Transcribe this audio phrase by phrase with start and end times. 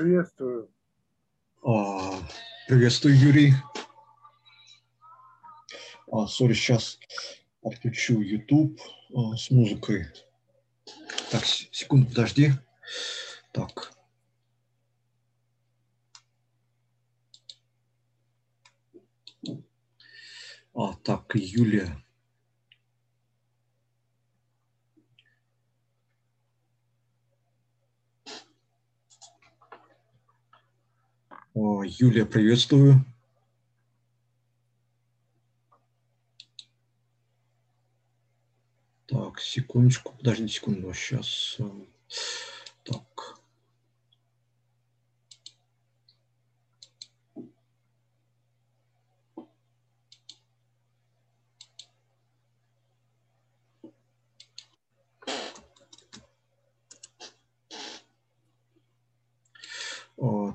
[0.00, 0.70] Приветствую.
[1.62, 2.18] А,
[2.66, 3.52] приветствую, Юрий.
[6.10, 6.98] А, сейчас
[7.62, 8.80] отключу YouTube
[9.14, 10.06] а, с музыкой.
[11.30, 12.52] Так, секунду, подожди.
[13.52, 13.92] Так.
[20.72, 21.94] А, так, Юлия.
[32.10, 33.04] Юлия, приветствую.
[39.06, 41.54] Так, секундочку, подождите секунду, сейчас.
[41.60, 41.70] Э,
[42.82, 43.40] так.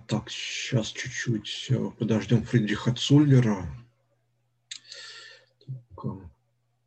[0.07, 0.91] Так, сейчас
[1.45, 3.67] чуть-чуть э, подождем Фридриха Цуллера.
[5.59, 6.29] Так, э,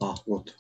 [0.00, 0.56] а, вот.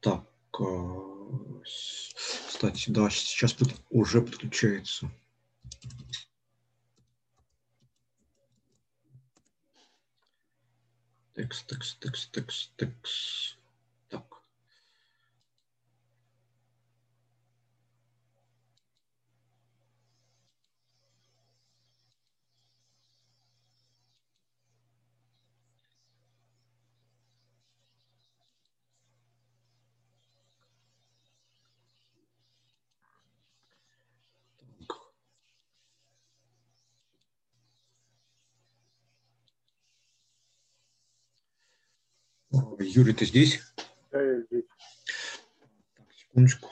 [0.00, 0.26] Так,
[0.60, 3.56] э, кстати, да, сейчас
[3.90, 5.10] уже подключается.
[11.34, 13.61] Текст, текст, текст, текст, текст.
[42.94, 43.62] Юрий, ты здесь?
[44.10, 44.64] Да, я здесь.
[45.96, 46.68] Так, секундочку.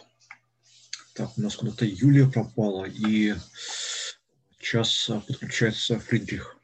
[1.14, 3.34] Так, у нас куда-то Юлия пропала, и
[4.59, 6.59] сейчас а, подключается Фридрих.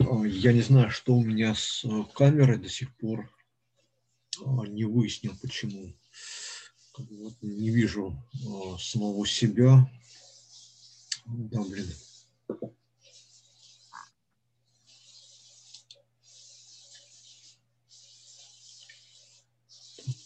[0.00, 3.34] А, я не знаю, что у меня с а, камерой до сих пор.
[4.68, 5.96] Не выяснил, почему.
[6.98, 8.14] Вот не вижу
[8.78, 9.90] самого себя.
[11.24, 11.88] Да, блин.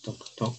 [0.03, 0.55] так, так.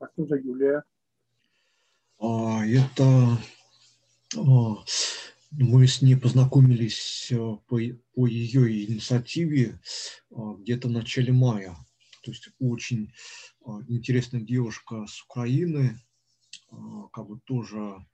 [0.00, 0.84] А за Юлия?
[2.18, 3.38] А, это
[4.36, 4.84] а,
[5.50, 7.78] мы с ней познакомились а, по,
[8.14, 9.80] по ее инициативе
[10.30, 11.76] а, где-то в начале мая.
[12.22, 13.12] То есть очень
[13.64, 16.00] а, интересная девушка с Украины,
[16.70, 18.04] а, как бы тоже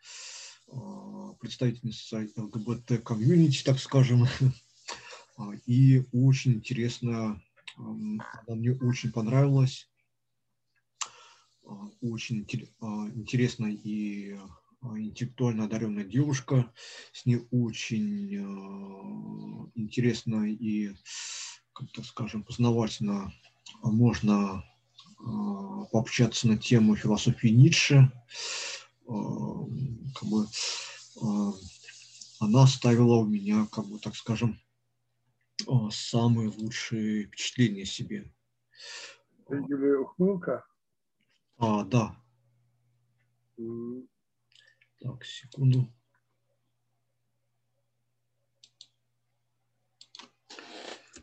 [1.41, 4.27] представительница ЛГБТ комьюнити, так скажем.
[5.67, 7.43] И очень интересно,
[7.77, 9.90] она мне очень понравилась.
[12.01, 12.47] Очень
[13.15, 14.37] интересная и
[14.83, 16.73] интеллектуально одаренная девушка.
[17.13, 18.35] С ней очень
[19.75, 20.95] интересно и,
[21.73, 23.33] как так скажем, познавательно
[23.83, 24.65] можно
[25.93, 28.11] пообщаться на тему философии Ницше.
[29.07, 30.47] Как бы,
[32.41, 34.59] она оставила у меня, как бы, так скажем,
[35.91, 38.33] самые лучшие впечатления себе.
[39.51, 40.65] Юлия Ухмылка?
[41.63, 42.17] А, да.
[44.99, 45.93] Так, секунду.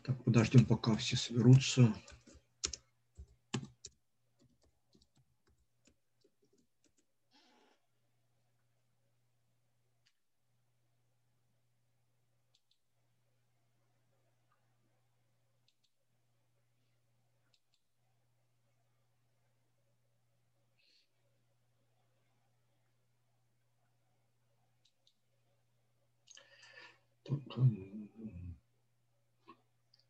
[0.04, 1.92] Так, подождем, пока все соберутся.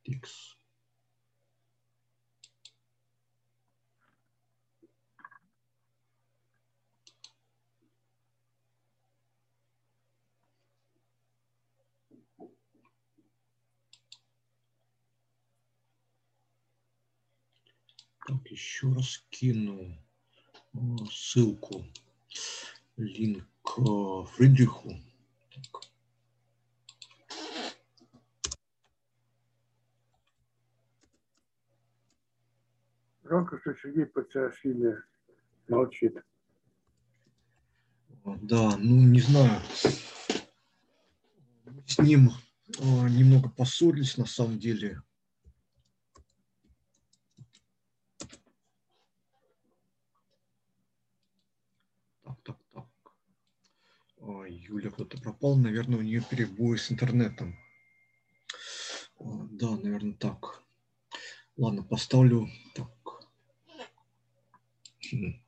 [0.04, 0.56] X.
[18.26, 19.96] Так, еще раз кину
[20.74, 20.78] э,
[21.12, 21.84] ссылку,
[22.96, 24.96] линк к Фридриху.
[25.54, 25.82] Так.
[33.22, 34.96] Жалко, что Сергей Пациашвили
[35.68, 36.16] молчит.
[38.24, 39.62] Да, ну не знаю.
[41.86, 42.32] С ним
[42.80, 45.00] немного поссорились на самом деле.
[52.28, 52.86] Так, так, так.
[54.28, 55.56] А, Юля кто-то пропал.
[55.56, 57.56] Наверное, у нее перебои с интернетом.
[59.18, 60.62] А, да, наверное, так.
[61.56, 62.90] Ладно, поставлю так.
[65.10, 65.42] Хм.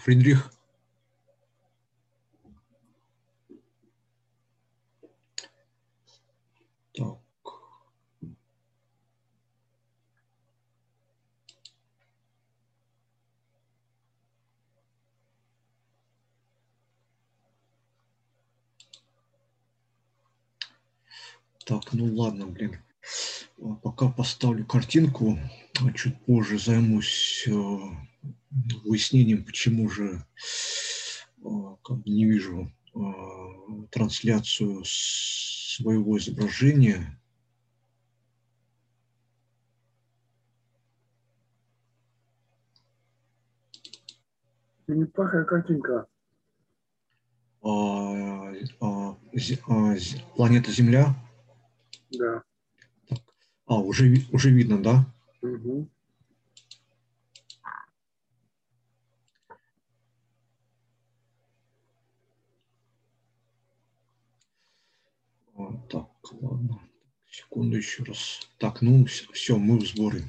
[0.00, 0.50] Фридрих.
[6.94, 7.20] Так.
[21.70, 22.78] Так, ну ладно, блин.
[23.84, 25.38] Пока поставлю картинку,
[25.80, 27.52] а чуть позже займусь э,
[28.84, 30.26] выяснением, почему же
[31.44, 37.22] а, как не вижу а, трансляцию своего изображения.
[44.88, 46.08] Неплохая картинка.
[47.62, 47.68] А,
[48.80, 49.16] а,
[49.68, 49.96] а,
[50.34, 51.14] планета Земля?
[52.12, 52.42] Да.
[53.66, 55.06] А, уже, уже видно, да?
[55.42, 55.88] Угу.
[65.90, 66.08] Так,
[66.40, 66.80] ладно.
[67.28, 68.40] Секунду еще раз.
[68.58, 70.24] Так, ну все, мы в сборе.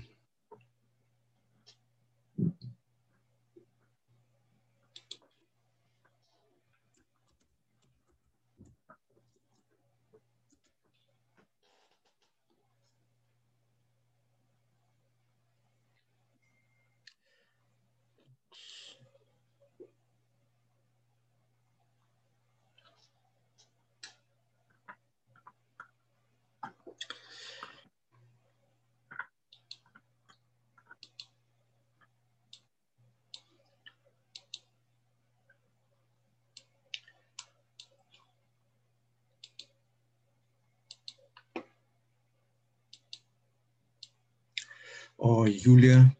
[45.63, 46.17] Юлия.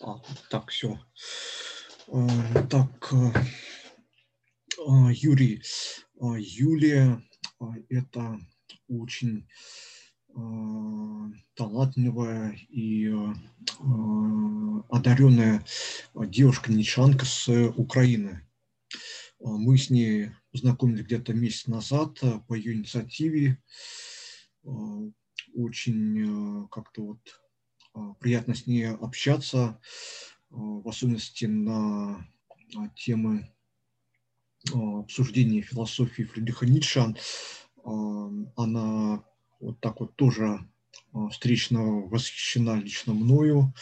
[0.00, 0.18] А,
[0.48, 0.98] так, все.
[2.70, 3.12] Так,
[4.78, 5.62] Юрий.
[6.20, 7.22] Юлия–
[7.90, 8.40] это
[8.88, 9.46] очень
[11.54, 13.12] талантливая и
[14.88, 15.66] одаренная
[16.14, 18.48] девушка-нечанка с Украины.
[19.38, 23.62] Мы с ней познакомились где-то месяц назад по ее инициативе
[25.54, 27.20] очень э, как-то вот
[27.98, 29.76] а, приятно с ней общаться, а,
[30.50, 32.26] в особенности на
[32.76, 33.52] а, темы
[34.74, 37.14] обсуждения философии Фридриха Ницше.
[37.84, 39.24] Она
[39.60, 40.68] вот так вот тоже
[41.30, 43.72] встречно восхищена лично мною,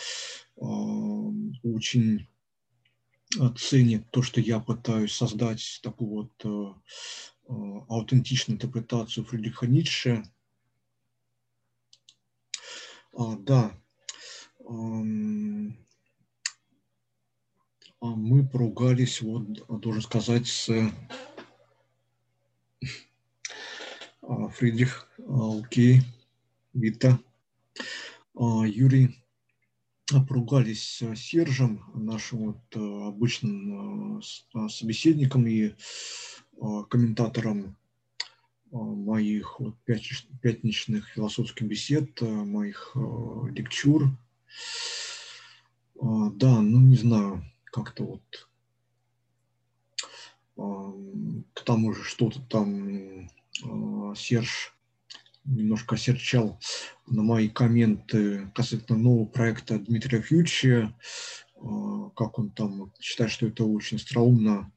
[0.55, 2.29] очень
[3.57, 6.79] ценит то, что я пытаюсь создать такую вот
[7.89, 10.36] аутентичную интерпретацию Фридриха Ницше– а,
[13.17, 13.73] да.
[18.01, 20.69] А, мы поругались, вот, должен сказать, с
[24.23, 26.03] а, Фридрих, окей,
[26.75, 27.19] Вита,
[28.35, 29.25] Юрий
[30.29, 34.21] поругались с Сержем, нашим вот обычным
[34.69, 35.75] собеседником и
[36.91, 37.77] комментатором
[38.85, 42.99] моих вот пятничных философских бесед, э, моих э,
[43.51, 44.11] лекчур.
[45.99, 48.49] Да, ну не знаю, как-то вот.
[51.55, 53.31] К тому же что-то там
[54.15, 54.77] Серж
[55.47, 56.61] немножко серчал
[57.07, 60.93] на мои комменты касательно нового проекта Дмитрия Фьючи,
[61.55, 64.59] как он там считает, что это очень остроумно.
[64.61, 64.76] а,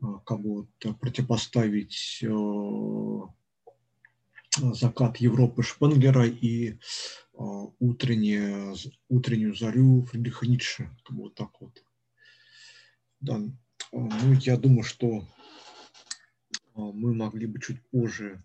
[0.00, 3.20] как бы вот противопоставить э,
[4.74, 6.78] закат Европы Шпенглера и
[7.34, 7.42] а,
[7.78, 8.74] утреннее,
[9.08, 10.90] утреннюю зарю Фридриха Ницше.
[11.04, 11.82] Как бы вот так вот.
[13.20, 13.36] Да.
[13.36, 15.26] А, ну, я думаю, что
[16.74, 18.44] мы могли бы чуть позже,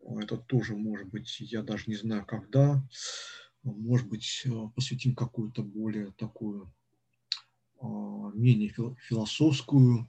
[0.00, 2.82] это тоже может быть, я даже не знаю когда,
[3.62, 4.44] может быть,
[4.74, 6.72] посвятим какую-то более такую
[7.80, 8.70] менее
[9.08, 10.08] философскую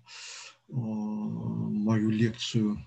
[0.71, 2.85] мою лекцию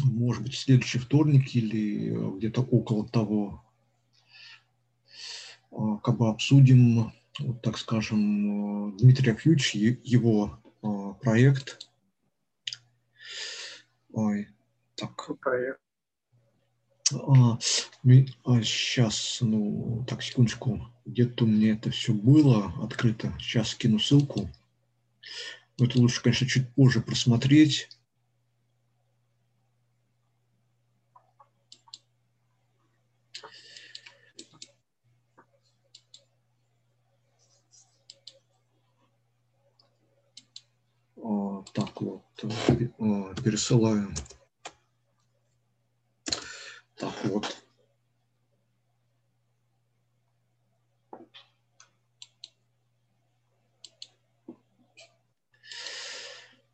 [0.00, 3.62] может быть, следующий вторник или где-то около того,
[5.70, 11.90] а, как бы обсудим, вот так скажем, Дмитрия Фьюч, его а, проект.
[14.12, 14.48] Ой,
[14.94, 15.30] так.
[15.40, 15.80] Проект.
[17.12, 17.58] А,
[18.44, 20.80] а, сейчас, ну, так, секундочку.
[21.04, 23.32] Где-то у меня это все было открыто.
[23.38, 24.48] Сейчас скину ссылку.
[25.78, 27.88] Но это лучше, конечно, чуть позже просмотреть.
[41.16, 42.24] А, так вот,
[42.98, 44.12] а, пересылаю.
[46.96, 47.61] Так вот.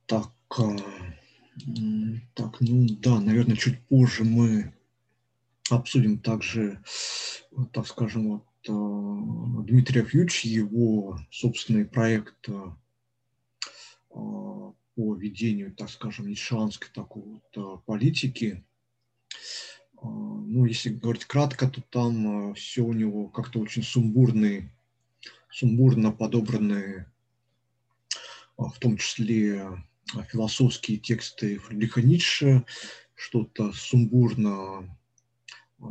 [0.09, 0.77] Так, а,
[2.35, 4.73] так, ну да, наверное, чуть позже мы
[5.69, 6.83] обсудим также,
[7.75, 12.49] так скажем, вот Дмитрия Фьюч, его собственный проект
[14.09, 18.65] по ведению, так скажем, ницшанской такой вот политики.
[20.03, 24.73] Ну, если говорить кратко, то там все у него как-то очень сумбурные,
[25.51, 27.13] сумбурно подобранные,
[28.57, 29.85] в том числе
[30.31, 32.65] философские тексты Фридриха Ницше,
[33.15, 34.97] что-то сумбурно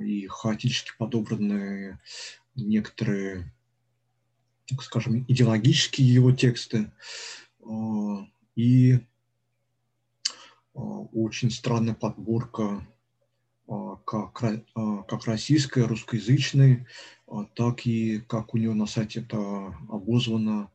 [0.01, 1.99] и хаотически подобранные
[2.55, 3.53] некоторые,
[4.65, 6.91] так скажем, идеологические его тексты.
[8.55, 8.99] И
[10.73, 12.85] очень странная подборка
[13.67, 16.87] а, как, а, как российской, русскоязычной,
[17.27, 20.71] а, так и, как у него на сайте это обозвано,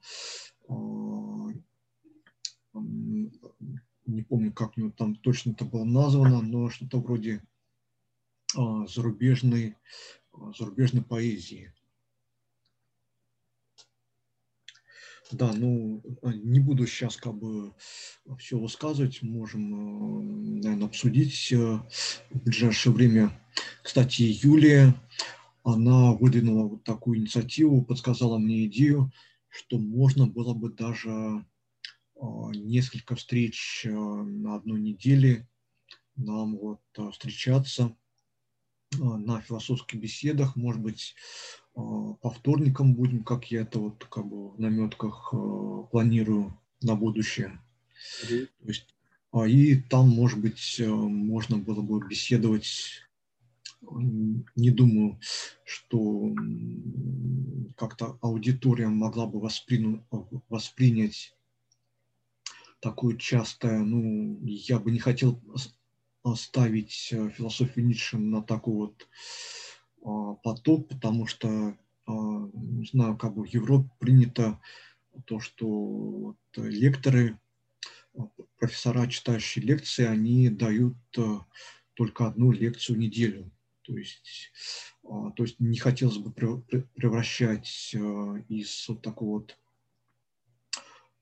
[2.75, 7.43] не помню, как у него там точно это было названо, но что-то вроде
[8.55, 9.77] зарубежной,
[10.59, 11.73] зарубежной поэзии.
[15.33, 17.73] Да, ну, а, не буду сейчас как бы
[18.39, 23.41] все высказывать, можем, наверное, обсудить э, в ближайшее время.
[23.83, 24.95] Кстати, Юлия,
[25.65, 29.11] она выдвинула вот такую инициативу, подсказала мне идею,
[29.49, 31.45] что можно было бы даже а,
[32.55, 35.49] несколько встреч э, на одной неделе
[36.17, 36.81] нам вот
[37.13, 37.97] встречаться
[38.99, 41.15] на философских беседах, может быть,
[41.75, 46.95] а, по вторникам будем, как я это вот как бы в наметках а, планирую на
[46.95, 47.61] будущее.
[48.25, 48.47] Mm-hmm.
[48.47, 48.95] То есть,
[49.33, 53.03] а, и там, может быть, можно было бы беседовать.
[53.81, 55.19] Не думаю,
[55.65, 56.33] что
[57.77, 59.41] как-то аудитория могла бы
[60.49, 61.35] воспринять
[62.83, 65.41] такое частое, ну, я бы не хотел
[66.35, 69.09] ставить философию Ницше на такой вот
[70.05, 72.13] а, поток, потому что, а,
[72.53, 74.61] не знаю, как бы в Европе принято
[75.27, 77.39] то, что вот лекторы,
[78.15, 78.23] а,
[78.59, 80.97] профессора, читающие лекции, они дают
[81.95, 83.51] только одну лекцию в неделю.
[83.83, 84.53] То есть,
[85.03, 87.95] то есть не хотелось бы превращать
[88.49, 89.59] из вот такого вот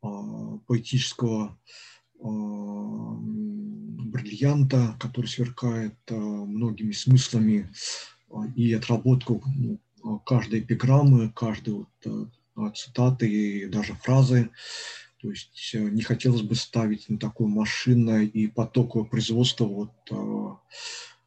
[0.03, 1.59] поэтического
[4.13, 7.71] бриллианта, который сверкает многими смыслами,
[8.55, 9.81] и отработку ну,
[10.21, 11.87] каждой эпиграммы, каждой
[12.55, 14.51] вот, цитаты и даже фразы.
[15.21, 19.93] То есть э, не хотелось бы ставить на такое машинное и потоковое производство вот,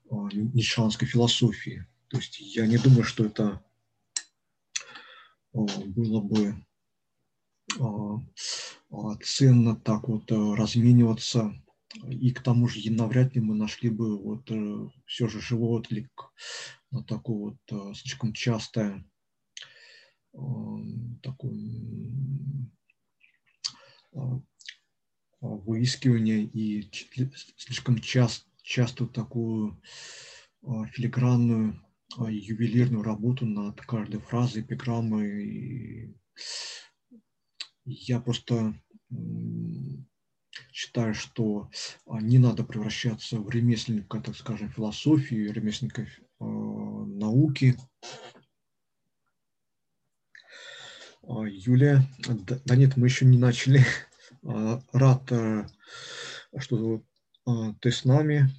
[0.09, 1.85] нишанской философии.
[2.07, 3.63] То есть я не думаю, что это
[5.53, 6.55] было бы
[9.23, 11.53] ценно так вот размениваться
[12.09, 14.49] и к тому же навряд ли мы нашли бы вот
[15.05, 16.31] все же живой отклик
[16.93, 19.03] на такое вот э, слишком частое
[20.33, 20.37] э,
[21.23, 21.53] такое
[24.13, 24.19] э,
[25.41, 26.89] выискивание и
[27.57, 29.81] слишком часто, часто такую
[30.61, 31.81] филигранную
[32.29, 36.15] ювелирную работу над каждой фразой, эпиграммой.
[37.85, 38.73] Я просто
[40.71, 41.69] считаю, что
[42.05, 46.07] не надо превращаться в ремесленника, так скажем, философии, ремесленника
[46.39, 47.77] науки.
[51.23, 52.03] А, Юлия,
[52.65, 53.81] да нет, мы еще не начали.
[54.45, 55.65] А, рад, э,
[56.57, 57.01] что
[57.45, 58.49] а, ты с нами.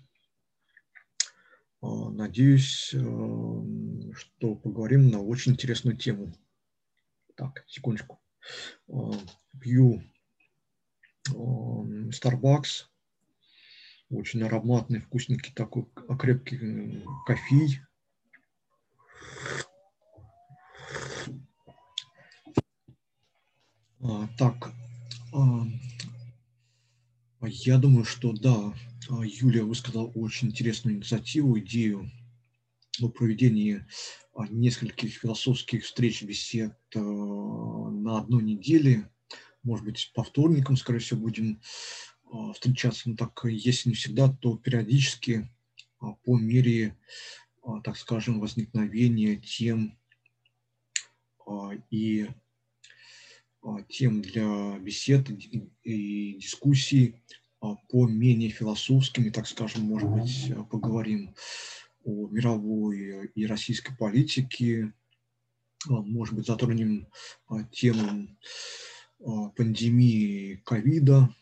[1.82, 2.98] Надеюсь, э,
[4.14, 6.32] что поговорим на очень интересную тему.
[7.34, 8.18] Так, секундочку.
[9.60, 10.02] Пью
[11.28, 12.86] Starbucks
[14.10, 15.86] очень ароматный, вкусненький такой
[16.18, 17.80] крепкий кофей.
[24.00, 24.72] А, так,
[25.32, 25.64] а,
[27.40, 28.74] я думаю, что да,
[29.08, 32.10] Юлия высказала очень интересную инициативу, идею
[33.00, 33.86] о проведении
[34.50, 39.10] нескольких философских встреч, бесед на одной неделе.
[39.62, 41.60] Может быть, по вторникам, скорее всего, будем
[42.52, 43.08] встречаться.
[43.08, 45.48] Но так, если не всегда, то периодически
[46.24, 46.96] по мере,
[47.82, 49.98] так скажем, возникновения тем
[51.90, 52.28] и
[53.88, 55.30] тем для бесед
[55.82, 57.22] и дискуссий
[57.60, 61.34] по менее философским, и, так скажем, может быть, поговорим
[62.04, 64.92] о мировой и российской политике,
[65.86, 67.08] может быть, затронем
[67.70, 68.28] тему
[69.56, 71.34] пандемии ковида,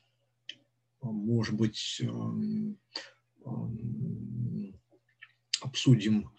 [1.01, 2.01] может быть,
[5.61, 6.31] обсудим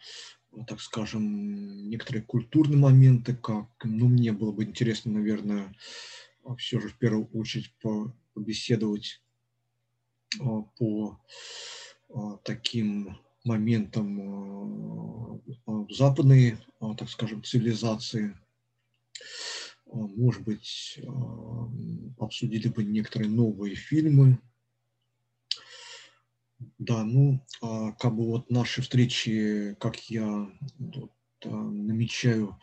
[0.67, 5.73] так скажем, некоторые культурные моменты, как, ну, мне было бы интересно, наверное,
[6.57, 7.73] все же в первую очередь
[8.33, 9.21] побеседовать
[10.39, 11.19] а, по
[12.09, 16.57] а, таким моментам а, западной,
[16.97, 18.37] так скажем, цивилизации.
[19.85, 20.99] Может быть,
[22.17, 24.39] обсудили бы некоторые новые фильмы,
[26.77, 31.11] да, ну, а, как бы вот наши встречи, как я вот,
[31.43, 32.57] намечаю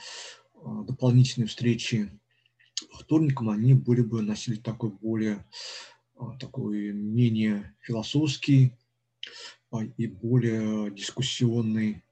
[0.63, 2.11] дополнительные встречи
[2.99, 5.45] вторником, они были бы носили такой более,
[6.39, 8.73] такой менее философский
[9.97, 12.03] и более дискуссионный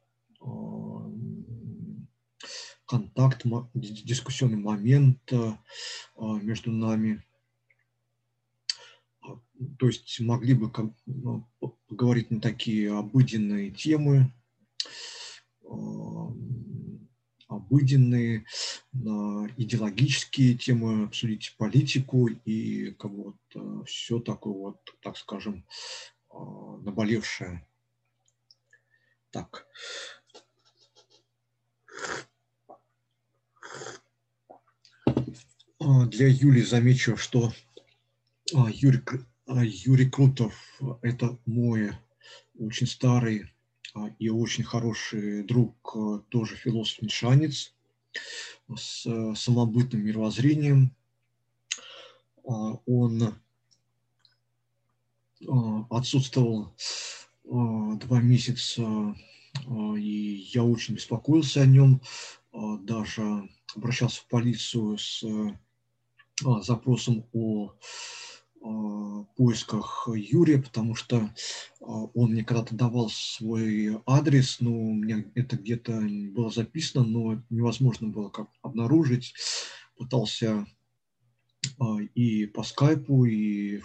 [2.87, 3.45] контакт,
[3.75, 5.19] дискуссионный момент
[6.17, 7.23] между нами.
[9.79, 10.71] То есть могли бы
[11.07, 11.47] ну,
[11.89, 14.33] поговорить на такие обыденные темы,
[17.49, 18.45] обыденные,
[18.93, 26.18] на идеологические темы, обсудить политику и как бы вот все такое вот, так скажем, а,
[26.33, 27.67] наболевшее.
[29.31, 29.67] Так.
[35.81, 37.53] А, для Юли замечу, что
[38.55, 39.03] а, Юрий
[39.47, 40.55] Юрий Крутов–
[41.03, 41.93] это мой
[42.59, 43.51] очень старый
[44.19, 45.97] и очень хороший друг,
[46.29, 47.75] тоже философ-нишанец
[48.77, 50.95] с самобытным мировоззрением.
[52.43, 53.41] Он
[55.91, 56.75] отсутствовал
[57.45, 59.15] два месяца,
[59.97, 62.01] и я очень беспокоился о нем,
[62.53, 65.25] даже обращался в полицию с
[66.63, 67.75] запросом о
[69.37, 71.33] поисках Юрия, потому что
[71.81, 76.01] он мне когда-то давал свой адрес, но у меня это где-то
[76.33, 79.35] было записано, но невозможно было как обнаружить.
[79.97, 80.67] Пытался
[82.15, 83.81] и по скайпу, и,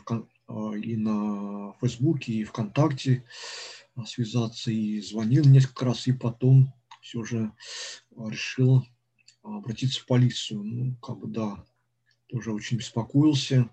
[0.75, 3.25] и на Фейсбуке, и ВКонтакте
[4.05, 7.51] связаться, и звонил несколько раз, и потом все же
[8.15, 8.83] решил
[9.43, 10.63] обратиться в полицию.
[10.63, 11.63] Ну, как бы, да,
[12.27, 13.69] тоже очень беспокоился.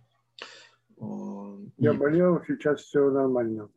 [1.00, 3.70] А, я болел, сейчас все нормально.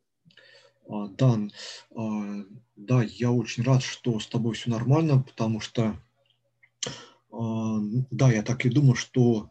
[0.90, 1.52] А, Дан,
[1.96, 2.44] а,
[2.76, 5.96] да, я очень рад, что с тобой все нормально, потому что,
[7.32, 9.50] да, я так и думаю, что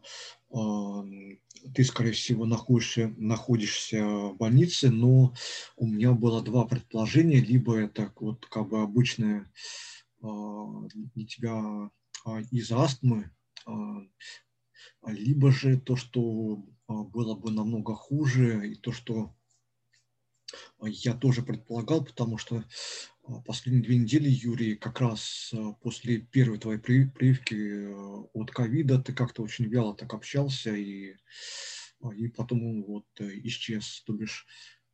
[1.73, 5.33] ты, скорее всего, находишься, находишься в больнице, но
[5.75, 7.39] у меня было два предположения.
[7.39, 9.51] Либо это вот как бы обычное
[10.21, 11.89] для тебя
[12.51, 13.31] из астмы,
[15.05, 19.35] либо же то, что а, было бы намного хуже, и то, что
[20.79, 22.63] а, я тоже предполагал, потому что а,
[23.45, 27.87] последние две недели, Юрий, как раз после первой твоей прививки
[28.33, 31.15] от ковида ты как-то очень вяло так общался, и,
[32.15, 34.01] и потом вот исчез.
[34.05, 34.45] То бишь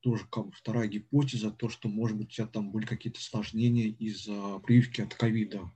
[0.01, 3.87] тоже как бы вторая гипотеза, то, что, может быть, у тебя там были какие-то осложнения
[3.87, 5.71] из-за прививки от ковида.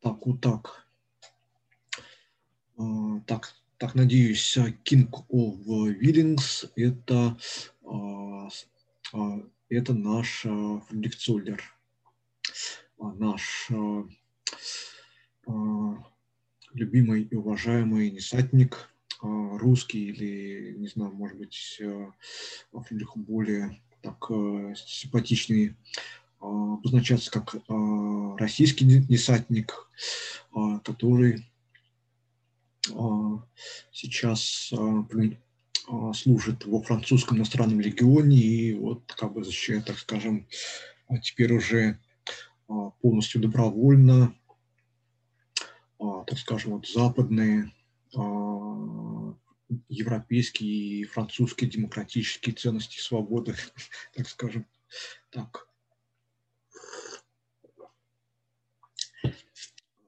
[0.00, 0.88] Так, вот так.
[2.76, 7.36] А, так, так надеюсь, King of Willings это,
[7.84, 8.48] а,
[9.12, 11.60] а, это наш Фридрих Цоллер,
[12.96, 13.68] наш
[16.72, 18.88] любимый и уважаемый несатник,
[19.20, 21.82] русский или, не знаю, может быть,
[23.16, 24.30] более так
[24.76, 25.74] симпатичный
[26.38, 27.56] обозначаться как
[28.38, 29.74] российский десантник,
[30.84, 31.51] который а,
[33.92, 34.72] сейчас
[35.88, 40.46] а, служит во французском иностранном легионе и вот как бы защищает, так скажем,
[41.22, 41.98] теперь уже
[43.00, 44.34] полностью добровольно,
[45.98, 47.72] так скажем, вот западные
[49.88, 53.54] европейские и французские демократические ценности свободы,
[54.14, 54.66] так скажем.
[55.30, 55.71] Так.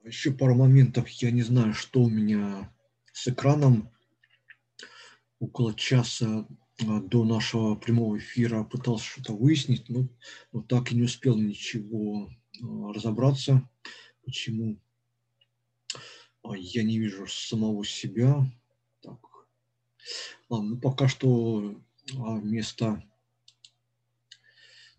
[0.05, 1.09] Еще пару моментов.
[1.09, 2.71] Я не знаю, что у меня
[3.11, 3.89] с экраном.
[5.39, 6.47] Около часа
[6.87, 10.07] а, до нашего прямого эфира пытался что-то выяснить, но,
[10.51, 12.29] но так и не успел ничего
[12.61, 13.67] а, разобраться,
[14.23, 14.79] почему
[16.43, 18.45] а, я не вижу самого себя.
[19.01, 19.19] Так.
[20.49, 21.81] Ладно, ну пока что
[22.13, 23.03] вместо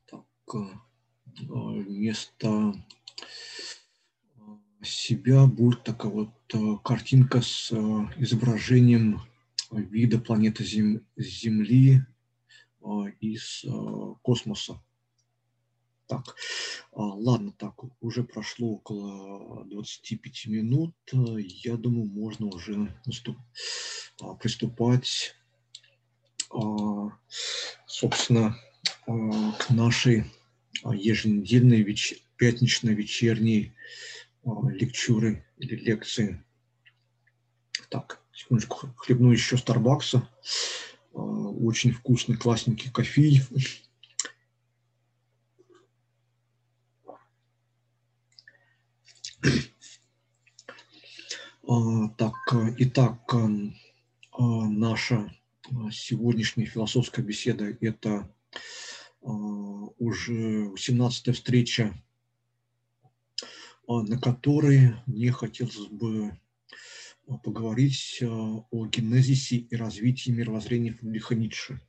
[0.06, 0.26] так,
[1.36, 2.74] вместо
[4.82, 7.76] себя будет такая вот э, картинка с э,
[8.18, 9.22] изображением
[9.70, 12.02] вида планеты Зем Земли
[12.80, 12.86] э,
[13.20, 13.64] из
[14.22, 14.80] космоса.
[16.08, 16.36] Так,
[16.92, 20.94] ладно, так, уже прошло около 25 минут.
[21.12, 22.94] Я думаю, можно уже
[24.38, 25.34] приступать,
[27.88, 28.56] собственно,
[29.04, 30.30] к нашей
[30.84, 32.22] еженедельной веч...
[32.36, 33.72] пятничной вечерней
[34.46, 36.42] лекчуры или лекции.
[37.90, 40.28] Так, секундочку, хлебну еще Старбакса.
[41.12, 43.42] Очень вкусный, классненький кофе.
[52.16, 52.34] Так,
[52.78, 53.34] итак,
[54.38, 55.32] наша
[55.90, 58.32] сегодняшняя философская беседа– это
[59.20, 61.94] уже 18-я встреча
[63.88, 66.36] на которой мне хотелось бы
[67.28, 71.80] а, поговорить а, о генезисе и развитии мировоззрения Фридриха Ницше.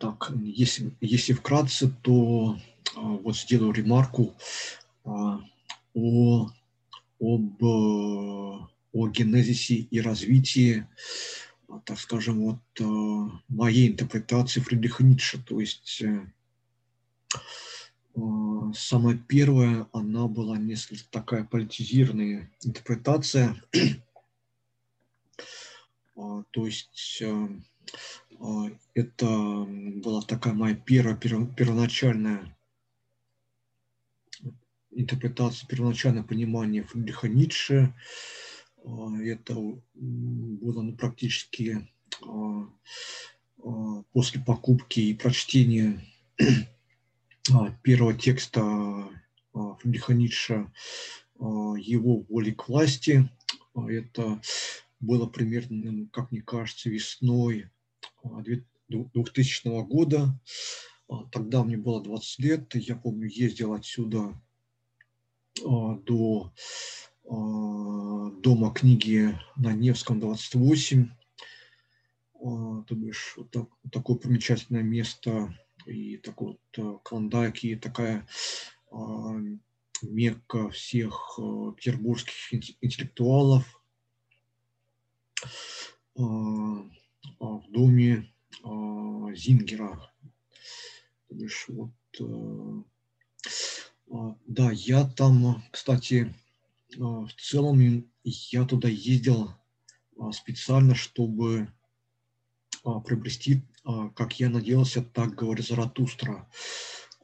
[0.00, 2.58] Так, если, если вкратце, то
[2.96, 4.34] вот сделаю ремарку
[5.04, 5.38] о,
[7.20, 10.88] об, о генезисе и развитии,
[11.84, 15.40] так скажем, вот моей интерпретации Фридриха Ницше.
[15.40, 16.26] То есть э,
[18.14, 18.20] а,
[18.74, 23.56] самая первая, она была несколько такая политизированная интерпретация.
[26.14, 27.22] А, то есть
[28.38, 32.54] а, это была такая моя первая, первоначальная
[34.90, 37.94] интерпретация, первоначальное понимание Фридриха Ницше.
[38.84, 41.88] Это было ну, практически
[44.12, 46.00] после покупки и прочтения
[46.38, 46.44] а,
[47.82, 48.60] первого текста
[49.54, 50.70] а, Фридриха Ницше
[51.38, 53.28] а, «Его воли к власти».
[53.74, 54.40] Это
[55.00, 57.70] было примерно, как мне кажется, весной
[58.88, 60.38] 2000 года.
[61.30, 62.74] Тогда мне было 20 лет.
[62.74, 64.38] Я помню, ездил отсюда
[65.64, 66.52] до
[67.24, 71.08] дома книги на Невском 28.
[72.34, 78.26] То бишь, вот, так, такое примечательное место и такой вот э, Клондайк, и такая
[78.90, 79.34] а,
[80.02, 83.82] мекка всех э, петербургских интеллектуалов
[86.16, 88.28] а, а, в доме
[89.34, 90.12] Зингера.
[91.28, 91.90] То бишь, вот,
[92.20, 92.82] э,
[94.46, 96.34] да, я там, кстати,
[96.94, 99.54] в целом я туда ездил
[100.32, 101.72] специально, чтобы
[102.82, 106.48] приобрести как я надеялся, так говорит Заратустра.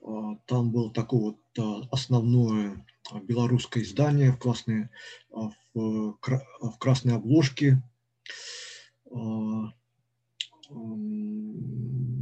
[0.03, 2.85] А, там было такое вот а, основное
[3.23, 4.89] белорусское издание в красной,
[5.31, 7.83] в, в красной обложке.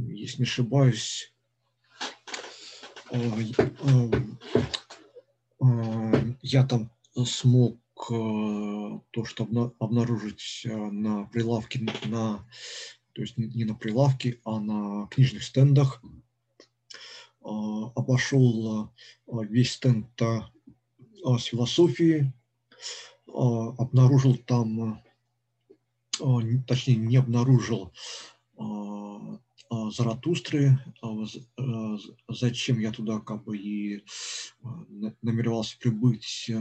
[0.09, 1.33] Если не ошибаюсь,
[6.41, 6.89] я там
[7.25, 12.47] смог то, что обнаружить на прилавке на
[13.17, 16.03] то есть не на прилавке, а на книжных стендах.
[17.41, 18.91] А, обошел
[19.25, 20.51] а, весь стенд а,
[21.39, 22.31] с философией,
[23.25, 25.01] обнаружил там,
[26.67, 27.91] точнее не обнаружил
[29.69, 30.79] Заратустры,
[32.29, 34.05] зачем я туда как бы и
[35.21, 36.51] намеревался прибыть.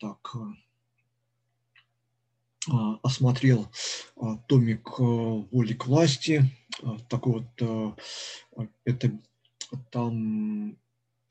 [0.00, 0.34] Так,
[3.02, 3.68] осмотрел
[4.16, 6.44] а, томик э, «Воли к власти».
[6.82, 7.98] А, такой вот,
[8.84, 9.18] это
[9.90, 10.76] там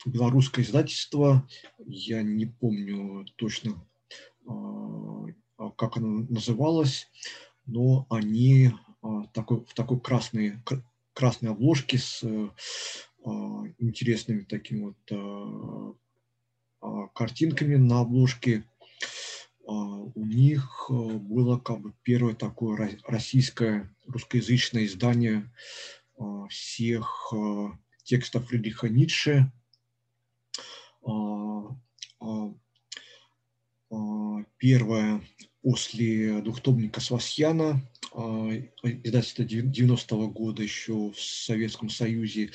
[0.06, 3.86] белорусское издательство, я не помню точно
[5.78, 7.08] как она называлась,
[7.68, 8.72] но они
[9.34, 10.56] такой, в такой красной,
[11.14, 12.24] красной обложке с
[13.78, 15.98] интересными такими вот
[17.14, 18.64] картинками на обложке.
[19.64, 25.52] У них было как бы первое такое российское русскоязычное издание
[26.50, 27.34] всех
[28.04, 29.52] текстов Фридриха Ницше.
[34.58, 35.22] Первое
[35.62, 37.82] после двухтомника Свасьяна,
[38.14, 42.52] издательство 90-го года еще в Советском Союзе,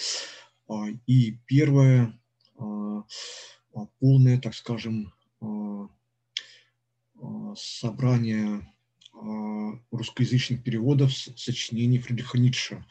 [1.06, 2.18] и первое
[3.98, 5.12] полное, так скажем,
[7.56, 8.72] собрание
[9.90, 12.84] русскоязычных переводов сочинений Фридриха Ницше.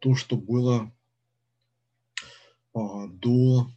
[0.00, 0.92] То, что было
[2.74, 3.70] до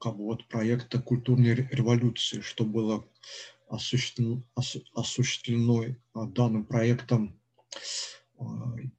[0.00, 3.04] как бы, вот, проекта культурной революции, что было
[3.68, 4.42] осуществлено,
[4.94, 7.38] осуществлено данным проектом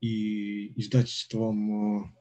[0.02, 2.16] и издательством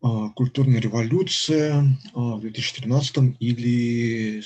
[0.00, 4.42] культурная революция в 2013 или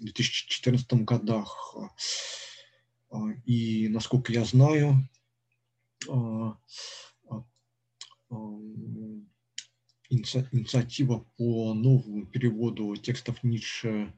[0.00, 1.76] 2014 годах.
[3.44, 5.08] И, насколько я знаю,
[10.08, 14.12] инициатива по новому переводу текстов Ницше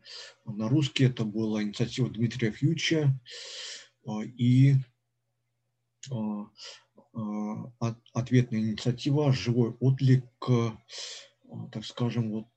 [0.45, 1.05] на русский.
[1.05, 3.19] Это была инициатива Дмитрия Фьюча.
[4.37, 4.75] И
[8.13, 10.49] ответная инициатива «Живой отклик»,
[11.73, 12.49] так скажем, вот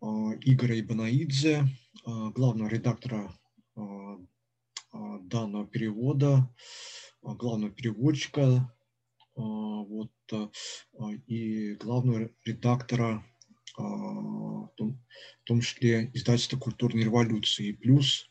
[0.00, 1.66] Игоря Ибанаидзе,
[2.04, 3.32] главного редактора
[4.92, 6.48] данного перевода,
[7.22, 8.72] главного переводчика
[9.34, 10.12] вот,
[11.26, 13.24] и главного редактора,
[13.76, 15.02] в том,
[15.42, 18.30] в том числе издательства культурной революции, плюс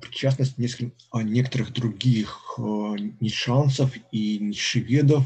[0.00, 5.24] причастность нескольких, некоторых других нишанцев и нишеведов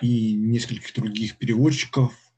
[0.00, 2.14] и нескольких других переводчиков–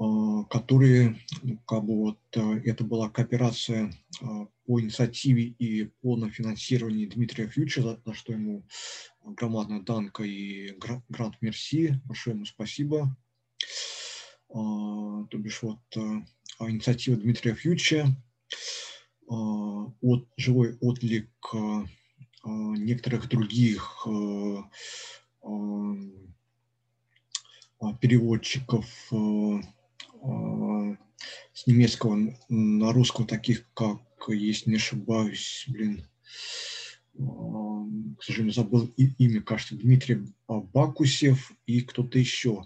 [0.00, 0.04] а,
[0.44, 7.08] которые, ну, как бы вот, э, это была кооперация а, по инициативе и по финансированию
[7.10, 8.64] Дмитрия Фьюча, за, что ему
[9.24, 10.76] громадная данка и
[11.08, 13.16] грант Мерси, большое ему спасибо.
[14.48, 16.00] А, то бишь вот э,
[16.60, 18.08] инициатива Дмитрия Фьюча,
[19.28, 21.30] от, живой отклик
[22.44, 24.04] некоторых других
[28.00, 29.60] переводчиков а,
[31.52, 36.06] с немецкого на русского таких, как, если не ошибаюсь, блин,
[37.18, 37.84] а,
[38.18, 42.64] к сожалению, забыл имя, кажется, Дмитрий Бакусев и кто-то еще.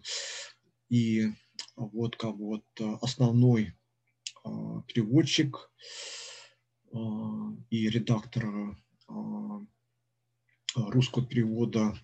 [0.89, 1.31] И
[1.77, 2.65] вот как вот
[3.01, 3.75] основной
[4.45, 5.71] а, переводчик
[7.71, 8.77] и редактор
[10.77, 11.99] русского перевода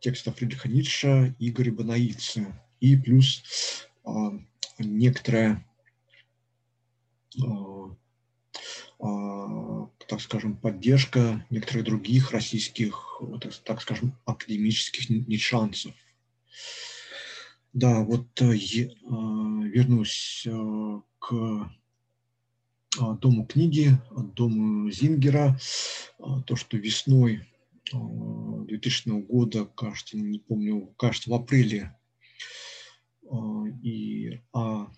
[0.00, 3.42] текста Фридриха Ницше Игорь Банаицы и плюс
[4.04, 4.32] а,
[4.78, 5.64] некоторая,
[7.42, 7.96] а,
[8.98, 13.22] а, так скажем, поддержка некоторых других российских,
[13.64, 15.94] так, скажем, академических нишанцев.
[17.72, 21.70] Да, вот э, вернусь э, к
[23.20, 23.92] Дому книги,
[24.34, 25.56] Дому Зингера.
[26.18, 27.46] То, что весной
[27.92, 31.99] 2000 года, кажется, не помню, кажется, в апреле а,
[33.82, 34.90] и а,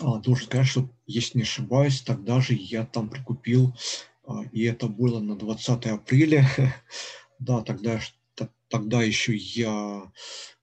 [0.00, 3.74] а, должен сказать, что, если не ошибаюсь, тогда же я там прикупил,
[4.24, 6.48] а, и это было на 20 апреля.
[7.38, 8.00] да, тогда,
[8.68, 10.10] тогда еще я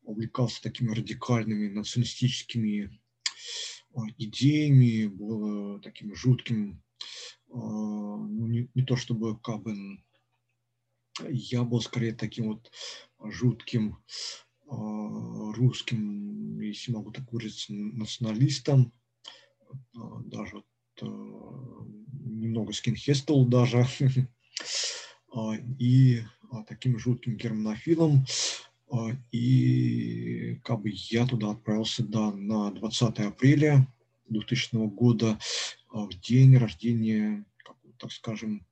[0.03, 2.99] увлекался такими радикальными националистическими
[3.93, 6.81] а, идеями, был таким жутким,
[7.51, 9.75] а, ну, не, не то чтобы как бы
[11.29, 12.71] я был скорее таким вот
[13.23, 13.97] жутким а,
[14.67, 18.91] русским, если могу так выразиться, националистом,
[19.95, 20.65] а, даже вот,
[21.01, 21.05] а,
[22.23, 23.85] немного скинхестил даже,
[25.79, 26.23] и
[26.67, 28.25] таким жутким германофилом.
[29.33, 33.85] И как бы я туда отправился да, на 20 апреля
[34.29, 35.37] 2000 года,
[35.91, 37.45] в день рождения,
[37.99, 38.65] так скажем,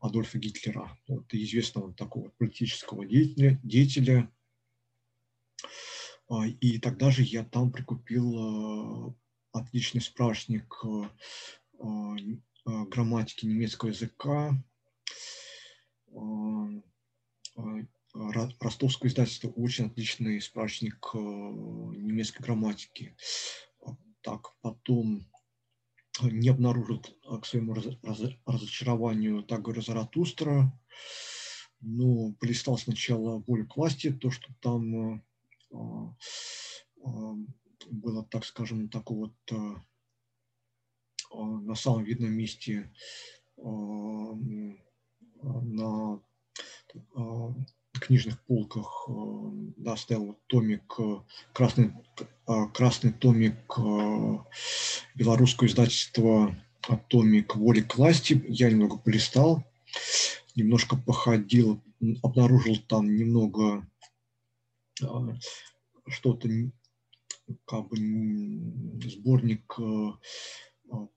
[0.00, 4.18] Адольфа Гитлера, вот, известного такого политического деятеля, деятеля.
[4.20, 4.37] а,
[6.60, 9.14] и тогда же я там прикупил а,
[9.52, 12.16] отличный справочник а,
[12.64, 14.52] грамматики немецкого языка,
[18.60, 23.16] ростовское издательство очень отличный справочник немецкой грамматики.
[24.20, 25.26] Так, потом
[26.20, 27.02] не обнаружил
[27.40, 30.72] к своему разочарованию, так говорю, Заратустра,
[31.80, 35.22] но полистал сначала «Волю к власти», то, что там
[37.90, 39.34] было, так скажем, такое вот
[41.32, 42.92] на самом видном месте
[45.42, 46.20] на
[47.92, 49.08] книжных полках
[49.76, 50.96] да, стоял томик,
[51.52, 51.92] красный,
[52.72, 53.78] красный томик
[55.14, 56.56] белорусского издательства
[57.08, 58.42] томик «Воли к власти».
[58.48, 59.64] Я немного полистал,
[60.54, 61.82] немножко походил,
[62.22, 63.86] обнаружил там немного
[66.08, 66.48] что-то,
[67.66, 67.96] как бы
[69.04, 69.76] сборник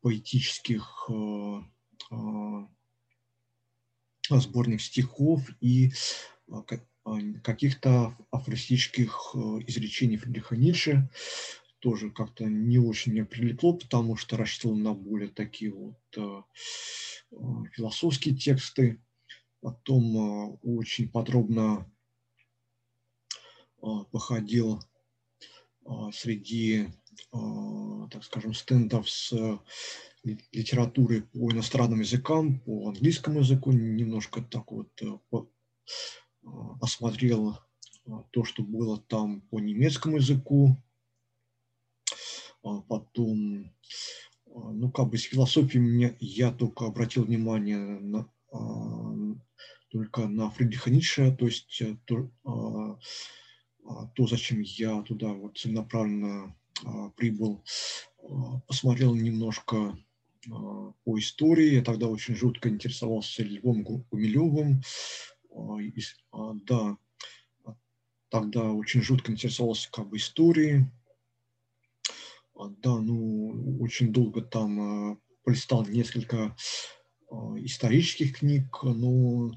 [0.01, 1.09] поэтических
[4.29, 5.91] сборник стихов и
[7.43, 9.35] каких-то афористических
[9.67, 11.09] изречений Фридриха Ницше.
[11.79, 15.97] Тоже как-то не очень мне прилегло, потому что рассчитывал на более такие вот
[17.73, 19.01] философские тексты.
[19.61, 21.91] Потом очень подробно
[24.11, 24.79] походил
[26.11, 26.87] среди,
[27.31, 29.33] так скажем, стендов с
[30.23, 36.47] литературы по иностранным языкам, по английскому языку, немножко так вот э, э,
[36.81, 37.57] осмотрел
[38.05, 40.77] э, то, что было там по немецкому языку,
[42.63, 43.73] а потом,
[44.45, 48.29] ну, как бы с философией мне, я только обратил внимание на,
[49.89, 52.29] только на Фридриха Ницше, то есть то,
[54.15, 56.55] то, зачем я туда вот целенаправленно
[57.15, 57.63] прибыл,
[58.67, 59.97] посмотрел немножко
[60.49, 61.75] а, по истории.
[61.75, 64.81] Я тогда очень жутко интересовался Львом Гумилевым.
[65.53, 65.77] А,
[66.31, 66.97] а, да,
[68.29, 70.85] тогда очень жутко интересовался как бы историей.
[72.55, 76.55] Да, ну, очень долго там полистал несколько
[77.57, 79.51] исторических книг, но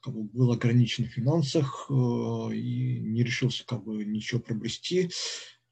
[0.00, 5.10] как бы, был ограничен в финансах и не решился как бы ничего приобрести.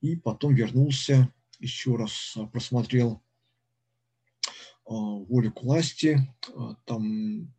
[0.01, 3.23] И потом вернулся, еще раз просмотрел
[4.87, 6.21] а, волю к власти
[6.55, 7.55] а, там,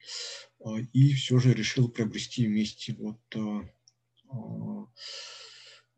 [0.94, 3.20] и все же решил приобрести вместе вот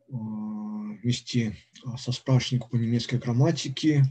[0.08, 1.56] вместе
[1.96, 4.04] со справочником по немецкой грамматике,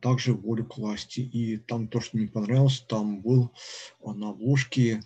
[0.00, 1.20] также волю к власти.
[1.20, 3.52] И там то, что мне понравилось, там был
[4.02, 5.02] на обложке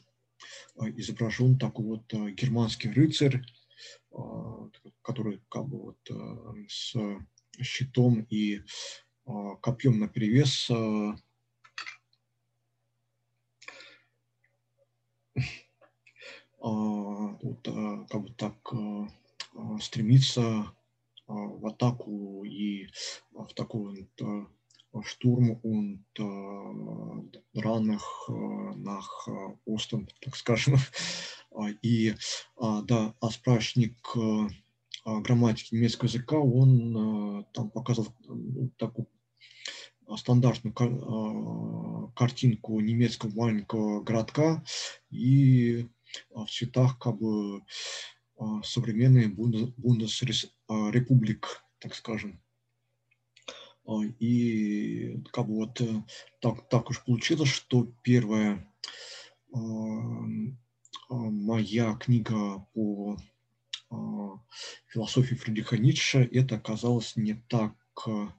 [0.97, 3.43] изображен такой вот германский рыцарь,
[5.03, 6.11] который как бы вот
[6.69, 6.95] с
[7.61, 8.63] щитом и
[9.27, 11.17] а, копьем на перевес а,
[16.61, 16.69] а,
[17.43, 17.63] вот,
[18.09, 18.57] как бы так
[19.81, 20.73] стремиться
[21.33, 22.89] в атаку и
[23.33, 24.09] в такой
[24.93, 26.05] вот штурм und
[27.55, 28.29] ранних
[28.77, 29.29] nach
[29.65, 30.77] Osten, так скажем.
[31.83, 32.15] И
[32.59, 33.97] да, а справочник
[35.05, 39.07] грамматики немецкого языка, он там показывал ну, такую
[40.17, 40.75] стандартную
[42.15, 44.65] картинку немецкого маленького городка
[45.11, 45.89] и
[46.31, 47.63] в цветах как бы
[48.65, 49.29] современной
[50.73, 52.41] Бундесрепублик, так скажем.
[54.21, 56.05] И как бы вот э,
[56.41, 58.67] так, так уж получилось, что первая
[61.11, 63.19] моя книга по
[64.87, 67.75] философии Фридриха Ницше это оказалось не так
[68.07, 68.33] а,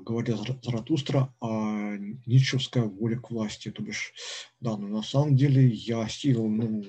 [0.00, 3.70] говоря Заратустра, а Ницшевская воля к власти.
[3.70, 4.12] То бишь,
[4.60, 6.84] да, но на самом деле я осилил, ну,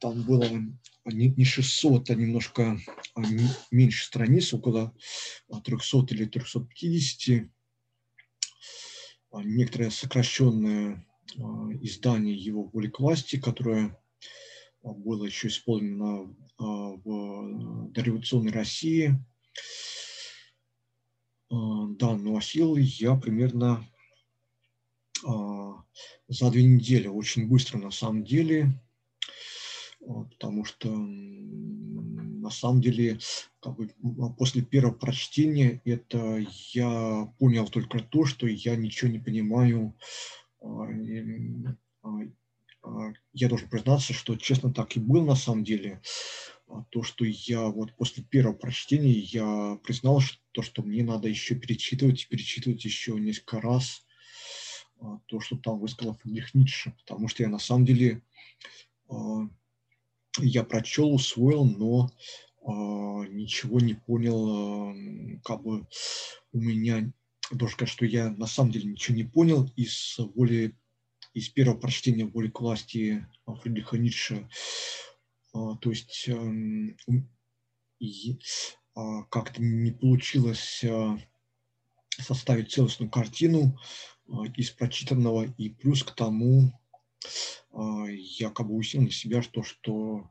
[0.00, 0.48] там было
[1.10, 2.78] не 600, а немножко
[3.14, 3.22] а,
[3.70, 4.94] меньше страниц, около
[5.64, 7.48] 300 или 350.
[9.30, 11.04] А, некоторое сокращенное
[11.82, 13.98] издание его воли власти, которое
[14.82, 19.14] было еще исполнено в дореволюционной России–
[21.50, 23.84] а, да, носил я примерно
[25.26, 25.82] а,
[26.28, 28.87] за две недели, очень быстро на самом деле, а,
[30.00, 33.18] потому что на самом деле
[33.60, 33.90] как бы,
[34.36, 39.94] после первого прочтения это я понял только то, что я ничего не понимаю.
[43.32, 46.00] Я должен признаться, что честно так и был на самом деле.
[46.68, 51.54] А то, что я вот после первого прочтения я признал, что, что мне надо еще
[51.54, 54.04] перечитывать, перечитывать еще несколько раз.
[55.26, 58.22] то, что там высказал Фридрих Ницше, потому что я на самом деле
[60.42, 62.10] я прочел, усвоил, но
[63.28, 65.86] ничего не понял, как бы
[66.52, 67.10] у меня,
[67.50, 70.76] должен сказать, что я на самом деле ничего не понял из воли,
[71.32, 74.48] из первого прочтения воли к власти Фридриха Ницше.
[75.52, 76.96] То есть эм,
[79.30, 80.84] как-то не получилось
[82.20, 83.78] составить целостную картину
[84.56, 86.77] из прочитанного, и плюс к тому
[87.72, 90.30] я как бы усилил на себя, что, что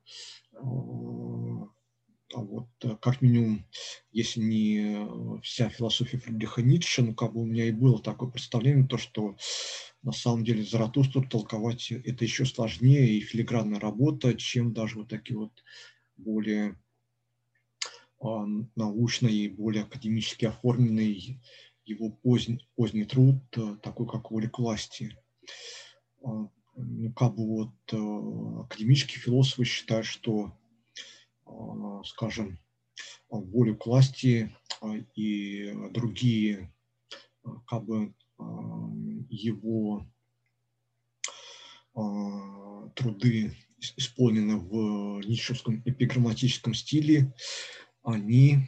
[2.34, 3.66] а вот э, как минимум,
[4.12, 8.86] если не вся философия Фридриха Ницше, ну как бы у меня и было такое представление,
[8.86, 9.38] то что
[10.04, 15.38] на самом деле Заратустру толковать это еще сложнее и филигранная работа, чем даже вот такие
[15.38, 15.64] вот
[16.18, 16.78] более
[18.20, 21.40] а, научный и более академически оформленный
[21.86, 25.18] его поздний, поздний труд, э, такой как «Воля к власти».
[26.80, 30.56] Ну, как бы вот э, академические философы считают, что
[31.48, 32.60] а, скажем,
[33.30, 36.72] волю к власти а, и другие
[37.66, 38.14] как бы
[39.30, 40.06] его
[42.96, 43.58] труды
[43.96, 47.34] исполнены в ницшевском эпиграмматическом стиле,
[48.04, 48.68] они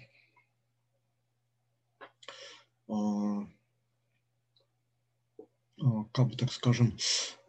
[6.13, 6.97] как бы так скажем,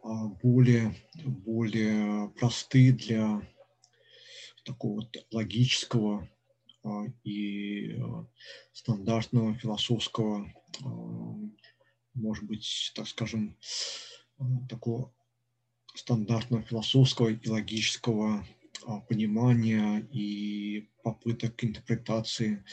[0.03, 0.95] более,
[1.25, 3.41] более простые для
[4.63, 6.29] такого вот логического
[6.83, 8.25] а, и а,
[8.73, 10.51] стандартного философского,
[10.83, 10.87] а,
[12.13, 13.57] может быть, так скажем,
[14.67, 15.13] такого
[15.95, 18.45] стандартного философского и логического
[19.07, 22.63] понимания и попыток интерпретации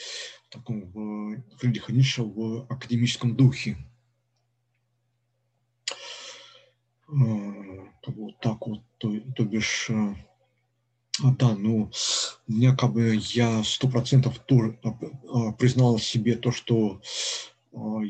[0.49, 3.77] такого Фридриха Ницше в академическом духе.
[7.11, 9.89] Вот так вот, то, то бишь
[11.21, 11.91] а, да, ну,
[12.47, 14.97] у как бы я сто процентов тоже а,
[15.33, 17.01] а, признал себе то, что
[17.71, 18.01] у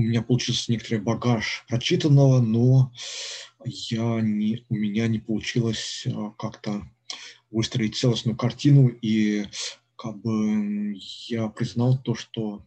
[0.00, 2.92] меня получился некоторый багаж прочитанного, но
[3.64, 6.06] я не, у меня не получилось
[6.38, 6.82] как-то
[7.50, 9.46] выстроить целостную картину, и
[9.96, 10.94] как бы
[11.28, 12.62] я признал то, что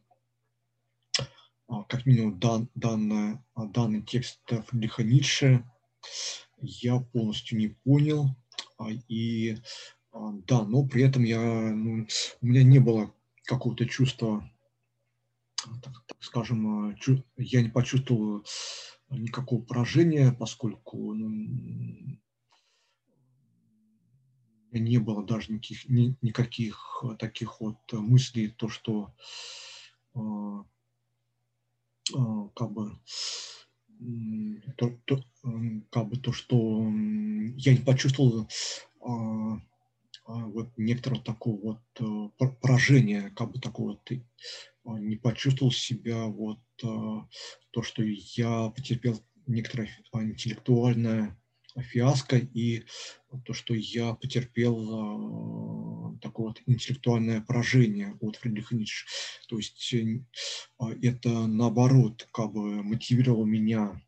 [1.87, 5.63] как минимум дан, данный, данный текст Фридриха Ницше.
[6.57, 8.35] Я полностью не понял,
[8.77, 9.57] а, и
[10.11, 12.05] а, да, но при этом я, ну,
[12.41, 13.13] у меня не было
[13.45, 14.49] какого-то чувства,
[15.81, 18.43] так, так скажем, чу, я не почувствовал
[19.09, 21.29] никакого поражения, поскольку ну,
[24.71, 29.13] не было даже никаких, ни, никаких таких вот мыслей, то, что
[32.55, 32.97] как бы
[34.77, 35.23] то, то,
[35.91, 36.81] как бы то, что
[37.55, 38.47] я не почувствовал
[39.01, 39.61] а,
[40.25, 44.09] а, вот некоторого такого вот а, поражения, как бы такого вот
[44.85, 47.27] а, не почувствовал себя вот а,
[47.71, 51.37] то, что я потерпел некоторое интеллектуальное
[51.77, 52.85] фиаско и
[53.45, 59.05] то, что я потерпел такое вот интеллектуальное поражение от Фридриха Ницше.
[59.47, 60.23] То есть э,
[61.01, 64.01] это наоборот как бы мотивировало меня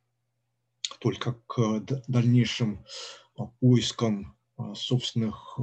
[0.99, 2.85] только к дальнейшим
[3.59, 4.37] поискам
[4.75, 5.59] собственных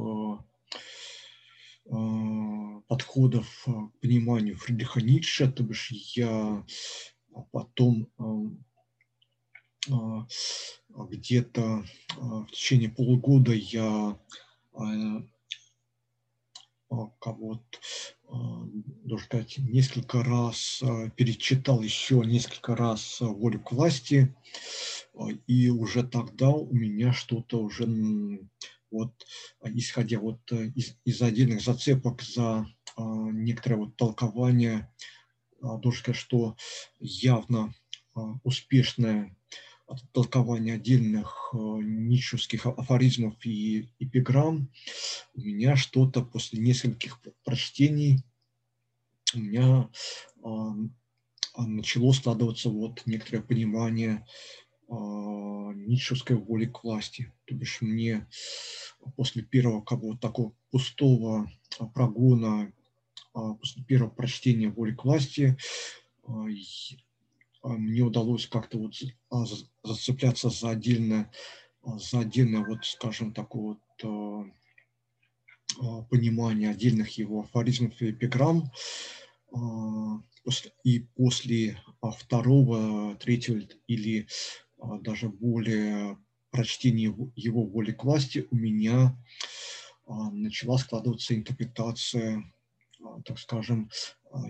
[2.89, 6.65] подходов к пониманию Фридриха Ницше, то бишь я
[7.53, 8.09] потом
[9.89, 10.27] а,
[10.89, 11.85] где-то
[12.19, 14.19] а, в течение полугода я
[14.75, 15.23] а,
[17.21, 17.79] кого-то,
[18.29, 20.83] должен сказать, несколько раз
[21.17, 24.35] перечитал еще несколько раз «Волю к власти»,
[25.47, 27.87] и уже тогда у меня что-то уже,
[28.91, 29.13] вот,
[29.65, 32.67] исходя вот из, из отдельных зацепок за
[32.97, 34.93] некоторое вот толкование,
[35.61, 36.57] должен сказать, что
[36.99, 37.75] явно
[38.43, 39.37] успешное
[40.13, 44.71] толкования отдельных э, ницшевских афоризмов и эпиграмм,
[45.35, 48.25] у меня что-то после нескольких прочтений
[49.35, 49.89] у меня
[50.43, 50.73] а,
[51.55, 54.27] а, начало складываться вот некоторое понимание
[54.89, 54.95] а,
[55.73, 57.33] ницшевской воли к власти.
[57.47, 58.27] То бишь мне
[59.17, 61.51] после первого как бы, такого пустого
[61.95, 62.73] прогона,
[63.33, 65.57] после первого прочтения воли к власти,
[66.25, 66.47] а,
[67.63, 68.95] мне удалось как-то вот
[69.31, 69.45] а,
[69.85, 71.31] зацепляться за отдельное,
[71.83, 74.53] а, за отдельное вот, скажем, такое вот
[76.11, 78.73] понимание отдельных его афоризмов и эпиграмм,
[80.85, 81.81] и после
[82.19, 84.27] второго, третьего или
[85.03, 86.19] даже более
[86.51, 89.17] прочтения его воли к власти у меня
[90.09, 92.53] начала складываться интерпретация,
[93.25, 93.91] так скажем,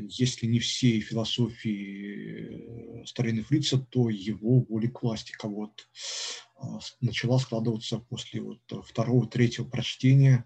[0.02, 5.84] если не всей философии старины Фрица, то его воли к власти кого-то
[7.00, 10.44] начала складываться после вот второго, третьего прочтения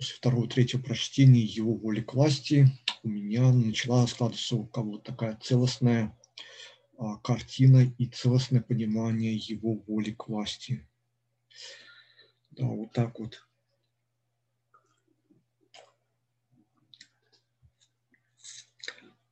[0.00, 2.66] после второго, третьего прочтения его воли к власти
[3.02, 6.18] у меня начала складываться у кого-то такая целостная
[6.98, 10.86] а, картина и целостное понимание его воли к власти.
[12.60, 13.42] Да, вот так вот.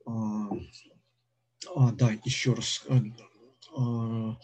[0.07, 0.49] А,
[1.74, 2.87] а, да, еще раз.
[2.89, 3.03] А,
[3.76, 4.39] а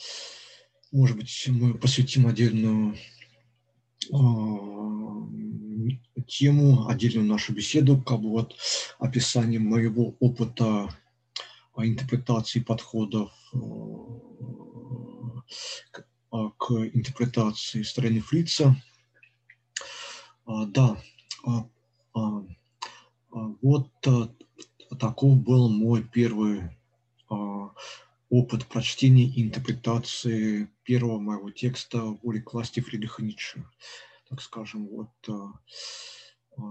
[0.93, 2.95] может быть, мы посвятим отдельную
[4.12, 4.18] а,
[6.26, 8.55] тему, отдельную нашу беседу, как бы вот
[8.99, 10.95] описание моего опыта
[11.76, 13.59] интерпретации подходов э,
[16.59, 18.76] к интерпретации стороны Фрица.
[20.47, 20.97] А, да,
[21.45, 21.66] а,
[23.62, 23.91] вот
[24.99, 26.70] таков был мой первый
[28.28, 33.64] опыт прочтения и интерпретации первого моего текста «Воли власти» Фридриха Ницше
[34.35, 34.89] так скажем.
[34.89, 35.53] Вот, а,
[36.57, 36.62] а,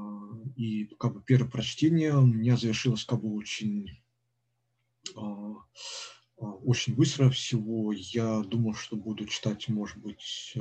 [0.58, 4.02] и как бы первое прочтение у меня завершилось как бы очень
[5.16, 5.54] а,
[6.38, 7.92] очень быстро всего.
[7.94, 10.54] Я думал, что буду читать, может быть,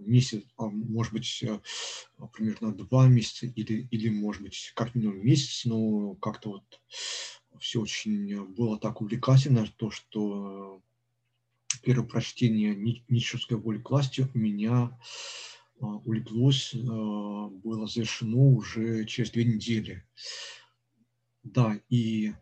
[0.00, 1.44] месяц, может быть,
[2.32, 6.80] примерно два месяца или, или может быть, как минимум месяц, но как-то вот
[7.60, 10.80] все очень было так увлекательно, то, что
[11.82, 12.74] первое прочтение
[13.08, 14.98] Ницшевской воли к власти у меня
[15.80, 20.04] а, улеглось, а, было завершено уже через две недели.
[21.54, 22.34] Да, и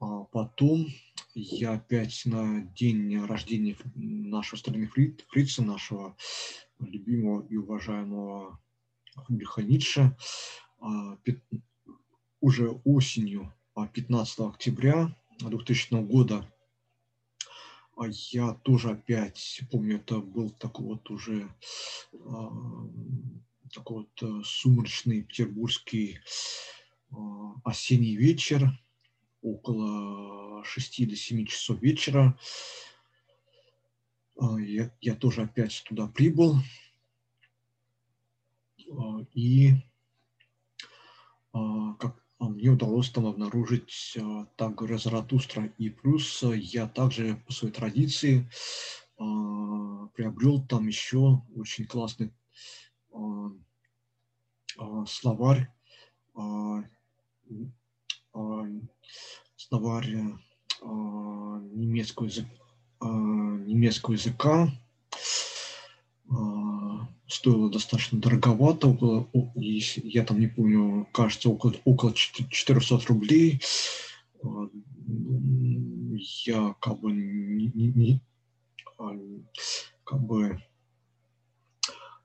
[0.00, 0.86] а, потом
[1.34, 4.88] я опять на день рождения нашего страны
[5.28, 6.16] Фрица, нашего
[6.78, 8.58] любимого и уважаемого
[9.26, 10.16] Фридриха Ницше,
[12.40, 13.52] уже осенью,
[13.92, 16.50] 15 октября 2000 года,
[17.96, 21.48] а я тоже опять помню, это был такой вот уже
[22.12, 22.50] а,
[23.72, 26.83] такой вот э, сумрачный петербургский а,
[27.64, 28.70] осенний вечер,
[29.42, 32.38] около 6 до 7 часов вечера.
[34.40, 36.56] А, я, я тоже опять туда прибыл.
[38.90, 39.74] А, и
[41.52, 45.72] как а мне удалось там обнаружить а, так говоря, Заратустра.
[45.78, 48.48] И плюс я также по своей традиции
[49.16, 52.32] приобрел там еще очень классный
[55.06, 55.72] словарь,
[59.56, 60.16] словарь
[60.82, 62.50] немецкого языка,
[63.00, 64.72] немецкого языка
[67.26, 73.60] стоило достаточно дороговато, около, я там не помню, кажется, около, около 400 рублей.
[74.42, 74.68] А,
[76.46, 78.20] я как бы не, не
[78.98, 79.10] а,
[80.04, 80.58] как бы а,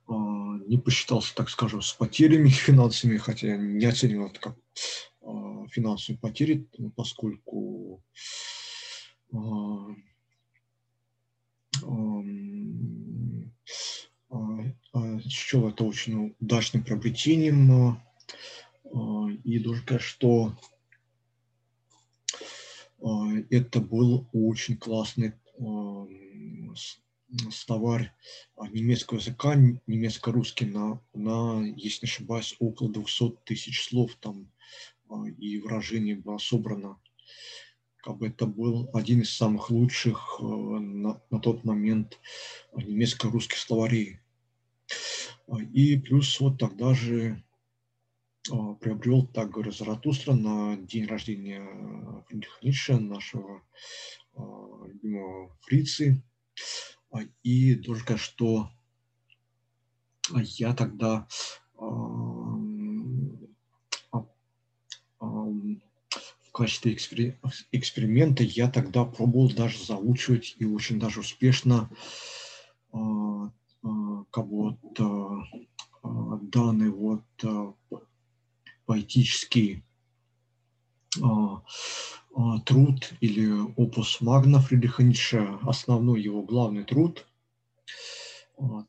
[0.10, 4.57] не посчитался, так скажем, с потерями финансовыми, хотя не оценивал это как
[5.70, 8.03] финансовые потери, поскольку
[15.28, 18.01] счел это очень удачным приобретением.
[19.43, 20.57] И должен сказать, что
[23.49, 25.34] это был очень классный
[27.51, 28.11] словарь
[28.71, 29.55] немецкого языка,
[29.88, 34.51] немецко-русский, на, на, если не ошибаюсь, около 200 тысяч слов там
[35.38, 36.99] и выражений было собрано.
[37.97, 42.19] Как бы это был один из самых лучших на, на тот момент
[42.73, 44.19] немецко-русских словарей.
[45.47, 47.43] А, и плюс вот тогда же
[48.51, 51.65] а, приобрел, так говорю, Заратустра на день рождения
[52.27, 53.61] Фридриха Ницше, нашего
[54.36, 56.23] а, любимого фрицы.
[57.43, 58.70] И должен сказать, что
[60.34, 61.28] я тогда
[66.49, 66.93] в качестве
[67.72, 71.89] эксперимента я тогда пробовал даже заучивать и очень даже успешно
[72.91, 73.51] а,
[76.41, 77.74] данный вот а,
[78.86, 79.84] поэтический
[81.22, 81.62] а,
[82.65, 87.25] труд или опус магна Фридриха Ницше, основной его главный труд,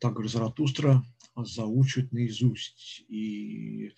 [0.01, 1.05] так говорит Заратустра,
[1.37, 3.05] заучивать наизусть.
[3.09, 3.93] И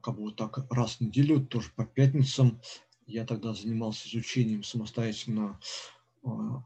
[0.00, 2.60] как бы вот так раз в неделю, тоже по пятницам.
[3.06, 5.58] Я тогда занимался изучением самостоятельно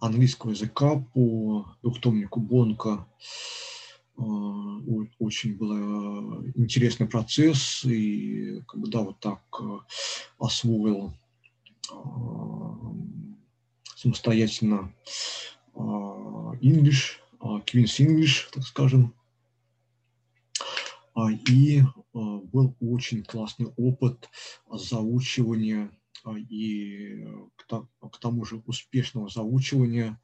[0.00, 3.06] английского языка по двухтомнику Бонка.
[4.16, 9.42] Очень был интересный процесс, и как бы, да, вот так
[10.38, 11.12] освоил
[13.94, 14.94] самостоятельно
[15.74, 19.14] English, Queen's English, так скажем.
[21.48, 24.30] И был очень классный опыт
[24.70, 25.90] заучивания
[26.34, 27.24] и
[27.62, 30.20] к тому же успешного заучивания,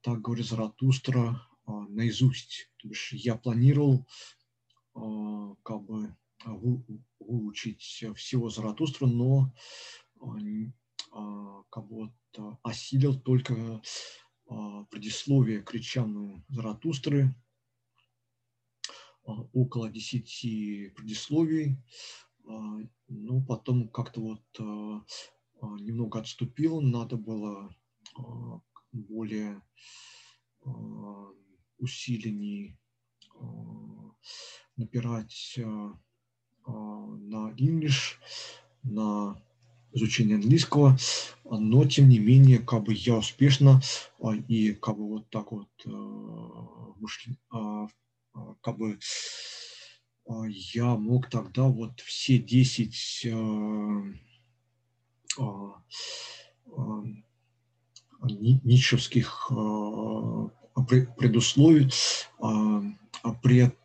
[0.00, 1.40] так говорит Заратустра,
[1.88, 2.70] наизусть.
[2.78, 4.06] То есть я планировал
[5.62, 6.16] как бы
[7.18, 7.82] выучить
[8.16, 9.52] всего Заратустра, но
[11.70, 13.82] как бы вот осилил только
[14.90, 17.34] предисловие к речам Заратустры,
[19.52, 21.76] около десяти предисловий,
[23.08, 24.42] ну, потом как-то вот
[25.80, 27.74] немного отступил, надо было
[28.92, 29.60] более
[31.78, 32.76] усиленней
[34.76, 35.58] напирать
[36.66, 38.16] на English,
[38.82, 39.40] на
[39.92, 40.98] изучение английского,
[41.44, 43.80] но тем не менее, как бы я успешно
[44.48, 45.68] и как бы вот так вот
[48.60, 48.98] как бы
[50.26, 53.26] я мог тогда вот все 10
[58.22, 59.50] ницшевских
[60.86, 61.90] предусловий
[63.42, 63.76] пред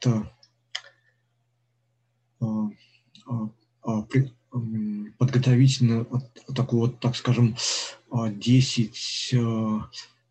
[5.18, 6.06] подготовительно
[6.56, 7.56] такой вот, так скажем,
[8.12, 9.36] 10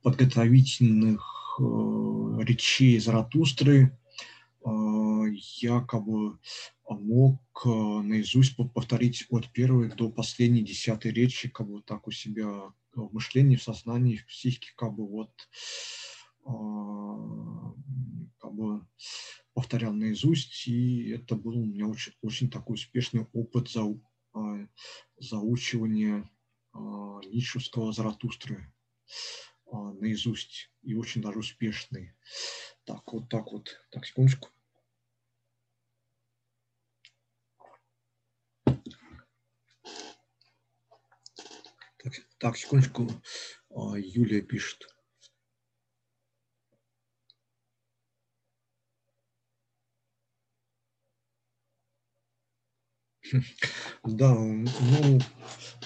[0.03, 3.99] подготовительных речей Заратустры.
[4.65, 6.39] Я как бы
[6.89, 13.13] мог наизусть повторить от первой до последней десятой речи, как бы так у себя в
[13.13, 15.31] мышлении, в сознании, в психике, как бы вот
[16.45, 16.55] как
[18.55, 18.87] бы
[19.55, 23.85] повторял наизусть, и это был у меня очень, очень такой успешный опыт за,
[25.19, 26.29] заучивания
[26.75, 28.73] Ницшевского Заратустры
[29.73, 32.15] наизусть, и очень даже успешный.
[32.85, 33.77] Так, вот так вот.
[33.91, 34.51] Так, секундочку.
[42.03, 43.09] Так, так секундочку.
[43.71, 44.92] Юлия пишет.
[54.05, 55.21] Да, ну,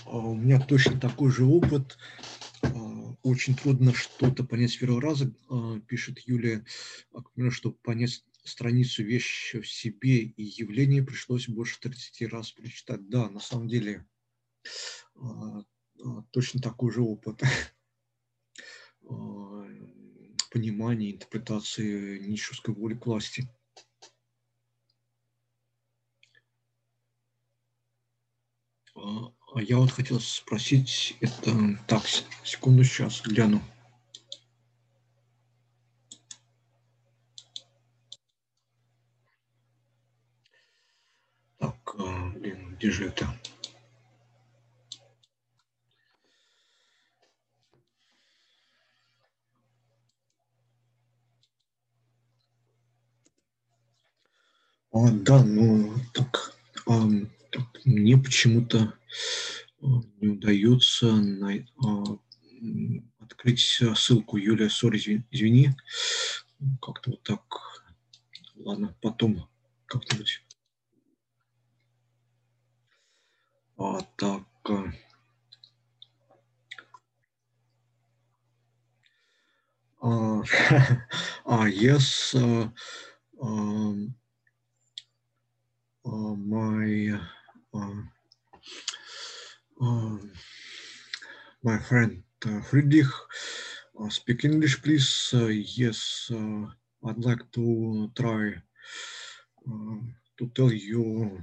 [0.07, 1.99] у меня точно такой же опыт.
[3.22, 5.32] Очень трудно что-то понять с первого раза,
[5.88, 6.64] пишет Юлия.
[7.51, 13.09] Чтобы понять страницу вещи в себе и явление, пришлось больше 30 раз прочитать.
[13.09, 14.07] Да, на самом деле,
[16.30, 17.42] точно такой же опыт
[20.51, 23.49] понимания, интерпретации нищевской воли к власти.
[28.94, 29.30] А
[29.61, 32.03] я вот хотел спросить, это так,
[32.45, 33.63] секунду сейчас гляну.
[41.59, 43.27] Так, а, блин, где же это?
[54.93, 56.55] А, да, ну так,
[56.87, 57.07] а,
[57.85, 58.93] мне почему-то
[59.81, 61.55] не удается на,
[61.85, 62.19] а,
[63.21, 65.71] открыть ссылку Юлия Сори, извини.
[66.81, 67.43] Как-то вот так.
[68.57, 69.49] Ладно, потом
[69.87, 70.43] как-нибудь.
[73.77, 74.45] А, так.
[80.07, 80.45] Uh,
[81.47, 82.69] uh, yes, uh,
[83.43, 84.14] um,
[86.05, 87.19] my
[91.62, 93.12] my friend uh, Friedrich.
[94.01, 95.31] Uh, speak English, please.
[95.35, 96.64] Uh, yes, uh,
[97.07, 98.55] I'd like to try
[99.68, 99.99] uh,
[100.39, 101.43] to tell you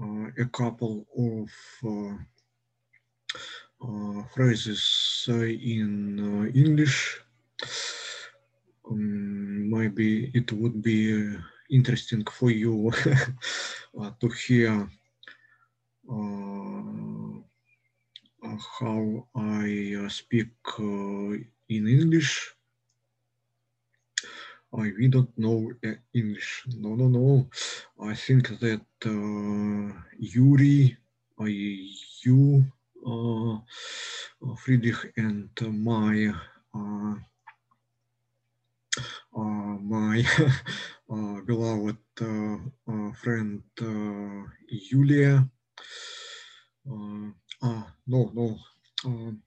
[0.00, 1.48] uh, a couple of
[4.34, 7.20] phrases in English.
[8.90, 11.36] Um, maybe it would be
[11.70, 12.90] interesting for you
[14.20, 14.88] to hear
[16.10, 16.77] uh,
[18.56, 21.36] how I uh, speak uh,
[21.68, 22.54] in English.
[24.72, 26.64] I, we don't know uh, English.
[26.76, 27.48] No, no, no.
[28.00, 30.96] I think that uh, Yuri,
[31.40, 31.44] uh,
[32.24, 32.64] you,
[33.06, 33.58] uh,
[34.56, 36.32] Friedrich, and my
[36.74, 37.14] uh,
[39.36, 40.24] uh, my
[41.10, 41.96] uh, beloved
[43.22, 43.62] friend
[44.88, 45.48] Julia.
[47.62, 48.58] Ah, no, no.
[49.04, 49.42] Um,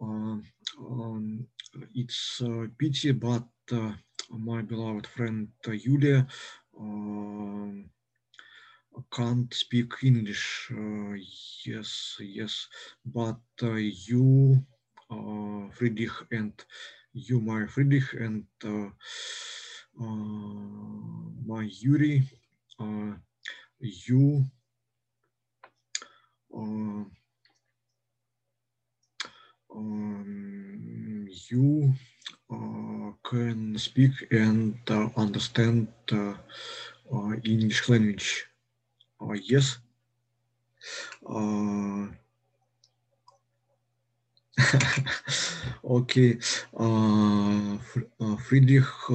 [0.00, 1.46] um,
[1.94, 3.44] it's a pity, but
[4.30, 6.26] my beloved friend Julia
[9.12, 10.70] can't speak English.
[10.72, 11.14] Uh,
[11.66, 12.66] yes, yes,
[13.04, 14.64] but uh, you,
[15.10, 16.52] uh, Friedrich, and
[17.12, 18.44] you, my Friedrich, and
[21.46, 22.22] my Yuri,
[23.80, 24.44] you,
[26.53, 27.11] um,
[31.51, 31.93] you
[32.49, 36.33] uh, can speak and uh, understand uh,
[37.43, 38.45] English language.
[39.43, 39.79] yes.
[45.83, 46.39] Окей.
[48.47, 49.09] Фридрих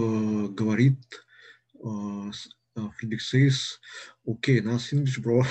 [0.54, 0.98] говорит,
[2.74, 3.78] Фридрих says,
[4.25, 5.43] окей, нас English, bro.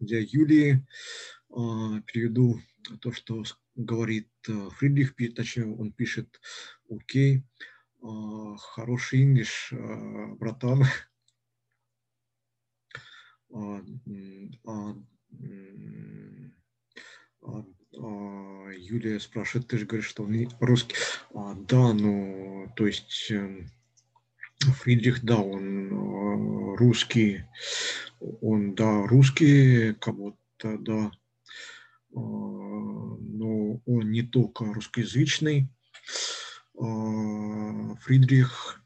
[0.00, 0.86] Для Юлии
[1.48, 2.60] переведу
[3.00, 3.42] то, что
[3.74, 6.40] говорит э, Фридрих, точнее, он пишет,
[6.88, 7.44] окей,
[8.02, 10.84] а, хороший инглиш, а, братан.
[13.52, 13.80] А,
[18.78, 20.96] Юлия спрашивает, ты же говоришь, что он русский.
[21.32, 23.70] Да, ну, то есть эм,
[24.58, 27.44] Фридрих, да, он русский,
[28.40, 31.10] он, да, русский, кого-то, да,
[32.12, 35.68] но он не только русскоязычный.
[36.74, 38.82] Фридрих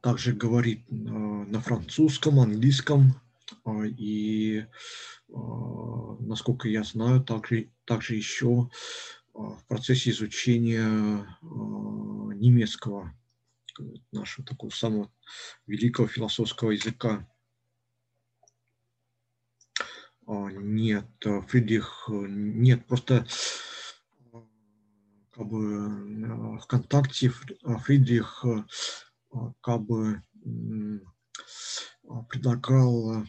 [0.00, 3.20] также говорит на французском, английском
[3.98, 4.66] и,
[5.28, 8.70] насколько я знаю, также, также еще
[9.34, 13.12] в процессе изучения немецкого,
[14.12, 15.10] нашего такого самого
[15.66, 17.28] великого философского языка.
[20.26, 23.26] А, нет, э, Фридрих, э, нет, просто
[24.32, 24.38] э,
[25.32, 28.44] как бы ВКонтакте Фридрих
[29.60, 30.22] как бы
[32.30, 33.26] предлагал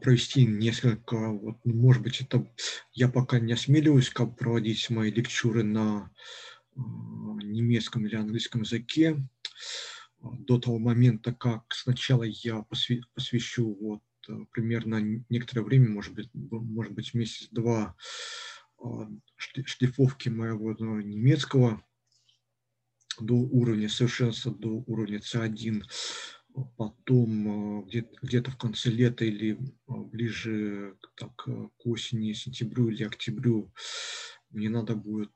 [0.00, 2.46] провести несколько, вот, ну, может быть, это
[2.92, 6.10] я пока не осмеливаюсь как проводить мои лекчуры на
[6.74, 9.16] немецком или английском языке
[10.20, 12.64] до того момента, как сначала я
[13.14, 17.96] посвящу вот Э, примерно некоторое время, может быть, может быть месяц-два
[18.78, 21.82] а, шлифовки моего немецкого
[23.18, 25.82] до уровня совершенства, до уровня C1.
[26.76, 33.72] Потом э, где-то в конце лета или э, ближе так, к осени, сентябрю или октябрю
[34.50, 35.32] мне надо будет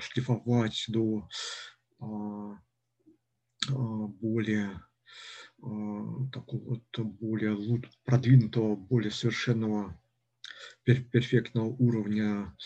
[0.00, 1.28] шлифовать до
[3.68, 4.82] более
[5.64, 9.96] Э, такого вот более продвинутого, более совершенного,
[10.84, 12.56] перфектного уровня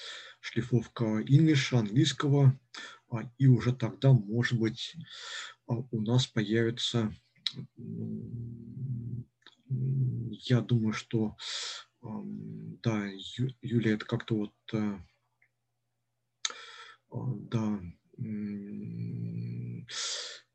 [0.41, 2.59] шлифовка инглиша, английского,
[3.11, 4.97] а, и уже тогда, может быть,
[5.67, 7.13] а, у нас появится,
[10.49, 11.37] я думаю, что,
[12.03, 13.09] да,
[13.63, 14.99] Юлия, это как-то вот, э,
[17.11, 17.81] а, да,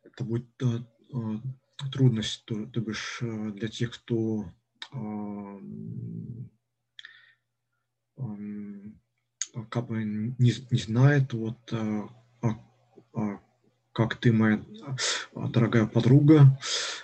[0.04, 0.48] это будет
[1.92, 4.52] трудность, то, то бишь э, для тех, кто
[9.70, 11.74] как бы не, не знает, вот,
[13.94, 14.64] как ты, моя
[15.34, 16.58] дорогая подруга,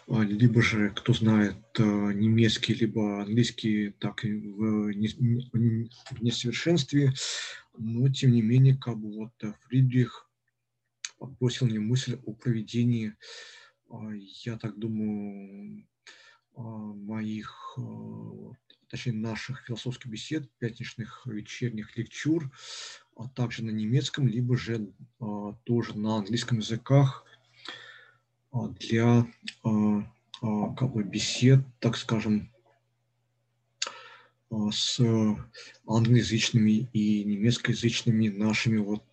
[0.07, 4.91] либо же, кто знает немецкий, либо английский, так и в,
[6.21, 7.13] несовершенстве,
[7.77, 9.33] но, тем не менее, как бы вот
[9.67, 10.27] Фридрих
[11.19, 13.15] подбросил мне мысль о проведении
[13.89, 15.85] а, я так думаю,
[16.55, 18.51] а, моих, а,
[18.89, 22.51] точнее наших философских бесед, пятничных вечерних лекчур,
[23.15, 24.91] а также на немецком, либо же
[25.63, 27.25] тоже на английском языках
[28.51, 29.27] для
[30.41, 32.51] как бы бесед, так скажем,
[34.71, 35.01] с
[35.85, 39.03] англоязычными и немецкоязычными нашими вот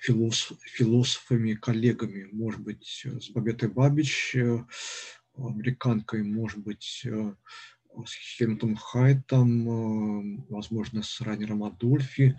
[0.00, 4.36] философ, философами, коллегами, может быть, с Бабетой Бабич,
[5.36, 7.06] американкой, может быть,
[8.06, 12.36] с Хельмутом Хайтом, возможно, с Райнером Адольфи,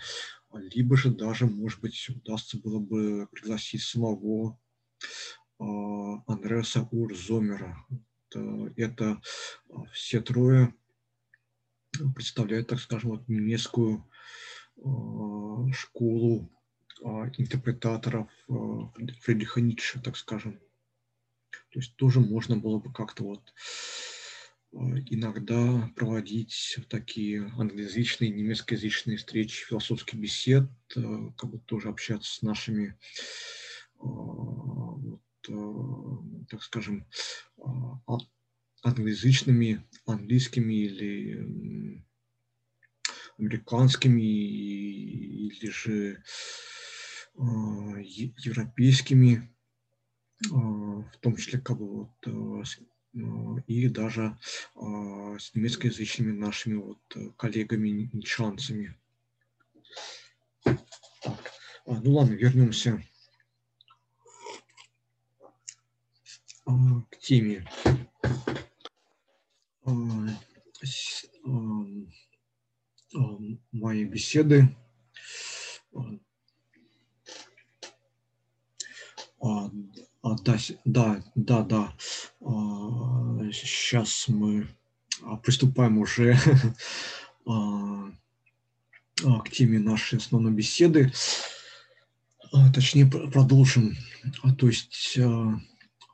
[0.53, 4.57] либо же даже, может быть, удастся было бы пригласить самого
[5.57, 7.85] Андреаса Урзомера.
[8.75, 9.21] Это
[9.93, 10.73] все трое
[12.13, 14.05] представляют, так скажем, вот немецкую
[15.73, 16.49] школу
[17.37, 18.29] интерпретаторов
[19.21, 20.59] Фридриха Ницше, так скажем.
[21.71, 23.53] То есть тоже можно было бы как-то вот
[24.75, 32.97] иногда проводить такие англоязычные, немецкоязычные встречи, философских бесед, как бы тоже общаться с нашими,
[33.97, 35.21] вот,
[36.49, 37.07] так скажем,
[37.57, 38.17] а,
[38.83, 42.03] англоязычными, английскими или
[43.37, 46.23] американскими или же
[47.37, 49.53] европейскими,
[50.49, 52.11] в том числе как бы вот
[53.67, 54.37] и даже
[54.67, 56.99] с немецкоязычными нашими вот
[57.37, 58.95] коллегами нишанцами.
[60.63, 61.51] Так.
[61.85, 63.01] Ну ладно, вернемся
[66.65, 67.65] к теме.
[73.71, 74.75] Моей беседы.
[80.25, 81.93] А, да, да, да, да.
[83.53, 84.67] Сейчас мы
[85.21, 86.35] а, приступаем уже
[87.45, 88.09] а,
[89.21, 91.13] к теме нашей основной беседы.
[92.73, 93.95] Точнее, продолжим.
[94.57, 95.19] То есть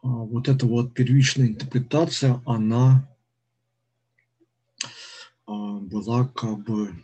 [0.01, 3.07] вот эта вот первичная интерпретация, она
[5.45, 6.95] была как бы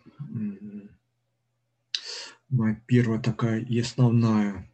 [2.49, 4.68] моя первая такая и основная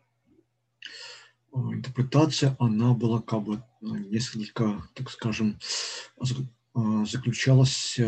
[1.84, 5.60] интерпретация, она была как бы а, несколько, так скажем,
[6.74, 8.00] а, заключалась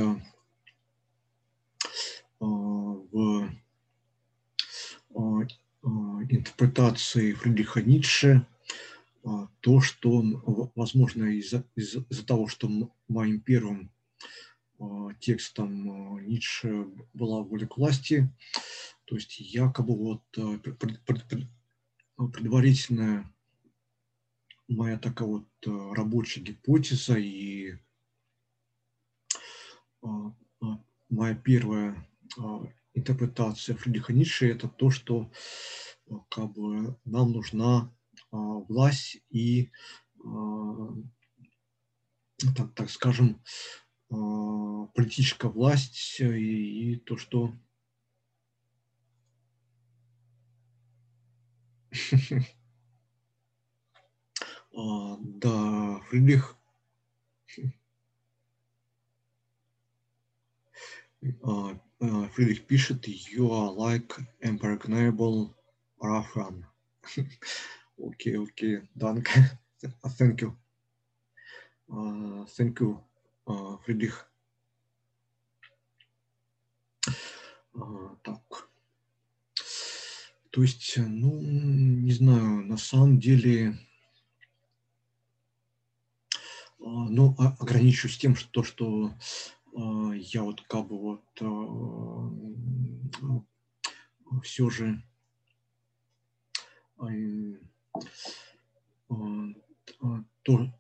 [2.40, 3.50] в
[6.30, 8.46] интерпретации Фридриха Ницше,
[9.62, 10.24] то, что,
[10.76, 12.70] возможно, из-за из, из того, что
[13.08, 13.90] моим первым
[15.20, 18.30] текстом Ницше была воля к власти,
[19.06, 20.24] то есть якобы вот
[22.18, 23.32] предварительная
[24.68, 27.76] моя такая вот э, рабочая гипотеза и
[30.02, 32.08] а, а, моя первая
[32.38, 35.32] а, интерпретация Фридриха Ницше– это то, что
[36.30, 37.92] как бы, нам нужна
[38.32, 39.72] власть и,
[42.56, 43.42] так, так скажем,
[44.08, 47.54] политическая власть и, и то, что
[54.76, 56.56] да, Фридрих.
[61.42, 65.56] А, а, Фридрих пишет, you are like impregnable
[66.00, 66.64] Rafran.
[67.98, 69.32] Окей, окей, danke.
[70.20, 70.56] Thank you.
[71.88, 73.00] Thank you,
[73.48, 74.30] uh, Фридрих.
[78.24, 78.70] Так.
[80.52, 83.95] То есть, ну, не знаю, на самом деле а,
[86.86, 89.12] ну, а, ограничусь тем, что, что
[89.76, 91.22] а, я вот как бы вот
[94.44, 95.02] все же
[100.44, 100.72] то,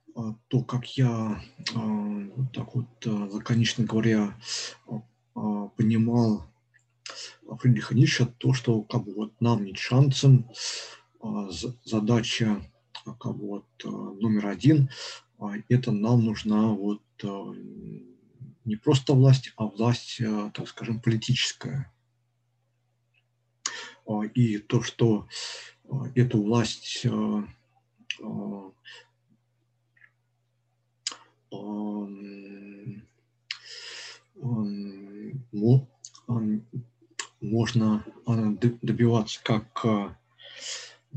[0.47, 1.41] то, как я
[2.53, 4.37] так вот лаконично говоря
[5.33, 6.45] понимал
[7.59, 10.49] Фридриха Ницше, то, что как бы вот нам, ницшанцам,
[11.83, 12.61] задача
[13.19, 15.24] как бы вот номер один а,
[15.69, 17.53] это нам нужна вот а,
[18.65, 21.91] не просто власть, а власть, а, так скажем, политическая.
[24.35, 25.27] И то, что
[26.13, 27.07] эту власть
[37.41, 38.05] можно
[38.81, 40.15] добиваться как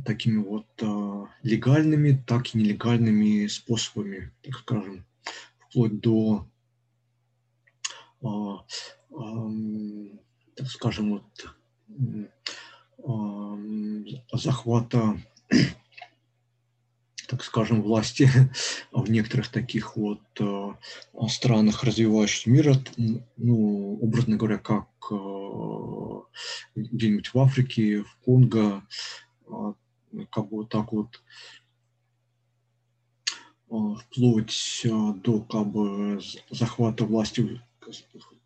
[0.05, 5.07] такими вот э, легальными, так и нелегальными способами, так скажем,
[5.59, 6.47] вплоть до,
[8.23, 8.27] э,
[10.57, 11.25] так скажем, вот,
[14.33, 15.21] захвата,
[17.29, 18.29] так скажем, власти
[18.93, 20.75] в некоторых таких вот э,
[21.29, 22.75] странах развивающегося мира,
[23.37, 24.89] ну, образно говоря, как
[26.75, 28.83] где-нибудь в Африке, в Конго,
[30.31, 31.23] как бы вот так вот
[33.71, 37.61] а, вплоть а, до как бы захвата власти,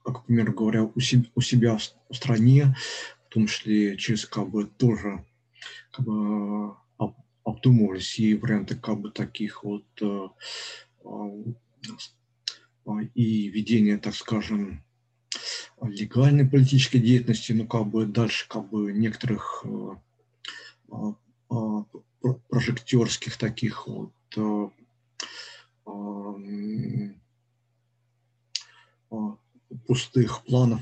[0.03, 2.75] как, к говоря, у себя, у себя в стране,
[3.33, 5.25] том числе через как бы тоже
[5.91, 6.77] как бы
[7.45, 9.85] обдумывались и варианты как бы таких вот
[13.15, 14.85] и ведения, так скажем,
[15.81, 19.65] легальной политической деятельности, ну, как бы дальше, как бы некоторых
[22.49, 24.13] прожектерских таких вот
[29.87, 30.81] пустых планов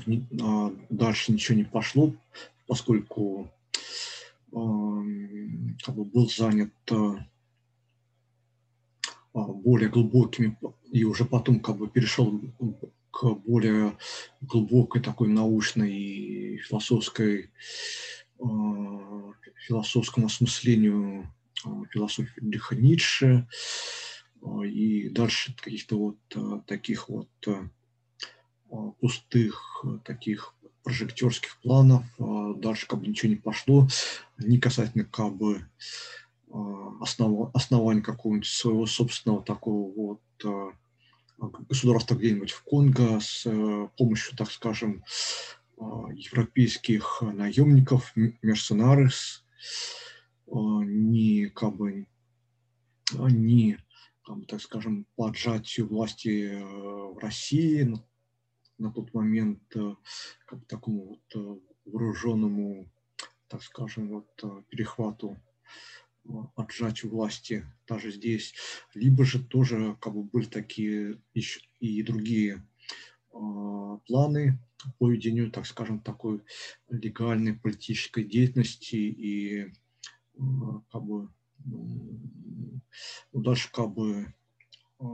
[0.89, 2.13] дальше ничего не пошло,
[2.67, 3.49] поскольку
[4.51, 6.73] как бы был занят
[9.33, 10.57] более глубокими
[10.91, 12.39] и уже потом как бы перешел
[13.11, 13.97] к более
[14.41, 17.49] глубокой такой научной и философской
[19.67, 21.31] философскому осмыслению
[21.91, 23.47] философии Фридриха Ницше
[24.65, 27.29] и дальше каких-то вот таких вот
[28.99, 32.03] пустых таких прожектерских планов,
[32.57, 33.87] дальше как бы ничего не пошло,
[34.39, 35.67] не касательно как бы
[37.01, 40.21] основ, основания какого-нибудь своего собственного такого вот
[41.69, 43.45] государства где-нибудь в Конго с
[43.97, 45.03] помощью, так скажем,
[46.13, 49.45] европейских наемников, мерсенарис,
[50.47, 52.07] не как бы
[53.13, 53.77] не,
[54.23, 57.95] как бы, так скажем, поджатию власти в России
[58.77, 59.61] на, тот момент
[60.45, 62.89] как бы такому вот вооруженному,
[63.47, 65.37] так скажем, вот перехвату
[66.55, 68.53] отжатию власти даже здесь,
[68.93, 72.70] либо же тоже как бы были такие еще и другие э,
[73.31, 74.59] планы
[74.97, 76.41] по ведению, так скажем, такой
[76.89, 79.71] легальной политической деятельности и э,
[80.91, 81.29] как бы
[81.63, 82.81] ну,
[83.33, 84.33] даже как бы
[84.99, 85.05] э,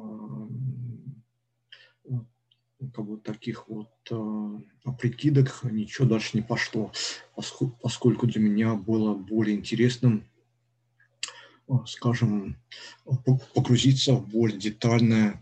[2.94, 4.60] как бы таких вот э,
[5.00, 6.92] прикидок ничего дальше не пошло,
[7.36, 10.26] поскольку, поскольку для меня было более интересным
[11.86, 12.58] скажем,
[13.54, 15.42] погрузиться в более детальное,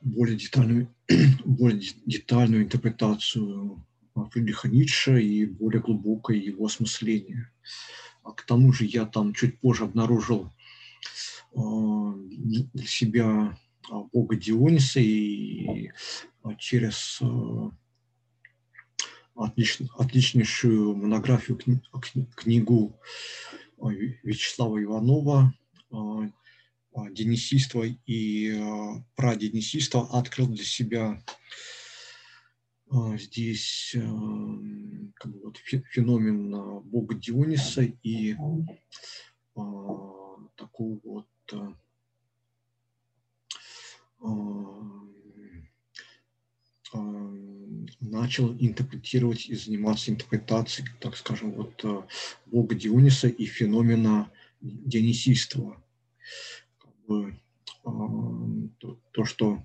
[0.00, 0.94] более детальную,
[1.44, 3.84] более детальную интерпретацию
[4.32, 7.50] Фридриха Ницше и более глубокое его осмысление.
[8.22, 10.52] А к тому же я там чуть позже обнаружил
[11.54, 13.56] для себя
[14.12, 15.90] бога Диониса и
[16.58, 17.20] через
[19.34, 21.58] отлич, отличнейшую монографию,
[22.36, 23.00] книгу
[24.22, 25.54] Вячеслава Иванова,
[26.98, 31.22] а, а, денисиство и а, праденисиство открыл для себя
[33.18, 38.34] здесь как бы, вот, феномен бога Диониса и
[40.56, 41.26] такого вот
[48.00, 51.84] начал интерпретировать и заниматься интерпретацией, так скажем, вот
[52.46, 54.30] бога Диониса и феномена
[54.62, 55.76] дионисийства.
[57.08, 57.40] Бы,
[58.78, 59.62] то, то, что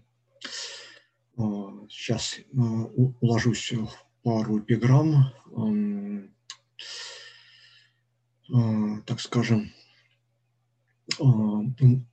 [1.90, 3.90] сейчас э, уложусь в
[4.24, 5.34] пару эпиграмм,
[9.06, 9.74] так скажем,
[11.20, 11.66] у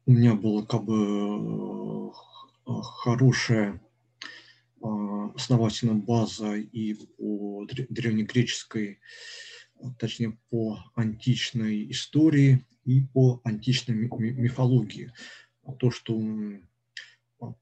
[0.06, 2.10] меня было как бы
[2.66, 3.80] э, хорошее
[5.34, 8.98] основательно база и по древнегреческой,
[9.98, 15.12] точнее по античной истории и по античной мифологии.
[15.78, 16.18] То, что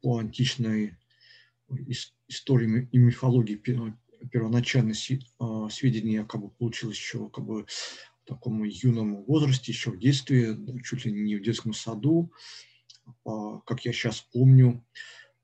[0.01, 0.97] по античной
[2.29, 3.57] истории и мифологии
[4.31, 4.95] первоначально
[5.39, 10.57] а, сведения как бы получил еще как бы в таком юном возрасте, еще в детстве,
[10.85, 12.33] чуть ли не в детском саду.
[13.25, 14.85] А, как я сейчас помню,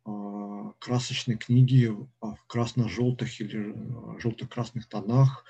[0.05, 5.45] а, красочные книги в красно-желтых или а, желто-красных тонах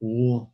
[0.00, 0.52] о,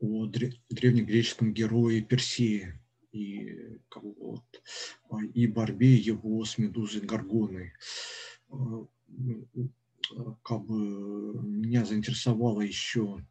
[0.00, 2.80] о древнегреческом герое Персии
[3.12, 4.44] и, вот,
[5.10, 7.72] а, и борьбе его с медузой Гаргоной.
[10.42, 13.24] Как бы меня заинтересовало еще,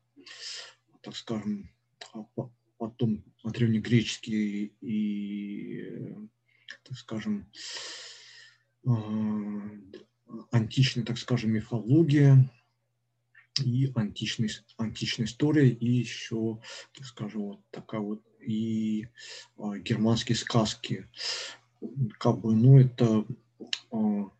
[1.01, 1.69] так скажем,
[2.77, 6.15] потом древнегреческий и,
[6.83, 7.49] так скажем,
[10.51, 12.49] античная, так скажем, мифология
[13.61, 16.59] и античная, античная история, и еще,
[16.93, 19.07] так скажем, вот такая вот и
[19.57, 21.07] а, германские сказки.
[22.17, 23.25] Как бы, ну, это
[23.91, 24.31] а,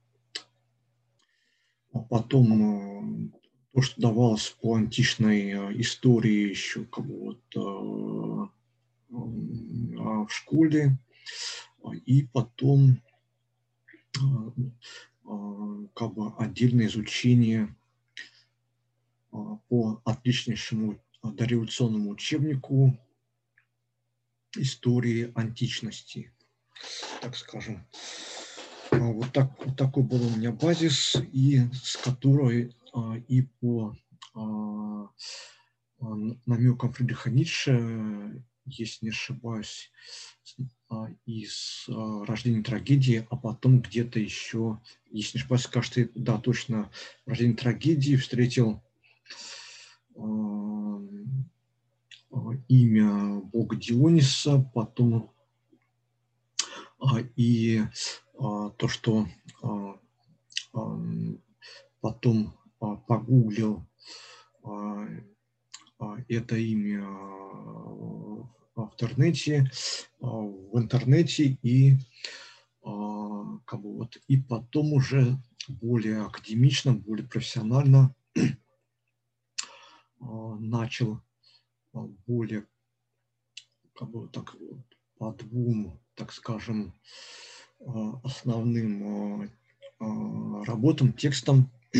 [1.93, 3.33] а потом
[3.73, 8.51] то, что давалось по античной истории еще как бы вот
[9.09, 10.97] в школе,
[12.05, 13.01] и потом
[15.93, 17.75] как бы отдельное изучение
[19.69, 22.97] по отличнейшему дореволюционному учебнику
[24.55, 26.31] истории античности,
[27.21, 27.85] так скажем.
[28.91, 32.75] Вот, так, вот такой был у меня базис, и с которой
[33.27, 33.97] и по
[36.45, 39.91] намекам Фридриха Ницше, если не ошибаюсь,
[41.25, 44.79] из рождения трагедии, а потом где-то еще,
[45.09, 46.91] если не ошибаюсь, кажется, да, точно,
[47.25, 48.83] рождение трагедии встретил
[52.67, 55.31] имя бога Диониса, потом
[57.35, 57.81] и
[58.39, 59.27] то, что
[62.01, 63.85] потом погуглил
[66.27, 69.69] это имя в интернете,
[70.19, 71.97] в интернете и
[72.81, 78.15] как бы вот и потом уже более академично, более профессионально
[80.59, 81.21] начал
[82.27, 82.65] более
[83.93, 84.55] как бы так
[85.17, 86.93] по двум, так скажем,
[88.23, 89.51] основным
[89.99, 91.69] работам, текстам.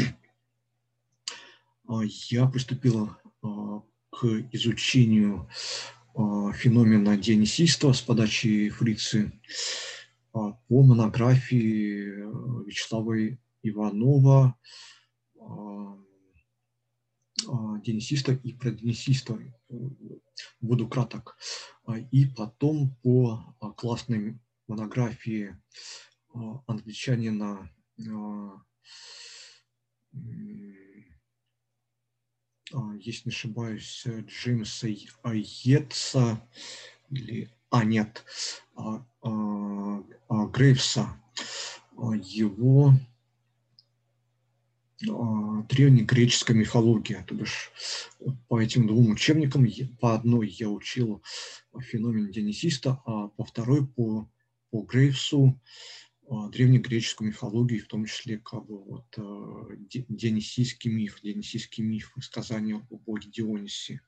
[2.30, 3.12] Я приступил
[3.42, 5.50] к изучению
[6.16, 9.32] феномена дионисийства с подачи фрицы
[10.32, 14.56] по монографии Вячеслава Иванова
[17.84, 19.40] денисиста и проденисиста,
[20.62, 21.38] буду краток.
[22.12, 25.56] И потом по классной монографии
[26.68, 27.70] англичанина
[33.00, 34.88] если не ошибаюсь, Джеймса
[35.24, 36.48] Айетса
[37.10, 38.24] или, а нет,
[38.76, 41.22] а, а, а, Грейвса,
[42.24, 42.94] его
[45.04, 47.24] древнегреческая мифология.
[47.28, 47.72] То бишь
[48.48, 49.68] по этим двум учебникам
[50.00, 51.24] по одной я учил
[51.80, 54.30] феномен Дионисиста, а по второй по,
[54.72, 55.60] по Грейвсу
[56.30, 59.06] древнегреческую мифологию, в том числе как бы вот
[59.88, 64.02] дионисийский миф, дионисийский миф, сказание о боге Дионисе.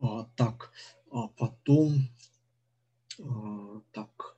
[0.00, 0.72] А, так,
[1.10, 2.08] а потом,
[3.18, 4.36] а, так,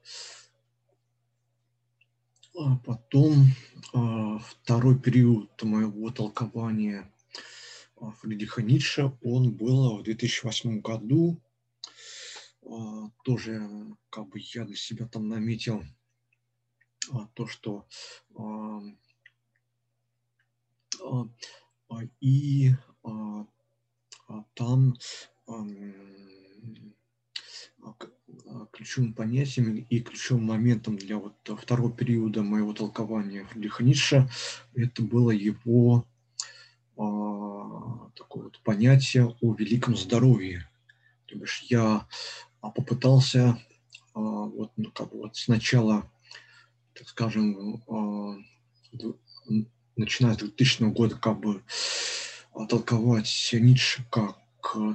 [2.58, 3.46] а потом
[3.92, 7.12] а, второй период моего толкования
[8.20, 11.40] Фридриха Ницше, он был в 2008 году,
[13.24, 13.60] тоже
[14.10, 15.84] как бы я для себя там наметил
[17.34, 17.86] то, что
[22.20, 22.70] и
[24.54, 24.96] там
[28.72, 34.28] ключевым понятием и ключевым моментом для вот второго периода моего толкования Фридриха Ницше
[34.74, 36.06] это было его
[36.96, 40.68] а, такое вот понятие о великом здоровье.
[41.26, 42.06] То бишь я
[42.60, 43.58] а, попытался
[44.14, 46.10] а, вот, ну, как бы вот сначала,
[46.94, 47.82] так скажем,
[49.96, 51.62] начиная с 2000 года, как бы
[52.68, 54.36] толковать Ницше как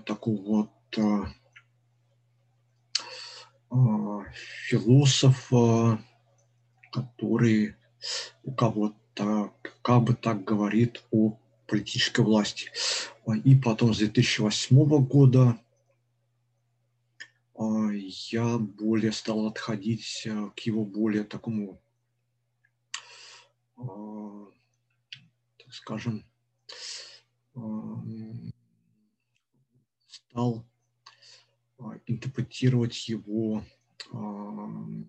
[0.05, 1.35] такого вот
[4.67, 5.99] философа,
[6.91, 7.75] который
[8.43, 11.37] у кого-то как бы так говорит о
[11.67, 12.71] политической власти.
[13.43, 15.59] И потом с 2008 года
[17.57, 21.81] а, я более стал отходить к его более такому,
[23.77, 24.45] а,
[25.57, 26.25] так скажем,
[27.55, 27.61] а,
[30.07, 30.65] стал
[32.07, 33.63] интерпретировать его
[34.11, 35.05] в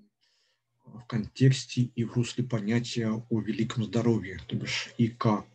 [1.07, 5.47] контексте и в русле понятия о великом здоровье, то бишь и как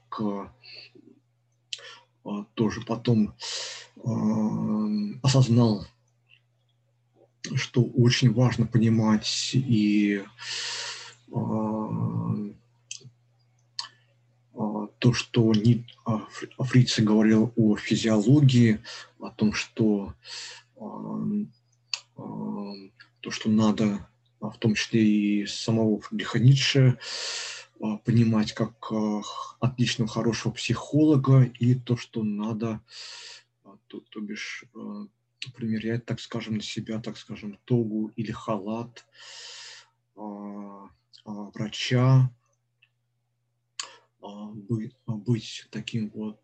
[2.23, 3.33] а, тоже потом
[4.03, 4.11] а,
[5.23, 5.87] осознал,
[7.55, 10.23] что очень важно понимать и
[11.33, 11.89] а,
[14.99, 15.51] то, что
[16.59, 18.79] Фрица говорил о физиологии,
[19.19, 20.13] о том, что
[23.21, 24.07] то, что надо,
[24.39, 26.97] в том числе и самого Фридриха Ницше,
[27.79, 29.21] а, понимать как а,
[29.59, 32.81] отличного, хорошего психолога и то, что надо,
[33.63, 34.65] а, то, то бишь,
[35.55, 39.05] примерять, так скажем, на себя, так скажем, тогу или халат
[41.25, 42.31] врача,
[45.07, 46.39] быть таким вот,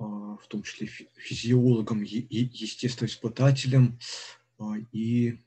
[0.00, 3.98] в том числе физиологом, естествоиспытателем
[4.92, 5.38] и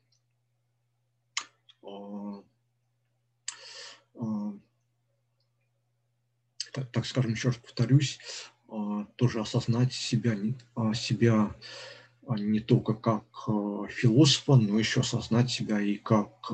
[6.71, 8.19] так, так скажем, еще раз повторюсь,
[9.15, 10.37] тоже осознать себя,
[10.93, 11.55] себя
[12.27, 13.25] не только как
[13.91, 16.51] философа, но еще осознать себя и как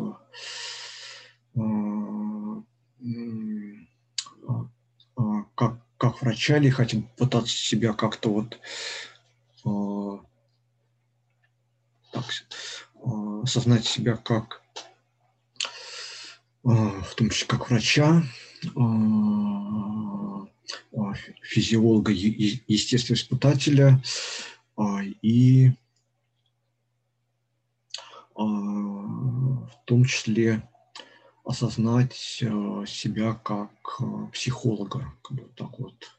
[5.56, 8.60] как, как врача или хотим пытаться себя как-то вот
[9.66, 10.18] э,
[12.14, 12.26] так,
[12.96, 14.62] э, осознать себя как
[16.64, 18.24] э, в том числе как врача,
[18.64, 18.70] э,
[21.42, 24.02] физиолога, естественного испытателя
[24.78, 24.82] э,
[25.22, 25.74] и э,
[28.38, 30.69] в том числе
[31.50, 35.12] осознать э, себя как э, психолога.
[35.24, 36.16] Как бы так вот.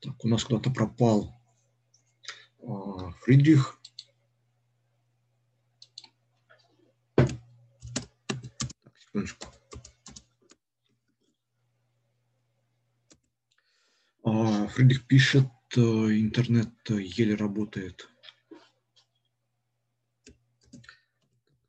[0.00, 1.34] Так, у нас куда-то пропал
[2.60, 2.66] э,
[3.22, 3.80] Фридрих.
[7.16, 7.30] Так,
[9.00, 9.46] секундочку.
[14.24, 18.10] А, Фридрих пишет, интернет еле работает.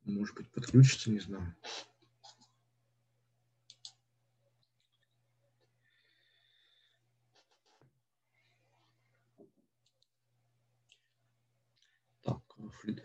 [0.03, 1.55] Может быть, подключится, не знаю.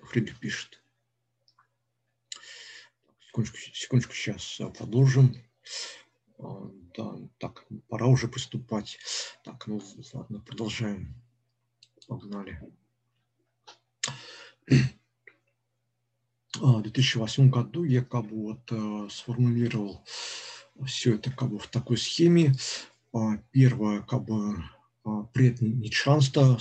[0.04, 0.80] Фридрих пишет.
[3.34, 5.34] Секундочку, секундочку, сейчас а, продолжим.
[6.38, 8.96] А, да, так, пора уже приступать.
[9.42, 9.82] Так, ну
[10.12, 11.16] ладно, продолжаем.
[12.06, 12.60] Погнали.
[14.68, 14.78] А,
[16.60, 20.04] в 2008 году я как бы вот э, сформулировал
[20.86, 22.54] все это как бы в такой схеме.
[23.50, 24.62] Первое, как бы
[25.32, 26.58] предничанство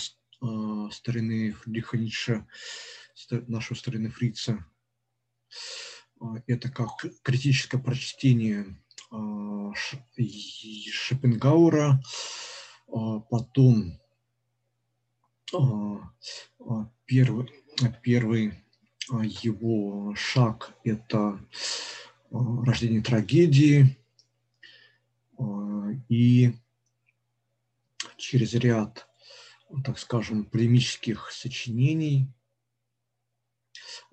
[0.91, 2.47] старины Фридриха Ницше–
[3.48, 4.65] нашего старины Фрица.
[6.19, 8.76] А, это как критическое прочтение
[9.11, 12.02] а, Шопенгауэра,
[12.88, 13.99] а, потом
[17.06, 17.52] первый,
[18.02, 18.64] первый
[19.22, 21.40] его шаг– это
[22.31, 23.99] рождение трагедии,
[26.10, 26.56] и
[28.18, 29.07] через ряд,
[29.84, 32.27] так скажем, полемических сочинений–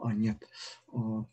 [0.03, 0.43] а, нет.
[0.93, 1.25] А,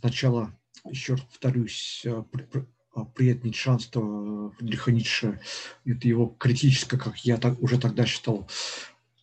[0.00, 0.56] сначала,
[0.88, 5.40] еще раз повторюсь, а, приятничанство Фридриха Ницше,
[5.84, 8.48] это его критическое, как я так, уже тогда считал,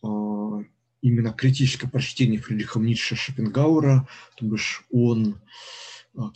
[0.02, 0.62] а,
[1.02, 5.40] именно критическое прочтение Фридриха Ницше Шопенгауэра, то бишь он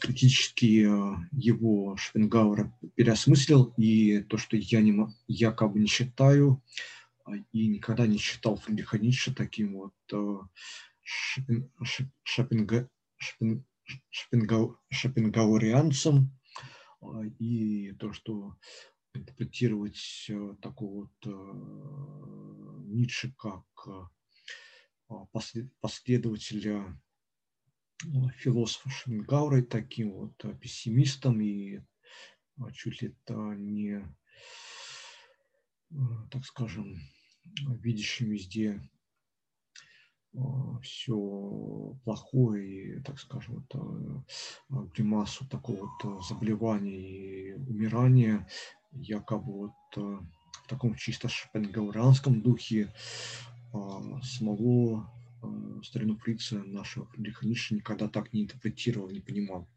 [0.01, 0.87] критически
[1.33, 6.63] его Шопенгауэра переосмыслил, и то, что я, не, я как бы не считаю,
[7.53, 10.47] и никогда не считал Фридриха Ницше таким вот
[14.91, 16.39] шопингаурианцам,
[17.01, 18.57] а, и то, что
[19.15, 21.31] интерпретировать э, такого вот э,
[22.87, 24.07] Ницше как э,
[25.81, 27.01] последователя
[28.37, 31.81] философа Шенгаура, таким вот пессимистом и
[32.75, 34.05] чуть ли это не,
[36.31, 36.99] так скажем,
[37.45, 38.83] видящим везде
[40.83, 44.25] все плохое, так скажем, это
[44.95, 48.49] гримасу такого вот заболевания и умирания,
[48.93, 50.27] якобы вот
[50.65, 52.93] в таком чисто шопенгауэранском духе
[53.73, 55.11] а, самого
[55.83, 59.69] старину фрица нашего Фридриха никогда так не интерпретировал, не понимал.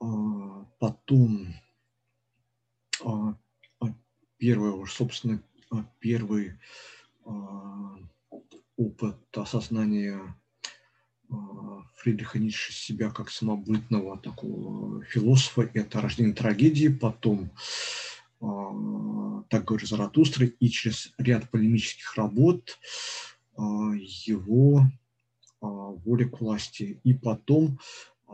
[0.00, 1.54] А, потом
[3.04, 3.36] а,
[4.36, 5.42] первое, собственно,
[6.00, 6.56] первый а,
[8.76, 10.36] опыт осознания
[11.30, 17.50] а, Фридриха Ницше себя как самобытного такого философа– это рождение трагедии, потом
[18.40, 22.78] а, так говорит Заратустра, и через ряд полемических работ
[23.58, 24.82] его
[25.60, 27.00] воля к власти.
[27.04, 27.78] И потом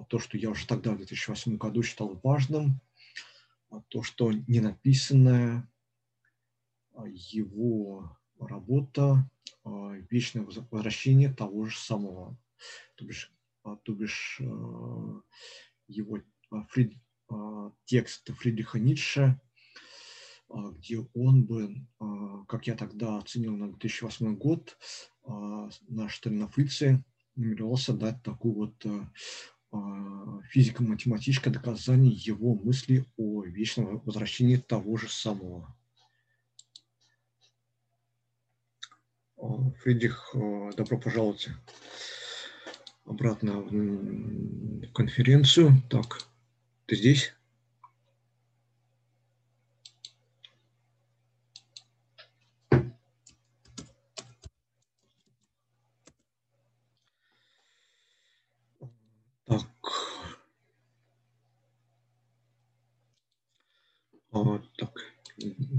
[0.08, 2.80] то, что я уже тогда, в 2008 году, считал важным,
[3.88, 5.70] то, что ненаписанное
[7.06, 8.16] его
[8.46, 9.28] работа
[9.64, 12.36] а, вечное возвращение того же самого.
[12.96, 13.32] То бишь,
[13.64, 15.22] а, то бишь а,
[15.88, 16.18] его
[16.70, 16.94] Фрид,
[17.86, 19.40] текст Фридриха Ницше,
[20.50, 21.86] где он бы,
[22.46, 24.76] как я тогда оценил на 2008 год,
[25.88, 27.02] наш Сталинофрице
[27.36, 28.86] намеревался дать такую вот
[30.50, 35.74] физико-математическое доказание его мысли о вечном возвращении того же самого.
[39.82, 40.34] Фридрих,
[40.76, 41.48] добро пожаловать.
[43.04, 45.82] обратно в конференцию.
[45.90, 46.20] Так,
[46.86, 47.34] ты здесь?
[59.44, 59.66] Так.
[64.30, 65.00] А, так,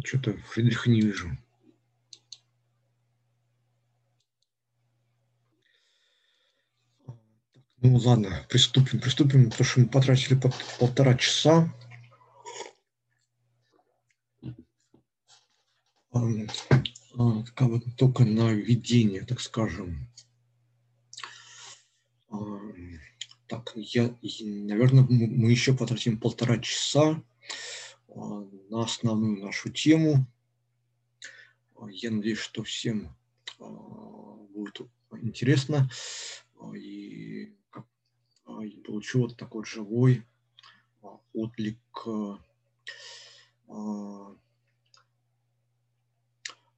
[0.04, 1.30] что-то Фридриха не вижу.
[7.86, 11.70] Ну ладно, приступим, приступим, потому что мы потратили под полтора часа.
[16.10, 20.08] Как бы только на введение, так скажем.
[23.48, 27.22] Так, я, наверное, мы еще потратим полтора часа
[28.08, 30.26] на основную нашу тему.
[31.90, 33.14] Я надеюсь, что всем
[33.60, 34.80] будет
[35.22, 35.90] интересно.
[36.78, 37.58] И
[38.58, 40.26] а, и получил вот такой живой
[41.02, 42.40] а, отклик а,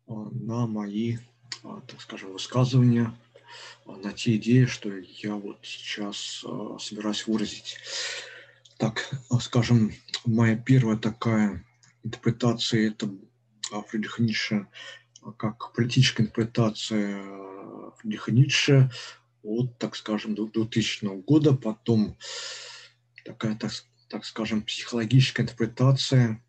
[0.07, 1.17] на мои,
[1.61, 3.13] так скажем, высказывания,
[3.85, 6.45] на те идеи, что я вот сейчас
[6.79, 7.77] собираюсь выразить.
[8.77, 9.09] Так,
[9.41, 9.91] скажем,
[10.25, 11.65] моя первая такая
[12.03, 13.09] интерпретация– это
[13.89, 14.67] Фридриха Ницше
[15.37, 17.23] как политическая интерпретация
[17.97, 18.91] Фридриха Ницше
[19.45, 22.17] от, так скажем, 2000 года, потом
[23.23, 23.71] такая, так,
[24.09, 26.43] так скажем, психологическая интерпретация,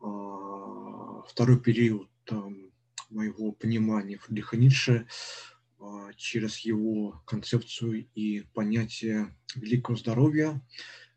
[0.00, 2.08] а, второй период
[3.12, 5.06] моего понимания Фридриха Ницше
[5.78, 10.60] а, через его концепцию и понятие великого здоровья,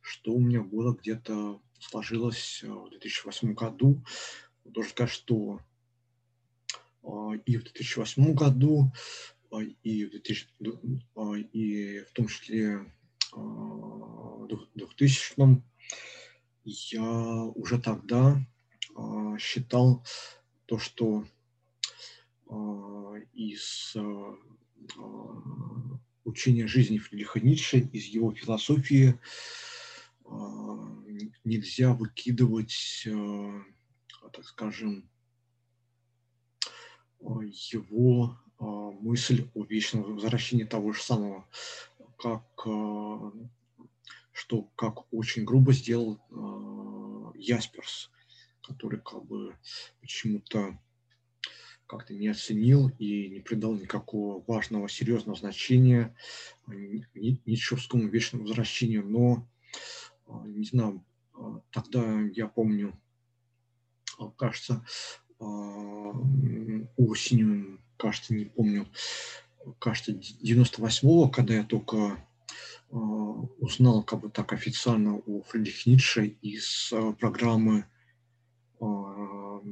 [0.01, 4.03] что у меня было где-то сложилось в 2008 году.
[4.63, 5.61] Должен сказать, что
[7.03, 10.47] а, и в 2008 году а, и в, 2000,
[11.15, 12.85] а, и в том числе
[13.33, 15.61] а, в 2000
[16.63, 18.41] я уже тогда
[19.37, 20.03] считал
[20.65, 21.25] то, что
[23.33, 23.95] из
[26.23, 29.19] учения жизни Фридриха Ницше, из его философии
[31.43, 33.07] нельзя выкидывать,
[34.31, 35.07] так скажем,
[37.19, 41.47] его а, мысль о вечном возвращении того же самого,
[42.17, 43.31] как, а,
[44.31, 48.11] что как очень грубо сделал а, Ясперс,
[48.61, 49.55] который как бы
[50.01, 50.77] почему-то
[51.87, 56.15] как-то не оценил и не придал никакого важного, серьезного значения
[56.65, 59.05] Ницшевскому вечному возвращению.
[59.07, 59.47] Но,
[60.47, 61.05] не знаю,
[61.69, 62.99] тогда я помню,
[64.35, 64.83] кажется,
[66.97, 68.87] осенью кажется, не помню,
[69.79, 76.91] кажется, 98-го, когда я только э, узнал как бы так официально о Фридрихе Ницше из
[76.91, 77.85] э, программы
[78.79, 78.85] э,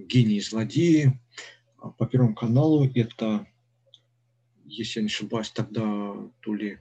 [0.08, 1.20] «Гении и злодеи»
[1.98, 2.90] по Первому каналу.
[2.96, 3.46] Это,
[4.66, 6.80] если я не ошибаюсь, тогда то ли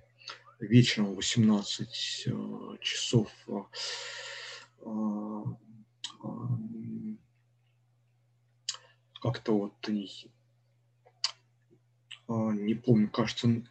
[0.60, 3.31] вечером 18 э, часов
[9.23, 9.93] как-то вот а,
[12.28, 13.62] не помню, кажется,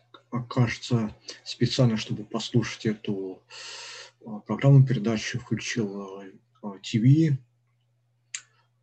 [0.49, 3.43] кажется, специально, чтобы послушать эту
[4.25, 6.23] а, программу, передачу, включил
[6.83, 7.37] ТВ,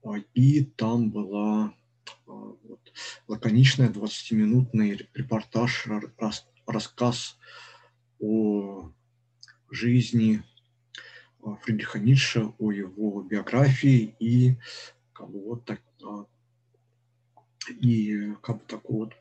[0.04, 1.74] а, и там была
[2.26, 2.92] вот,
[3.26, 5.86] лаконичная 20-минутный репортаж,
[6.66, 7.38] рассказ
[8.18, 8.90] о
[9.70, 10.42] жизни
[11.62, 14.56] Фридриха Ницше, о его биографии и
[15.12, 15.80] как бы так,
[17.68, 19.14] и как бы такой вот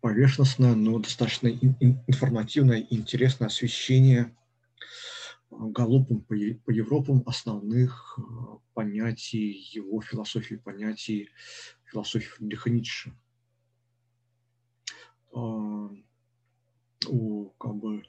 [0.00, 4.34] поверхностное, но достаточно информативное и интересное освещение
[5.50, 11.30] а, галопом по, Европам основных а, понятий его философии, понятий
[11.84, 13.12] философии Фридриха Ницше.
[15.32, 15.90] А,
[17.06, 18.02] о как бы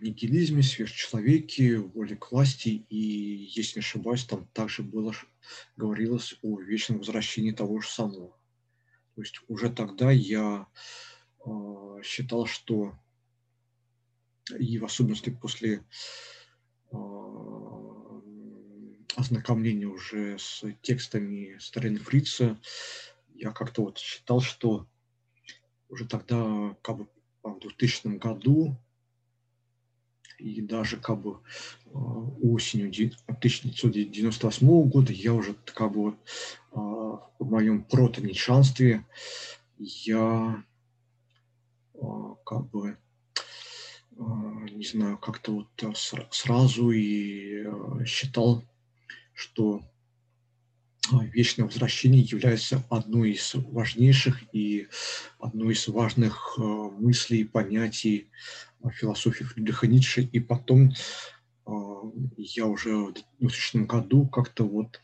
[0.00, 5.14] нигилизме, сверхчеловеке, воле к власти, и, если не ошибаюсь, там также было,
[5.76, 8.37] говорилось о вечном возвращении того же самого.
[9.18, 10.68] То есть уже тогда я
[11.44, 12.96] э, считал, что
[14.56, 15.84] и в особенности после
[16.92, 16.96] э,
[19.16, 22.60] ознакомления уже с текстами Старины Фрица,
[23.34, 24.86] я как-то вот считал, что
[25.88, 27.08] уже тогда, как бы
[27.42, 28.76] в 2000 году,
[30.38, 31.38] и даже как бы
[32.42, 32.88] осенью
[33.26, 36.16] 1998 года я уже как бы
[36.72, 39.04] в моем протоничанстве
[39.78, 40.64] я
[42.44, 42.96] как бы
[44.18, 45.68] не знаю, как-то вот
[46.30, 47.64] сразу и
[48.04, 48.64] считал,
[49.32, 49.82] что
[51.12, 54.88] вечное возвращение является одной из важнейших и
[55.38, 58.30] одной из важных мыслей, понятий
[58.92, 60.22] философии Фридриха Ницше.
[60.22, 60.92] И потом
[62.36, 65.00] я уже в 2000 году как-то вот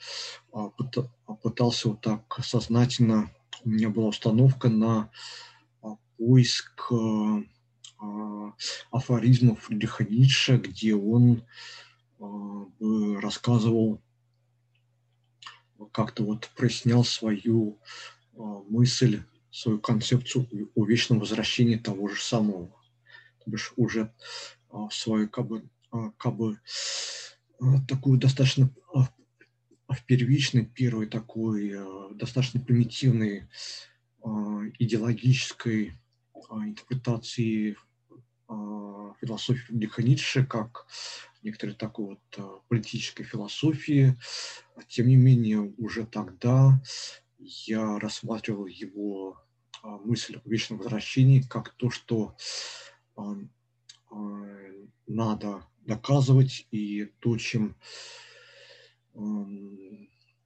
[1.43, 3.31] пытался вот так сознательно,
[3.65, 5.11] у меня была установка на
[6.17, 6.91] поиск
[8.91, 11.43] афоризмов Фридриха Ницше, где он
[13.21, 14.01] рассказывал
[15.93, 17.79] как-то вот прояснял свою
[18.37, 22.75] а, мысль, свою концепцию о вечном возвращении того же самого.
[23.45, 24.13] То бишь уже
[24.71, 26.59] а, свою как бы, а, как бы
[27.87, 28.71] такую достаточно
[29.89, 31.73] в первичной, первой такой
[32.15, 33.49] достаточно примитивной
[34.79, 35.97] идеологической
[36.51, 37.77] интерпретации
[39.21, 40.87] философии Фридриха Ницше как
[41.43, 44.19] некоторой такой вот а, политической философии.
[44.89, 46.81] Тем не менее, уже тогда
[47.39, 49.39] я рассматривал его
[49.83, 52.94] а, мысль о вечном возвращении как то, что а,
[55.07, 57.77] надо доказывать, и то, чем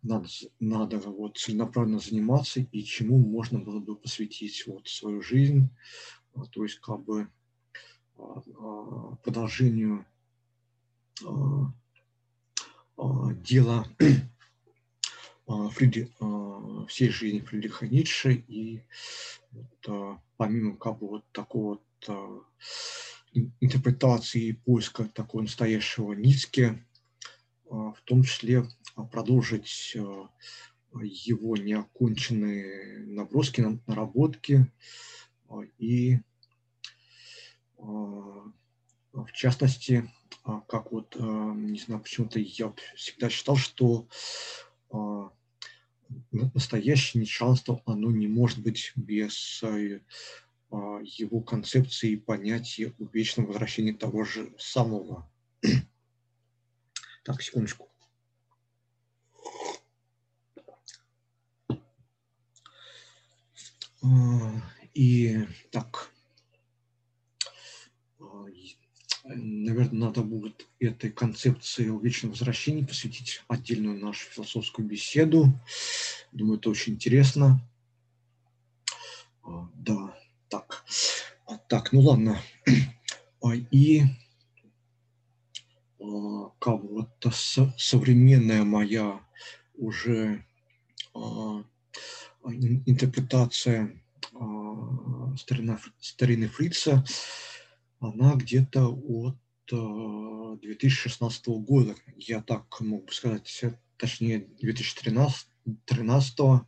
[0.02, 0.28] надо,
[0.60, 5.68] надо вот целенаправленно заниматься, и чему можно было бы посвятить вот свою жизнь,
[6.52, 7.28] то есть как бы
[9.22, 10.04] продолжению
[11.24, 11.72] а,
[12.96, 13.86] а, дело
[15.46, 16.12] а, Фриди,
[16.88, 18.44] всей жизни Фридриха Ницше.
[18.48, 18.82] И
[19.52, 21.80] вот, помимо как бы вот такого
[23.60, 26.84] интерпретации и поиска такого настоящего Ницке,
[27.64, 28.64] в том числе
[29.12, 34.70] продолжить его неоконченные наброски, наработки
[35.78, 36.18] и
[37.76, 40.10] в частности
[40.66, 44.08] как вот, не знаю, почему-то я всегда считал, что
[46.32, 49.62] настоящее нечанство, оно не может быть без
[50.70, 55.28] его концепции и понятия о вечном возвращении того же самого.
[57.24, 57.88] Так, секундочку.
[64.94, 66.10] И так,
[69.24, 75.52] наверное, надо будет этой концепции о вечном возвращении посвятить отдельную нашу философскую беседу.
[76.32, 77.60] Думаю, это очень интересно.
[79.42, 80.18] А, да,
[80.48, 80.84] так.
[81.46, 82.40] А, так, ну ладно.
[83.40, 84.02] А, и
[86.58, 87.24] как вот
[87.76, 89.20] современная моя
[89.76, 90.44] уже
[92.84, 94.02] интерпретация
[95.36, 97.04] старина, старины Фрица–
[98.00, 99.36] она где-то от
[99.70, 103.64] 2016 э, года, я так могу сказать,
[103.96, 105.48] точнее 2013
[105.84, 106.64] 13 а,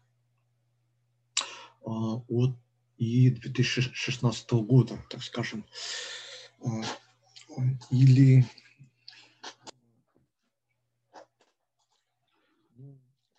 [1.86, 2.57] от
[3.01, 5.64] и 2016 года, так скажем.
[6.62, 6.82] А,
[7.90, 8.44] или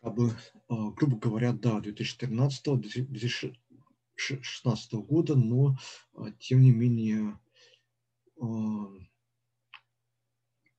[0.01, 0.35] как бы,
[0.67, 3.45] а, грубо говоря, да, 2013-2016
[4.93, 5.77] года, но
[6.39, 7.39] тем не менее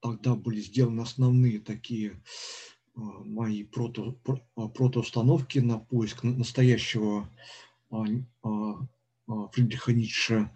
[0.00, 2.20] тогда были сделаны основные такие
[2.96, 4.18] а, мои прото,
[4.56, 7.28] а, протоустановки на поиск настоящего а,
[9.52, 10.51] Фридриха Ницше.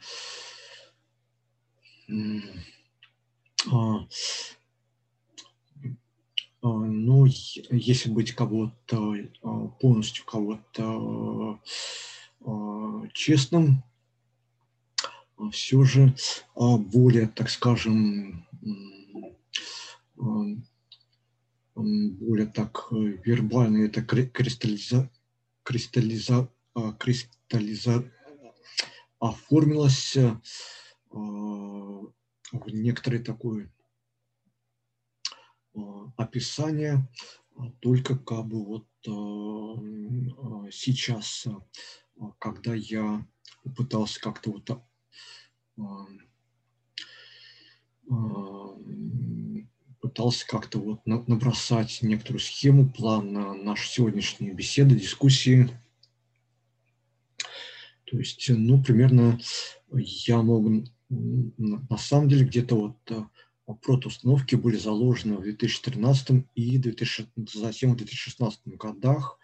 [6.63, 7.27] Но
[7.71, 9.15] если быть кого-то
[9.81, 11.61] полностью кого-то
[13.13, 13.83] честным,
[15.53, 16.15] все же
[16.55, 18.47] более, так скажем,
[21.77, 22.95] более так э,
[23.25, 25.11] вербально это кристаллиза,
[25.63, 26.49] кристаллиза,
[26.99, 28.11] кристаллиза
[29.19, 30.37] оформилось э,
[31.11, 32.13] в
[32.69, 33.73] некоторое такое
[36.17, 37.07] описание,
[37.81, 38.87] только как бы вот
[40.73, 41.47] сейчас,
[42.39, 43.27] когда я
[43.77, 44.71] пытался как-то вот
[50.01, 55.69] пытался как-то вот набросать некоторую схему, план на наши сегодняшние беседы, дискуссии.
[58.07, 59.39] То есть, ну, примерно
[59.93, 67.29] я могу, на самом деле, где-то вот э, протоустановки были заложены в 2013 и 2000,
[67.53, 69.39] затем в 2016 годах.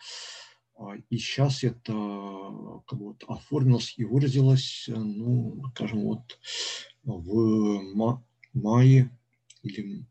[1.11, 1.93] И сейчас это
[2.87, 6.39] как бы вот оформилось и выразилось, ну, скажем, вот
[7.05, 9.17] в мае
[9.63, 10.05] или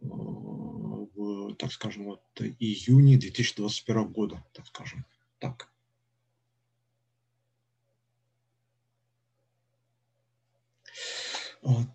[0.00, 2.22] в, так скажем, вот
[2.58, 5.04] июне 2021 года, так скажем,
[5.38, 5.73] так.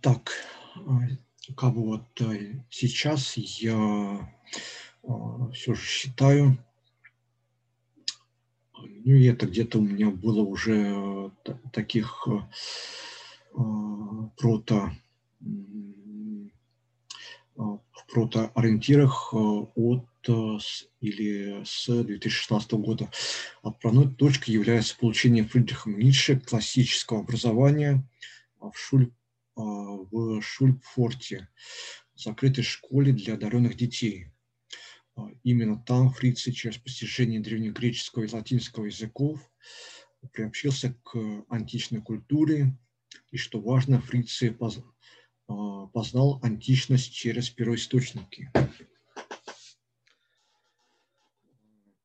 [0.01, 0.31] Так,
[1.55, 4.33] как бы вот э, сейчас я
[5.53, 6.57] все же считаю,
[8.75, 11.31] ну и это где-то у меня было уже
[11.71, 12.27] таких
[14.37, 14.91] прото
[17.55, 17.79] в
[18.11, 20.05] протоориентирах от
[20.99, 23.09] или с 2016 года.
[23.61, 28.03] Отправной точкой является получение Фридрихом Ницше классического образования
[28.59, 29.11] в, Шуль,
[29.61, 31.49] в Шульпфорте,
[32.15, 34.31] закрытой школе для одаренных детей.
[35.43, 39.39] Именно там фрицы через постижение древнегреческого и латинского языков
[40.31, 41.17] приобщился к
[41.49, 42.77] античной культуре,
[43.31, 44.57] и, что важно, фрицы
[45.47, 48.51] познал античность через первоисточники.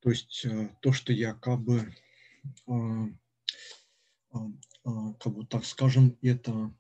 [0.01, 1.95] То есть э, то, что я как бы,
[4.31, 6.75] как бы так скажем, это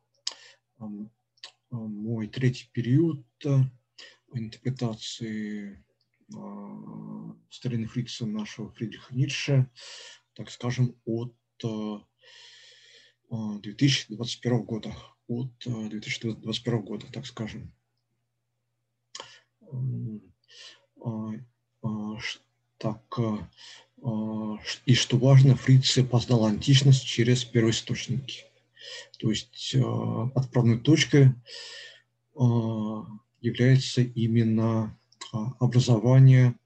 [1.70, 3.24] мой третий период
[4.32, 5.84] интерпретации
[7.50, 9.70] старины Фрица нашего Фридриха Ницше,
[10.34, 11.34] так скажем, от
[13.30, 14.96] 2021 года.
[15.26, 17.72] От 2021 года, так скажем
[22.78, 23.38] так, э,
[24.02, 24.56] э,
[24.86, 28.44] и что важно, Фрицы познал античность через первоисточники.
[29.18, 29.80] То есть э,
[30.34, 31.34] отправной точкой
[33.40, 34.98] является именно
[35.60, 36.56] образование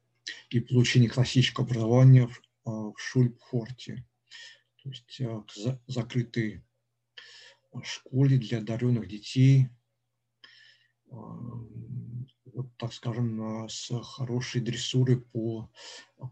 [0.48, 2.30] и получение классического образования
[2.64, 4.06] в Шульпфорте.
[4.82, 6.62] То есть к закрытой
[7.82, 9.68] школе для одаренных детей,
[11.10, 15.70] вот, так скажем, с хорошей дрессурой по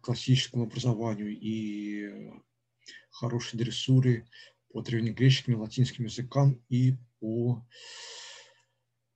[0.03, 2.33] классическому образованию и
[3.11, 4.27] хорошей дрессуры
[4.73, 7.65] по древнегреческим и латинским языкам и по,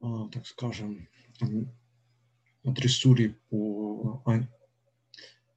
[0.00, 1.08] а, так скажем,
[2.64, 4.40] дрессуре по а,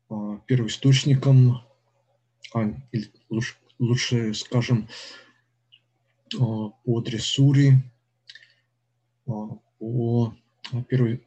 [0.09, 1.61] а, первоисточникам,
[2.91, 4.87] или лучше, лучше скажем,
[6.31, 7.81] по дрессуре,
[9.25, 10.35] по
[10.87, 11.23] первый,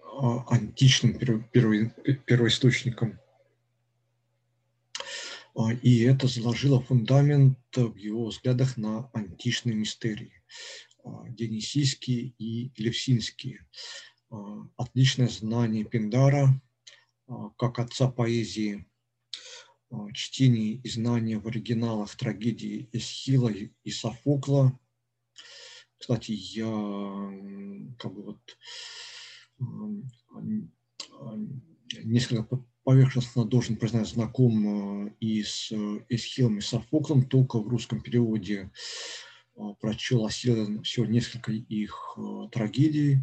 [0.48, 1.18] античным
[1.52, 1.90] первый,
[2.26, 3.18] первоисточником.
[3.18, 3.25] А,
[5.82, 10.42] и это заложило фундамент в его взглядах на античные мистерии,
[11.02, 13.66] а, дионисийские и элевсинские.
[14.30, 14.36] А,
[14.76, 16.60] отличное знание Пиндара,
[17.58, 18.86] как отца поэзии,
[20.12, 24.78] чтение и знание в оригиналах трагедии Эсхила и Софокла.
[25.98, 26.66] Кстати, я
[27.98, 28.58] как бы вот
[32.04, 38.00] несколько поверхностно должен признать знаком э, и с э, Эсхилом и Софоклом, только в русском
[38.00, 38.70] переводе
[39.56, 42.16] э, прочел осилен всего несколько их
[42.52, 43.18] трагедий.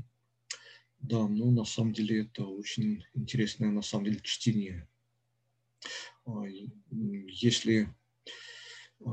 [0.99, 4.85] Да, но на самом деле это очень интересное на самом деле чтение.
[6.91, 7.87] Если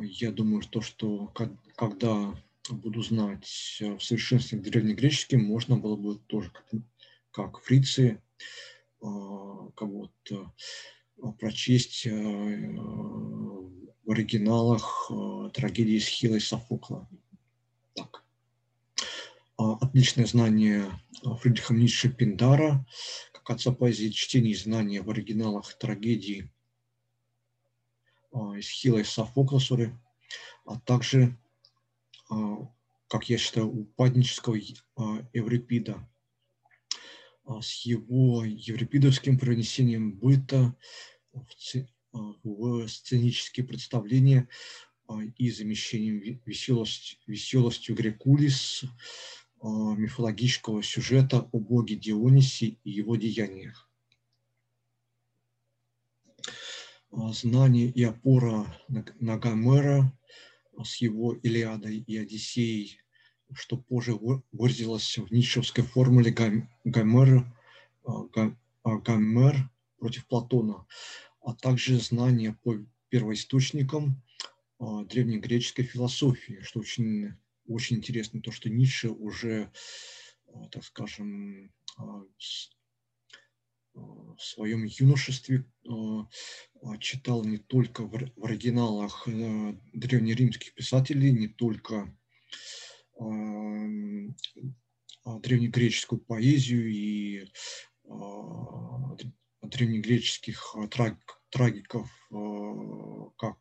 [0.03, 1.33] я думаю, то, что
[1.77, 2.35] когда
[2.69, 6.53] буду знать в совершенстве древнегреческий, можно было бы тоже
[7.31, 9.71] как фрицы, а, как вот а,
[11.39, 15.11] прочесть а, в оригиналах
[15.55, 17.09] трагедии Схила и Софокла.
[17.95, 18.25] Так.
[19.57, 20.91] Отличное знание
[21.23, 22.87] Фридриха Ницше Пиндара,
[23.33, 26.51] как отца поэзии чтение и знания в оригиналах трагедии
[28.63, 29.93] Схила и Софокла, sorry,
[30.65, 31.37] а также,
[32.29, 34.57] как я считаю, упаднического
[35.35, 36.10] Эврипида– а,
[37.61, 40.77] с его еврипидовским пронесением быта
[41.33, 41.45] в,
[42.45, 44.49] в сценические представления
[45.09, 48.85] а, и замещением веселость, веселостью Грекулис
[49.63, 53.91] мифологического сюжета о боге Дионисе и его деяниях.
[57.13, 58.67] А, знание и опора
[59.19, 60.17] на Гомера
[60.83, 63.00] с его Илиадой и Одиссеей
[63.55, 64.15] что позже
[64.53, 66.31] выразилось в ницшевской формуле
[66.85, 67.47] Гомер,
[68.05, 68.25] а,
[68.85, 70.87] а, Гомер против Платона,
[71.43, 72.77] а также знания по
[73.09, 74.23] первоисточникам
[74.79, 77.35] а, древнегреческой философии, что очень,
[77.67, 79.71] очень интересно, то, что Ницше уже,
[80.71, 81.73] так скажем,
[83.93, 85.65] в своем юношестве
[87.01, 89.27] читал не только в оригиналах
[89.93, 92.17] древнеримских писателей, не только
[95.43, 97.45] древнегреческую поэзию и
[99.63, 102.11] древнегреческих трагик, трагиков,
[103.37, 103.59] как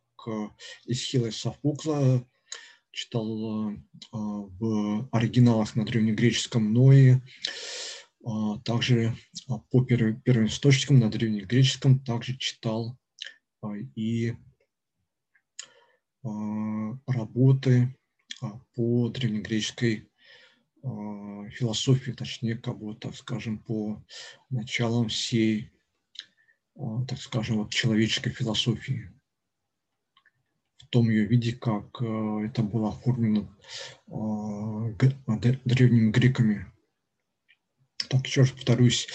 [0.86, 2.26] Исхила Софокла,
[2.92, 3.74] читал
[4.12, 7.22] в оригиналах на древнегреческом Ное,
[8.64, 9.16] также
[9.70, 12.98] по первым источникам на древнегреческом также читал
[13.96, 14.34] и
[16.24, 17.96] работы
[18.76, 20.10] по древнегреческой
[20.82, 24.04] философии, точнее, бы, так скажем, по
[24.50, 25.72] началам всей,
[27.08, 29.12] так скажем, вот, человеческой философии
[30.78, 33.48] в том ее виде, как это было оформлено
[35.66, 36.66] древними греками.
[38.10, 39.08] Так, еще раз повторюсь,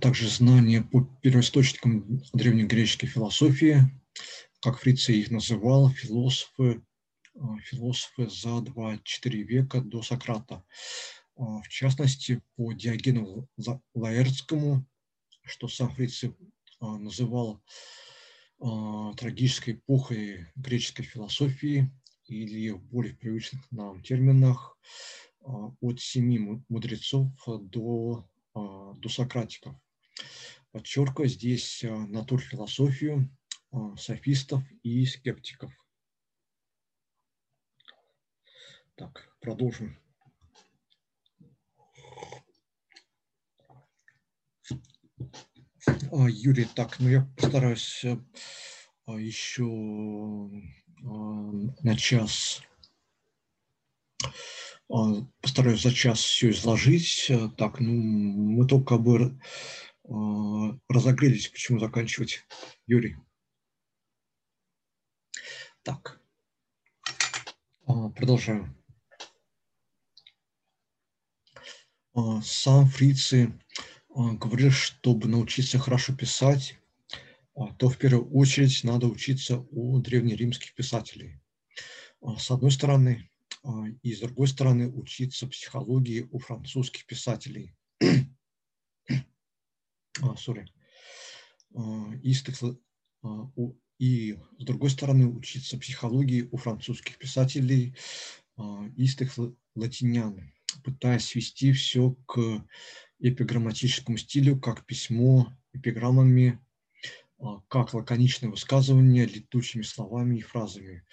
[0.00, 3.90] также знания по первоисточникам древнегреческой философии,
[4.60, 6.82] как Фрица их называл, философы,
[7.64, 8.98] философы за 2-4
[9.42, 10.64] века до Сократа.
[11.34, 13.48] В частности, по Диогену
[13.94, 14.86] Лаэртскому,
[15.44, 16.34] что сам Фрице
[16.80, 17.62] называл
[19.16, 21.90] трагической эпохой греческой философии
[22.26, 24.78] или в более привычных нам терминах
[25.40, 26.38] от семи
[26.68, 29.74] мудрецов до, до сократиков.
[30.70, 33.28] Подчеркиваю здесь натурфилософию
[33.96, 35.72] софистов и скептиков.
[39.02, 39.98] Так, продолжим.
[46.12, 48.04] А, Юрий, так, ну я постараюсь
[49.06, 51.08] а, еще а,
[51.82, 52.62] на час,
[55.40, 57.28] постараюсь за час все изложить.
[57.56, 59.36] Так, ну мы только бы
[60.88, 62.44] разогрелись, почему заканчивать,
[62.86, 63.16] Юрий.
[65.82, 66.20] Так,
[67.84, 68.81] продолжаем.
[72.42, 73.52] Сам Фрицы
[74.14, 76.76] говорил, чтобы научиться хорошо писать,
[77.54, 81.40] а, то в первую очередь надо учиться у древнеримских писателей.
[82.20, 83.30] А, с одной стороны,
[83.62, 87.74] а, и с другой стороны учиться психологии у французских писателей.
[90.18, 90.66] Sorry.
[92.24, 92.32] И,
[93.98, 97.94] и с другой стороны учиться психологии у французских писателей
[98.96, 99.38] истых
[99.74, 102.64] латинян, пытаясь свести все к
[103.18, 106.60] эпиграмматическому стилю, как письмо эпиграммами,
[107.38, 111.04] а, как лаконичное высказывание летучими словами и фразами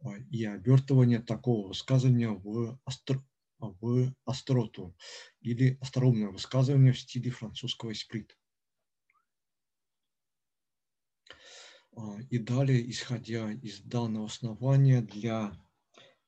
[0.00, 3.22] а, и обертывание такого высказывания в, остр...
[3.58, 4.96] в остроту
[5.40, 8.36] или остроумное высказывание в стиле французского эсприт.
[11.96, 15.52] А, и далее, исходя из данного основания для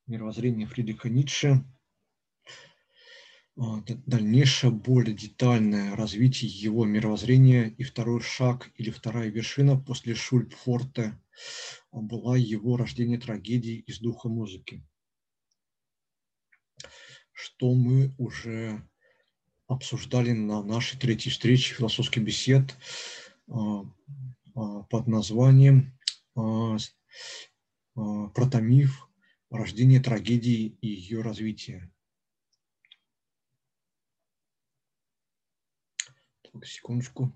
[0.07, 1.65] мировоззрения Фридриха Ницше,
[4.07, 11.21] дальнейшее более детальное развитие его мировоззрения и второй шаг или вторая вершина после Шульпфорта
[11.91, 14.87] была его рождение трагедии из духа музыки,
[17.33, 18.89] что мы уже
[19.67, 22.77] обсуждали на нашей третьей встрече философских бесед
[23.49, 23.83] а,
[24.55, 25.99] а, под названием
[27.95, 29.05] «Протомиф.
[29.51, 31.91] Рождение трагедии и ее развитие».
[36.43, 37.33] Так, секундочку.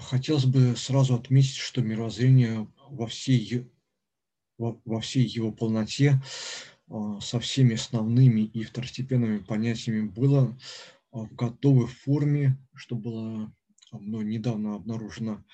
[0.00, 3.70] Хотелось бы сразу отметить, что мировоззрение во всей,
[4.58, 6.20] во, во всей его полноте
[6.88, 10.58] а, со всеми основными и второстепенными понятиями было
[11.12, 13.54] а, в готовой форме, что было
[13.92, 15.44] мной недавно обнаружено,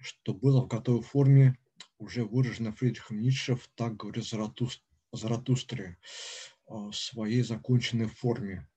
[0.00, 1.56] что было в готовой форме
[1.98, 4.24] уже выражено Фридрихом Ницше в «Так говорит
[5.12, 5.98] Заратустре»,
[6.92, 8.68] своей законченной форме.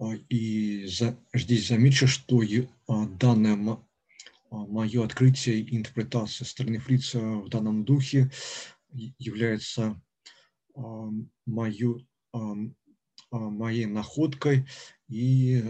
[0.00, 2.42] А, и здесь замечу, что
[2.88, 3.78] а, данное
[4.50, 8.30] мое открытие и интерпретация стороны Фрица в данном духе
[9.18, 10.00] является
[11.46, 12.06] мою,
[13.30, 14.66] моей находкой
[15.06, 15.62] и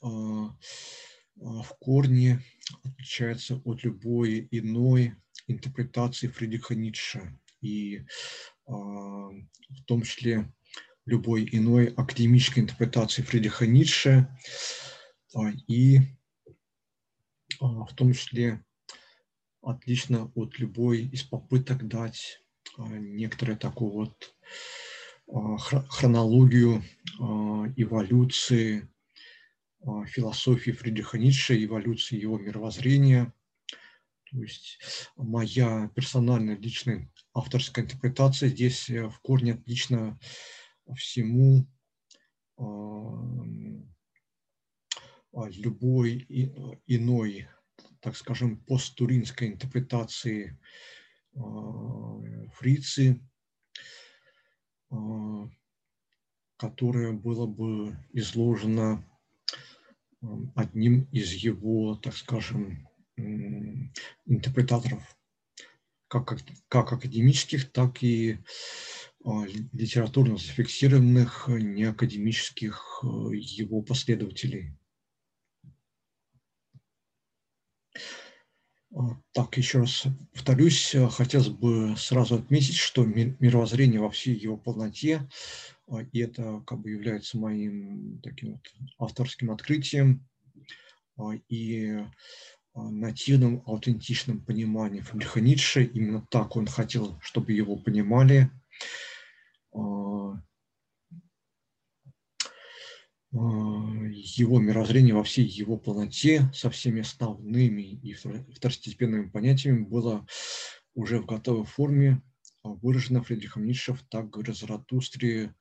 [0.00, 2.42] в корне
[2.82, 5.14] отличается от любой иной
[5.46, 8.04] интерпретации Фридриха Ницше и
[8.66, 10.52] а, в том числе
[11.06, 14.28] любой иной академической интерпретации Фридриха Ницше
[15.34, 16.00] а, и
[17.60, 18.64] а, в том числе
[19.62, 22.42] отлично от любой из попыток дать
[22.78, 24.34] некоторое такое вот
[25.26, 26.84] хронологию
[27.76, 28.88] эволюции
[30.06, 33.34] философии Фридриха Ницше, эволюции его мировоззрения.
[34.30, 34.78] То есть
[35.16, 40.18] моя персональная личная авторская интерпретация здесь э, в корне отлично
[40.96, 41.66] всему
[45.34, 46.26] любой
[46.86, 47.48] иной,
[48.00, 50.58] так скажем, посттуринской интерпретации
[52.54, 53.20] Фрицы,
[56.56, 59.04] которое было бы изложено
[60.56, 62.88] одним из его, так скажем,
[64.26, 65.17] интерпретаторов,
[66.08, 68.38] как, как академических, так и
[69.72, 74.74] литературно зафиксированных неакадемических его последователей.
[79.32, 85.28] Так, еще раз повторюсь, хотелось бы сразу отметить, что мировоззрение во всей его полноте,
[86.12, 88.62] и это как бы является моим таким вот
[88.98, 90.26] авторским открытием,
[91.48, 91.98] и
[92.90, 95.84] нативным, аутентичным пониманием Фридриха Ницше.
[95.84, 98.50] Именно так он хотел, чтобы его понимали.
[103.30, 110.26] Его мировоззрение во всей его полноте со всеми основными и второстепенными понятиями было
[110.94, 112.22] уже в готовой форме
[112.62, 115.54] выражено Фридрихом Ницше в «Так Заратустре»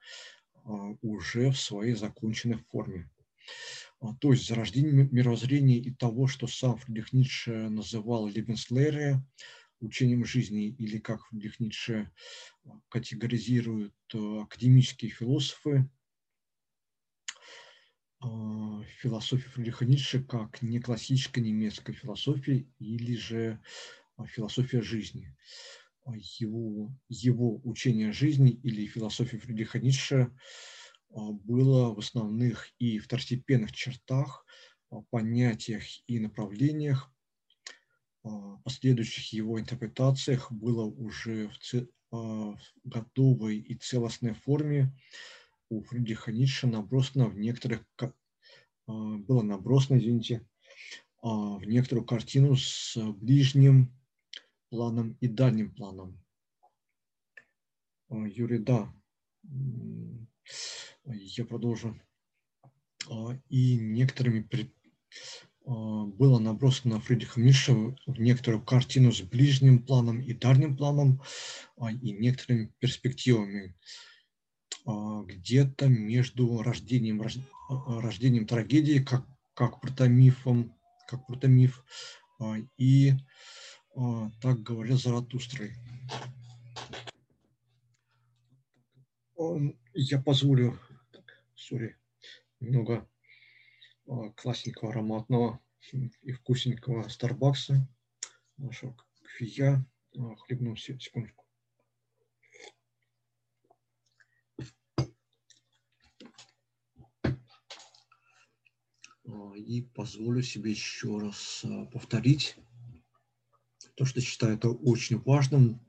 [1.02, 3.10] уже в своей законченной форме.
[4.00, 9.24] А, то есть зарождение мировоззрения и того, что сам Фридрих Ницше называл Лебенслере,
[9.80, 12.12] учением жизни, или как Фридрих Ницше
[12.66, 15.90] а, категоризируют а, академические философы,
[19.00, 23.62] философия Фридриха Ницше как не классическая немецкая философия или же
[24.26, 25.38] философия жизни.
[26.40, 30.77] Его, его учение жизни или философия Фридриха Ницше– а,
[31.10, 34.46] было в основных и второстепенных чертах,
[34.90, 37.12] а, понятиях и направлениях,
[38.24, 41.50] а, последующих его интерпретациях было уже
[42.10, 44.96] в готовой и целостной форме
[45.70, 47.84] у Фридриха Ницше набросано в некоторых,
[48.88, 50.48] было набросано, извините,
[51.22, 53.92] в некоторую картину с ближним
[54.70, 56.24] планом и дальним планом.
[58.10, 58.90] Юрий, да,
[61.14, 62.00] я продолжу.
[63.10, 64.48] А, и некоторыми
[65.66, 67.74] а, было набросано Фридриха Ницше
[68.06, 71.22] в некоторую картину с ближним планом и дальним планом
[71.78, 73.76] а, и некоторыми перспективами
[74.86, 77.22] где-то между рождением,
[78.00, 80.74] рождением трагедии, как, как протомифом,
[81.10, 81.84] как протомиф,
[82.78, 83.12] и
[84.42, 85.74] так говорил Заратустрой.
[89.94, 90.80] Я позволю
[91.58, 91.98] сори,
[92.60, 93.10] немного
[94.08, 95.60] а, классненького, ароматного
[96.22, 97.88] и вкусненького Старбакса,
[98.58, 99.86] нашего кофея.
[100.18, 101.46] А, хлебну секундочку.
[109.26, 112.56] А, и позволю себе еще раз повторить
[113.96, 115.82] то, что считаю это очень важным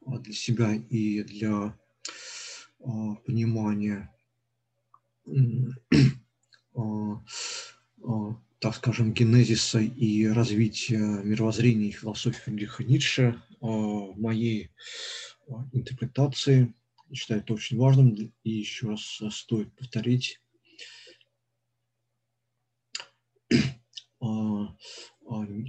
[0.00, 1.78] для себя и для
[3.26, 4.10] понимания
[8.58, 14.70] так скажем, генезиса и развития мировоззрения и философии Фридриха Ницше в моей
[15.72, 16.74] интерпретации.
[17.12, 18.14] Считаю это очень важным.
[18.44, 20.40] И еще раз стоит повторить.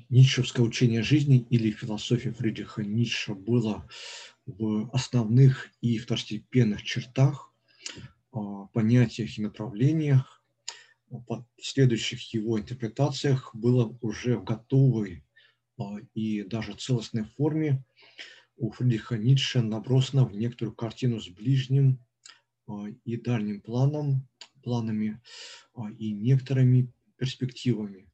[0.10, 3.88] Ницшевское учение жизни или философия Фридриха Ницше было
[4.46, 7.54] в основных и второстепенных чертах
[8.74, 10.44] понятиях и направлениях,
[11.10, 15.24] в следующих его интерпретациях было уже в готовой
[16.14, 17.84] и даже целостной форме
[18.56, 22.00] у Фридриха Ницше набросано в некоторую картину с ближним
[23.04, 24.28] и дальним планом,
[24.64, 25.20] планами
[25.98, 28.08] и некоторыми перспективами.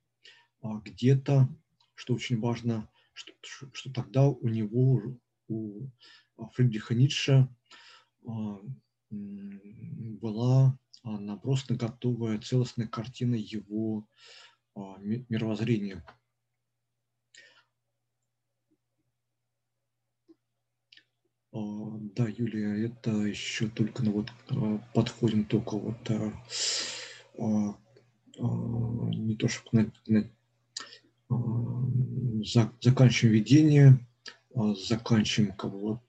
[0.64, 1.49] Где-то,
[1.95, 3.34] что очень важно, что,
[3.73, 5.19] что тогда у него,
[5.49, 5.89] у
[6.53, 7.49] Фридриха Ницше
[9.09, 14.07] была а, набросана готовая целостная картина его
[14.75, 16.03] а, мировоззрения.
[21.53, 21.59] А,
[22.15, 24.31] да, Юлия, это еще только, ну вот,
[24.93, 25.97] подходим только вот
[27.49, 30.29] не то, что на, на,
[32.81, 34.05] заканчиваем ведение,
[34.53, 36.03] заканчиваем как вот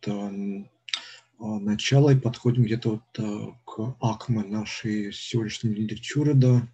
[1.38, 6.68] начала и подходим где-то вот к акме нашей сегодняшней литературы, да.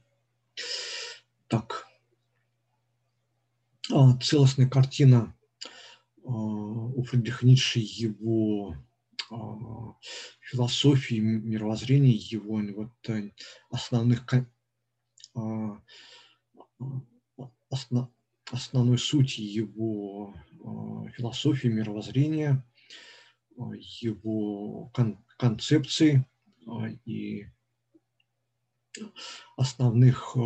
[1.49, 1.87] Так,
[4.23, 5.35] целостная картина
[6.23, 8.77] у Фридриха Ницше, его
[10.41, 13.31] философии, мировоззрения, его вот э,
[13.71, 14.27] основных
[17.71, 18.11] основ,
[18.51, 20.35] основной сути его
[21.17, 22.65] философии, мировоззрения,
[23.57, 26.25] его кон, концепции
[27.05, 27.47] и
[29.57, 30.37] основных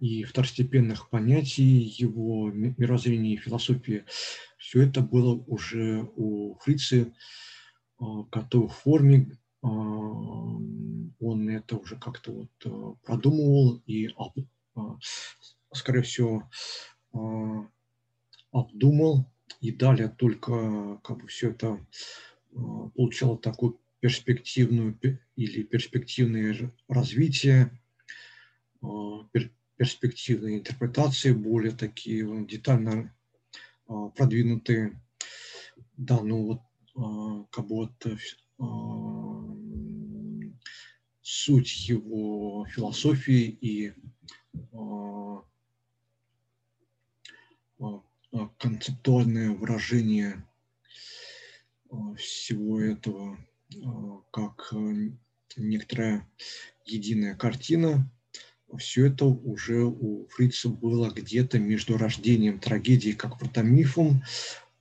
[0.00, 4.04] и второстепенных понятий его мировоззрения и философии.
[4.58, 7.14] Все это было уже у Фрицы
[7.98, 9.38] в готовой форме.
[9.60, 14.10] Он это уже как-то вот продумывал и,
[15.72, 16.50] скорее всего,
[18.50, 19.31] обдумал.
[19.60, 21.84] И далее только как бы все это
[22.94, 24.98] получало такую перспективную
[25.36, 27.70] или перспективное развитие,
[28.82, 29.28] а,
[29.76, 33.14] перспективные интерпретации, более такие детально
[33.86, 35.00] а, продвинутые.
[35.96, 36.60] Да, ну вот
[36.96, 37.92] а, как бы вот
[41.22, 43.92] суть его философии и
[48.58, 50.44] концептуальное выражение
[52.16, 53.38] всего этого–
[53.76, 54.72] Э, как
[55.56, 56.28] некоторая
[56.84, 58.10] единая картина.
[58.78, 64.22] Все это уже у Фрица было где-то между рождением трагедии как протомифом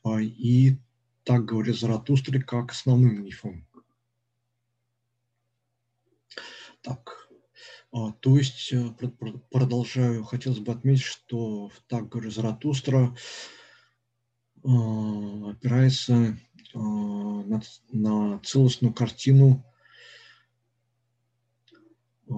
[0.08, 0.78] и,
[1.24, 3.68] так говорит Заратустре, как основным мифом.
[6.82, 7.21] Так,
[7.92, 8.74] то есть,
[9.50, 13.16] продолжаю, хотелось бы отметить, что так говорит Заратустра
[14.64, 16.38] опирается
[16.74, 17.62] Э, на,
[17.92, 19.66] на целостную картину
[22.30, 22.34] э,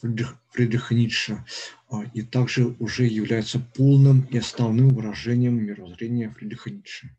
[0.00, 1.44] Фридрих, Фридриха Ницше
[1.90, 7.16] э, и также уже является полным и основным выражением мировоззрения Фридриха Ницше.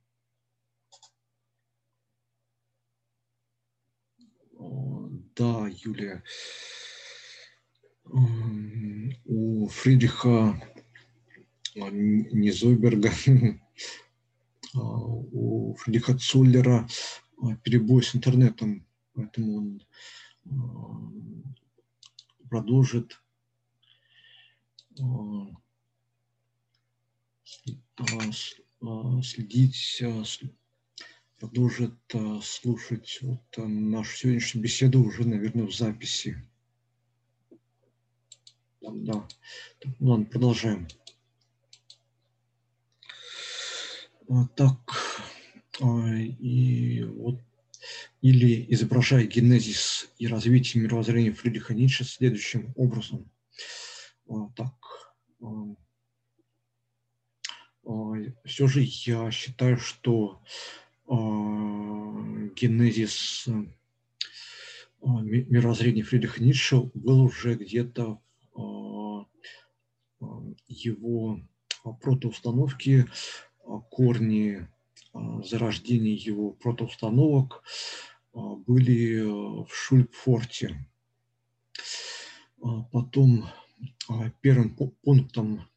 [5.35, 6.23] Да, Юлия.
[9.25, 10.61] У Фридриха
[11.75, 13.11] Низойберга
[14.75, 16.87] А, у Фридриха Цуллера
[17.41, 19.81] а, перебой с интернетом, поэтому он
[20.45, 20.49] а,
[22.49, 23.19] продолжит
[29.23, 30.03] следить,
[31.39, 31.95] продолжит
[32.43, 36.48] слушать вот нашу сегодняшнюю беседу уже, наверное, в записи.
[38.93, 39.27] Да.
[39.99, 40.87] Ладно, продолжаем.
[44.55, 44.77] Так,
[45.81, 47.39] и вот
[48.21, 53.31] или изображая генезис и развитие мировоззрения Фридриха Ницше следующим образом.
[54.55, 55.15] Так,
[58.45, 60.43] все же я считаю, что
[61.07, 63.47] генезис
[65.01, 68.21] мировоззрения Фридриха Ницше был уже где-то
[70.67, 71.39] его
[72.01, 73.07] протоустановки
[73.89, 74.67] корни
[75.13, 77.63] а, зарождения его протоустановок
[78.33, 80.87] а, были в Шульпфорте.
[82.61, 83.45] А, потом
[84.41, 85.69] первым пунктом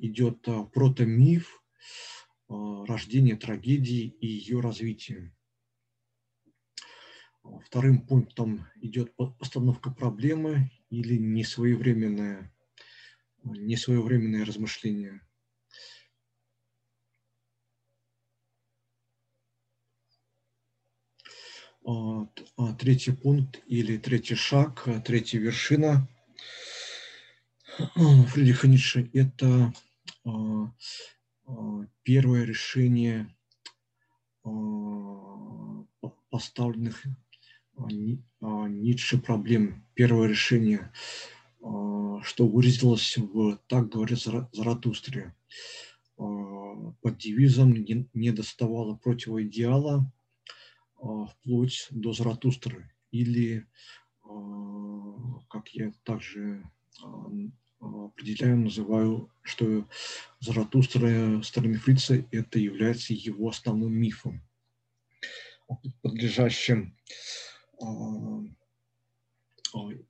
[0.00, 1.60] идет протомиф,
[2.48, 5.34] рождение трагедии и ее развитие.
[7.64, 12.52] Вторым пунктом идет постановка проблемы или несвоевременное,
[13.42, 15.20] несвоевременное размышление–
[21.84, 26.08] А, третий пункт или третий шаг, а, третья вершина
[27.96, 29.72] Фридриха Ницше– это
[30.24, 30.72] а,
[32.04, 33.34] первое решение
[36.30, 37.02] поставленных
[37.78, 39.84] Ницше проблем.
[39.94, 40.92] Первое решение,
[41.60, 45.34] что выразилось в «Так говорит Заратустре».
[46.16, 50.10] Под девизом «Не доставало противоидеала»,
[51.02, 52.90] а, вплоть до Заратустры.
[53.10, 53.66] Или,
[54.22, 56.64] а, как я также
[57.02, 57.26] а,
[57.80, 59.88] определяю, называю, что
[60.40, 64.42] Заратустра стороны Фрица это является его основным мифом,
[66.02, 66.96] подлежащим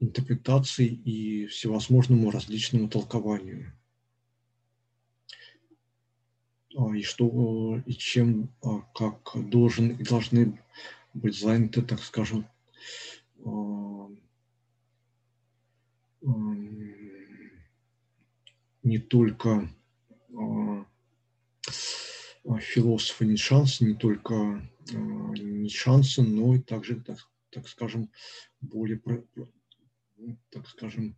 [0.00, 3.72] интерпретации и всевозможному различному толкованию.
[6.94, 8.48] и что и чем
[8.94, 10.58] как должен и должны
[11.12, 12.46] быть заняты, так скажем,
[18.82, 19.68] не только
[22.60, 27.18] философы не шансы, не только не шансы, но и также, так,
[27.52, 28.10] так скажем,
[28.60, 29.00] более,
[30.50, 31.16] так скажем,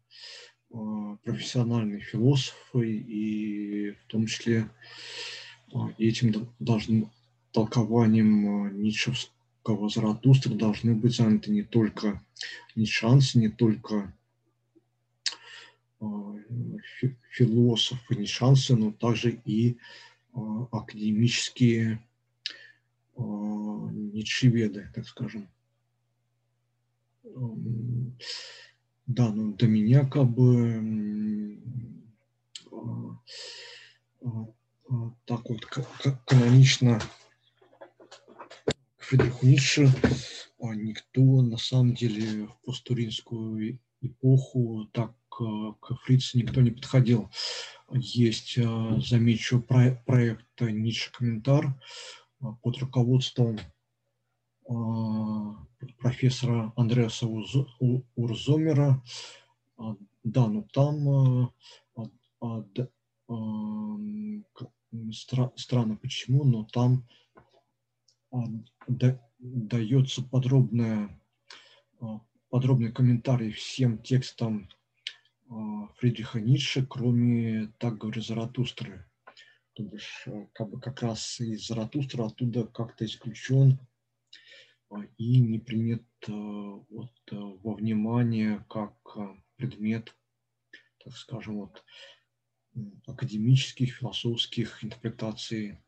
[1.23, 4.69] профессиональные философы, и в том числе
[5.99, 7.11] этим должны
[7.53, 12.21] толкованием ницшевского Заратустра должны быть заняты не только
[12.75, 14.13] нишанцы, не только
[17.31, 19.79] философы нишанцы, но также и
[20.73, 22.05] академические
[23.17, 25.49] ничеведы, так скажем.
[29.07, 31.61] Да, ну до меня как бы
[35.27, 35.67] так вот
[36.27, 37.01] канонично
[38.97, 39.93] к Фридриху Ницше
[40.61, 47.29] никто на самом деле в постуринскую эпоху так к Фрицу никто не подходил.
[47.93, 51.75] Есть, замечу, проект Ницше Комментар
[52.63, 53.59] под руководством
[55.99, 57.27] профессора Андреаса
[58.17, 59.03] Урзомера.
[60.25, 61.53] Да, но там
[65.57, 67.07] странно почему, но там
[69.39, 71.21] дается подробная,
[72.49, 74.69] подробный комментарий всем текстам
[75.99, 79.05] Фридриха Ницше, кроме «Так говорит Заратустры».
[79.75, 83.79] То бишь, как бы как раз из Заратустра оттуда как-то исключен
[85.17, 88.97] и не принят вот, во внимание как
[89.57, 90.15] предмет,
[90.99, 91.85] так скажем, вот,
[93.07, 95.79] академических, философских интерпретаций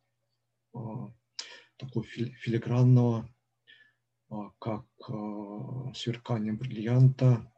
[1.76, 3.28] такого филигранного,
[4.58, 4.86] как
[5.94, 7.52] сверкание бриллианта,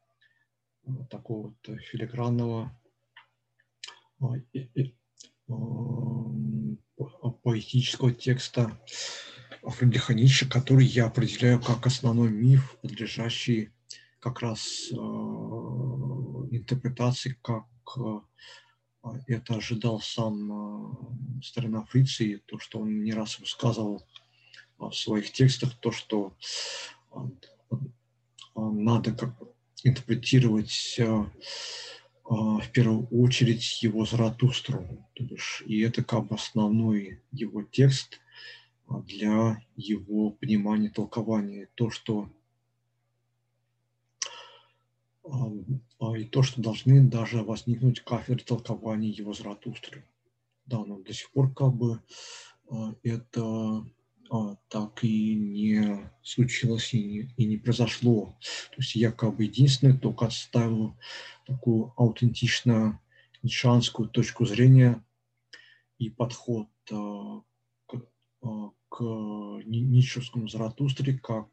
[1.10, 2.80] такого вот филигранного
[7.42, 8.78] поэтического текста
[9.62, 13.70] Ницше, который я определяю как основной миф, подлежащий
[14.20, 14.90] как раз
[16.50, 17.66] интерпретации, как
[19.26, 24.04] это ожидал сам старина Фриц, то, что он не раз высказывал
[24.78, 26.34] в своих текстах, то, что
[28.54, 29.34] надо как
[29.84, 31.00] интерпретировать
[32.24, 35.06] в первую очередь его Заратустру.
[35.64, 38.20] И это как бы основной его текст
[38.88, 41.68] для его понимания, толкования.
[41.74, 42.30] То, что
[46.16, 50.04] и то, что должны даже возникнуть кафедры толкования его Заратустры.
[50.64, 52.02] Да, но до сих пор как бы
[53.02, 53.84] это
[54.68, 58.36] так и не случилось и не, и не произошло.
[58.70, 60.94] То есть я как бы единственный только отставил
[61.46, 63.00] такую аутентично
[63.42, 65.02] нишанскую точку зрения
[65.98, 67.94] и подход к
[68.90, 71.48] ницшевскому Заратустре как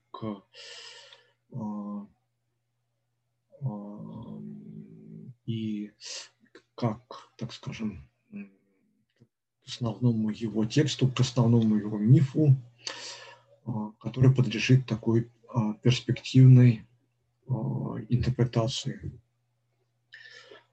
[5.46, 5.92] и
[6.76, 12.56] как, так скажем, к основному его тексту, к основному его мифу,
[14.00, 15.32] который подлежит такой
[15.82, 16.86] перспективной
[18.10, 19.20] интерпретации.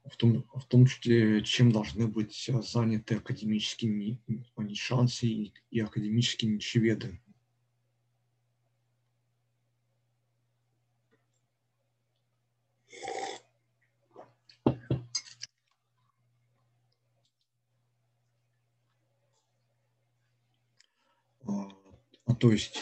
[0.04, 4.18] В том, в том числе, чем должны быть заняты академические
[4.56, 7.20] нишанцы и, и академические ничеведы.
[22.26, 22.80] А, то есть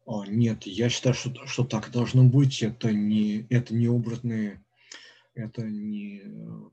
[0.25, 2.61] нет, я считаю, что, что так должно быть.
[2.61, 4.61] Это не, это не образные,
[5.33, 6.21] это не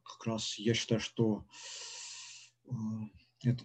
[0.02, 1.46] как раз, я считаю, что
[2.66, 2.74] э,
[3.44, 3.64] это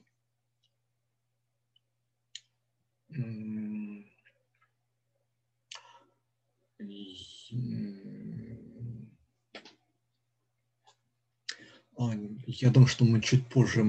[12.46, 13.84] я думаю, что мы чуть позже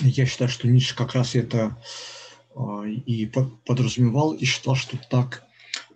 [0.00, 1.82] я считаю, что Ницше как раз это а,
[3.06, 3.26] и
[3.66, 5.46] подразумевал, и считал, что так,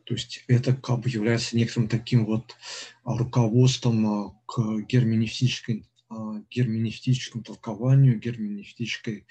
[0.05, 2.57] то есть это как бы является некоторым таким вот
[3.05, 5.85] руководством а, к герменевтической
[6.51, 9.27] герменевтическому толкованию, герменевтической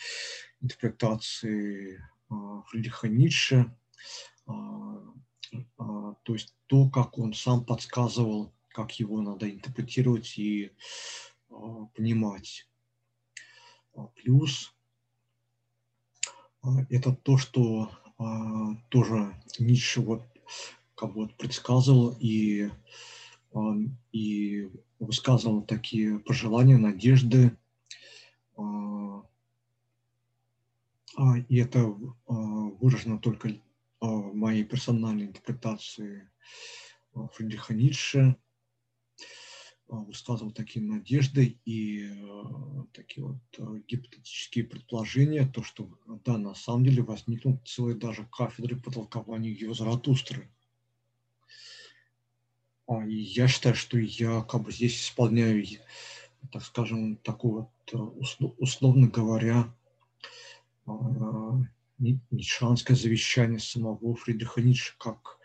[0.62, 3.74] интерпретации Фридриха Ницше,
[4.46, 10.72] то есть то, как он сам подсказывал, как его надо интерпретировать и
[11.96, 12.68] понимать.
[14.16, 14.75] Плюс
[16.90, 17.92] это то, что
[18.90, 20.24] тоже Ницше вот
[20.96, 22.70] как бы предсказывал и,
[24.12, 24.70] и
[25.00, 27.58] высказывал такие пожелания, надежды.
[31.48, 33.50] И это выражено только
[34.00, 36.30] в моей персональной интерпретации
[37.34, 38.38] Фридриха Ницше
[39.88, 42.10] высказывал такие надежды и
[42.94, 45.90] такие вот гипотетические предположения, то, что
[46.26, 50.50] да, на самом деле возникнут целые даже кафедры по толкованию его Заратустры.
[53.08, 55.66] И я считаю, что я как бы здесь исполняю,
[56.52, 59.74] так скажем, такое вот, условно говоря,
[61.98, 65.40] ницшанское завещание самого Фридриха Ницше, как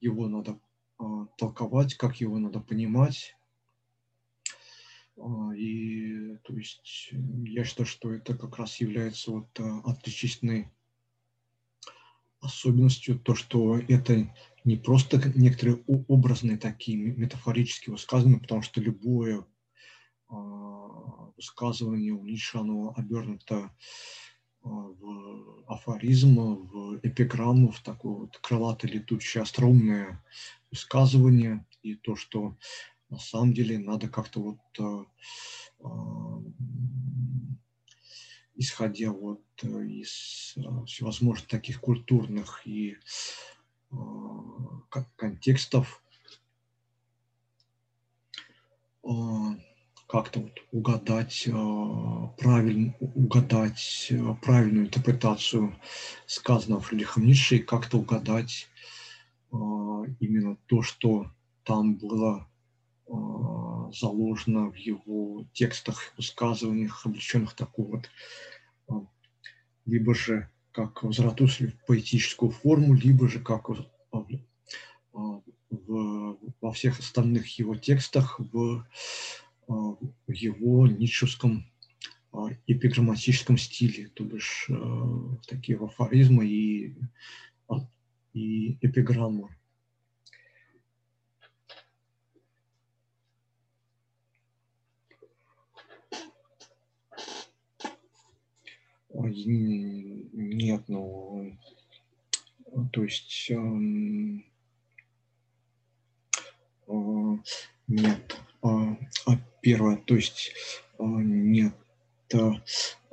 [0.00, 0.58] его надо
[0.98, 3.36] а, толковать, как его надо понимать.
[5.18, 7.10] А, и то есть
[7.44, 10.70] я считаю, что это как раз является вот а, отличительной
[12.40, 14.32] особенностью, то, что это
[14.64, 19.44] не просто некоторые образные такие метафорические высказывания, потому что любое
[21.36, 23.70] высказывание у Ницше, оно обернуто
[24.62, 30.22] в афоризм, в эпиграмму, в такое вот крылатое летучее остроумное
[30.70, 32.56] высказывание, и то, что
[33.08, 35.04] на самом деле надо как-то вот э,
[35.80, 35.88] э,
[38.56, 42.96] исходя вот из э, всевозможных таких культурных и
[45.16, 46.02] контекстов
[50.06, 51.50] как-то вот угадать, э,
[52.38, 55.76] правильно, угадать э, правильную интерпретацию
[56.26, 58.68] сказанного Фридрихом Ницше и как-то угадать
[59.52, 59.56] э,
[60.20, 61.30] именно то, что
[61.64, 62.48] там было
[63.08, 68.10] заложено в его текстах, высказываниях, облеченных такой вот
[69.84, 73.86] либо же как в Заратустре в поэтическую форму, либо же как в,
[75.12, 78.84] в, во всех остальных его текстах в
[79.68, 81.66] а, в его ницшевском
[82.32, 84.70] а, эпиграмматическом стиле, то бишь
[85.48, 86.96] такие афоризмы и,
[87.68, 87.88] а,
[88.32, 89.48] и эпиграммы.
[99.18, 101.56] Нет, ну,
[102.92, 104.44] то есть эм,
[107.88, 108.36] нет,
[109.66, 110.52] первое, то есть
[110.98, 111.74] а, нет,
[112.32, 112.60] а,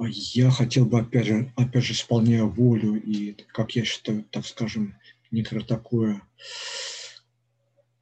[0.08, 4.96] я хотел бы, опять же, опять же, исполняя волю и, как я считаю, так скажем,
[5.32, 6.22] некоторое такое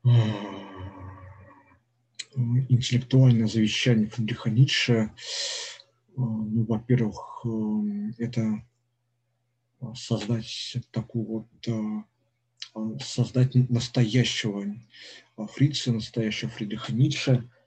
[0.03, 0.10] а,
[2.36, 5.11] интеллектуальное завещание Фридриха Ницше,
[6.15, 7.45] ну, во-первых,
[8.17, 8.63] это
[9.95, 11.47] создать такую
[12.73, 14.75] вот, создать настоящего
[15.53, 17.49] фрица, настоящего Фридриха Ницше–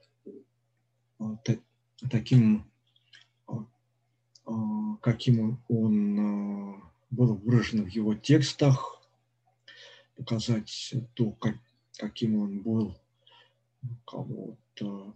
[2.10, 2.70] таким,
[3.46, 3.64] а,
[4.46, 9.00] а, каким он а, был выражен в его текстах,
[10.16, 11.56] показать то, как,
[11.98, 12.96] каким он был
[14.06, 15.14] кого-то,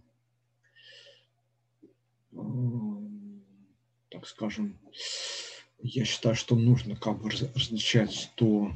[2.31, 4.79] так скажем,
[5.81, 8.71] я считаю, что нужно как бы различать то,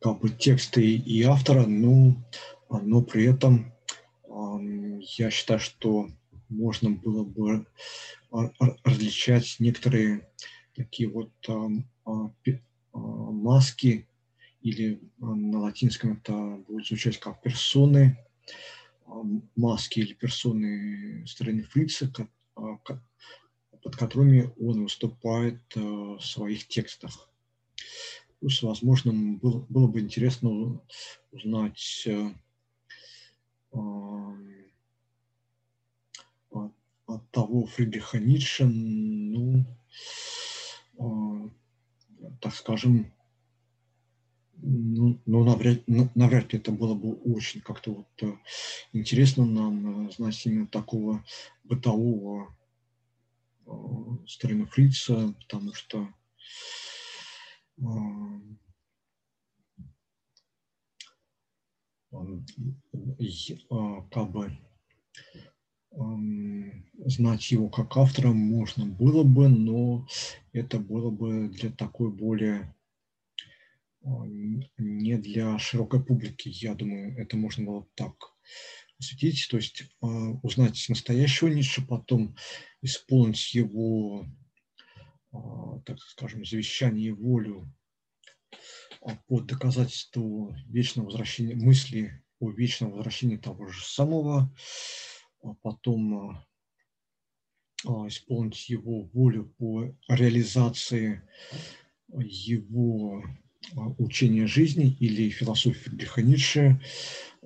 [0.00, 2.16] как бы тексты и автора, но,
[2.68, 3.72] но при этом
[5.18, 6.08] я считаю, что
[6.48, 7.66] можно было бы
[8.84, 10.28] различать некоторые
[10.74, 11.68] такие вот а,
[12.04, 12.30] а,
[12.92, 14.08] маски,
[14.62, 16.32] или на латинском это
[16.68, 18.18] будет звучать как персоны,
[19.56, 22.12] маски или персоны стороны Фрица,
[22.54, 27.28] под которыми он выступает в своих текстах.
[28.40, 30.80] Плюс, возможно, было, было бы интересно
[31.32, 32.08] узнать
[37.10, 39.64] от того Фридриха Ницше, ну,
[40.98, 41.48] э,
[42.40, 43.12] так скажем,
[44.70, 48.36] ну, ну навряд, навряд ли это было бы очень как-то вот э,
[48.92, 51.24] интересно нам э, знать именно такого
[51.64, 52.54] бытового
[53.66, 53.70] э,
[54.28, 56.08] старина Фрица, потому что
[57.78, 57.84] э,
[62.12, 64.56] э, как бы
[67.06, 70.06] знать его как автора можно было бы, но
[70.52, 72.72] это было бы для такой более
[74.02, 76.48] не для широкой публики.
[76.48, 78.14] Я думаю, это можно было так
[78.98, 80.06] осветить, то есть а,
[80.42, 82.36] узнать настоящего Ницше, потом
[82.82, 84.26] исполнить его
[85.84, 87.72] так скажем, завещание и волю
[89.26, 94.52] под доказательство вечного возвращения мысли о вечном возвращении того же самого,
[95.62, 96.44] потом
[97.84, 101.22] исполнить его волю по реализации
[102.08, 103.22] его
[103.98, 106.80] учения жизни или философии Фридриха Ницше,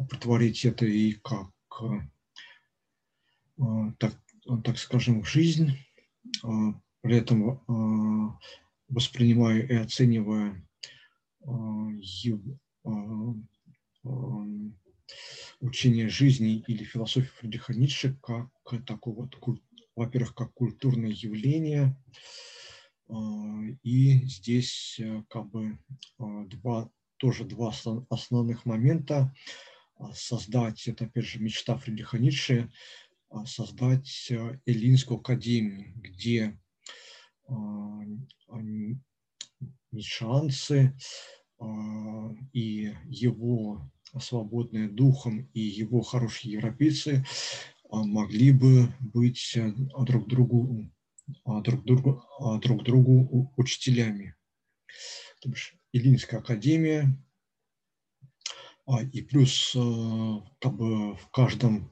[0.08, 1.50] притворить это и как,
[3.98, 4.14] так,
[4.64, 5.72] так скажем, в жизнь,
[7.00, 8.38] при этом
[8.88, 10.66] воспринимая и оценивая
[15.60, 18.48] учение жизни или философию Фридриха Ницше как
[18.86, 19.28] такого,
[19.96, 21.96] во-первых, как культурное явление,
[23.08, 25.78] и здесь э, как бы
[26.18, 27.72] два, тоже два
[28.08, 29.34] основных момента.
[30.12, 32.72] Создать, это опять же мечта Фридриха Ницше,
[33.46, 36.58] создать э, Эллинскую академию, где
[39.92, 40.96] ницшанцы
[42.52, 47.24] и его свободные духом и его хорошие европейцы
[48.02, 49.72] могли бы быть э,
[50.04, 50.90] друг другу,
[51.44, 52.22] друг другу,
[52.62, 54.34] друг другу учителями.
[55.40, 57.16] То бишь Илинская академия,
[59.12, 59.78] и плюс э,
[60.60, 61.90] как бы в каждом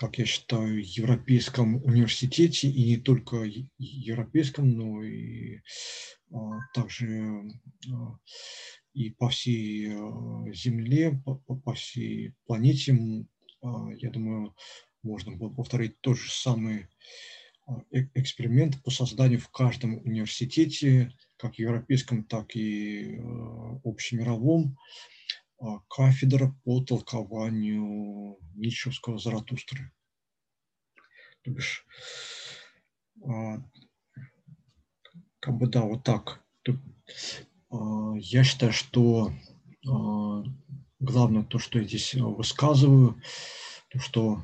[0.00, 3.44] как я считаю, европейском университете, и не только
[3.76, 5.60] европейском, но и
[6.32, 7.42] а, также
[7.92, 8.18] а,
[8.94, 13.26] и по всей а, Земле, по, по всей планете,
[13.62, 14.56] я думаю,
[15.02, 16.86] можно было повторить тот же самый
[17.92, 23.20] э, эксперимент по созданию в каждом университете, как европейском, так и
[23.84, 24.76] общемировом,
[25.58, 29.90] а, кафедра по толкованию Ницшевского Заратустры.
[31.42, 31.86] То бишь,
[35.40, 36.44] как бы да, вот так.
[37.72, 39.32] Я считаю, что
[40.98, 43.20] главное то, что я здесь высказываю,
[43.88, 44.42] то, что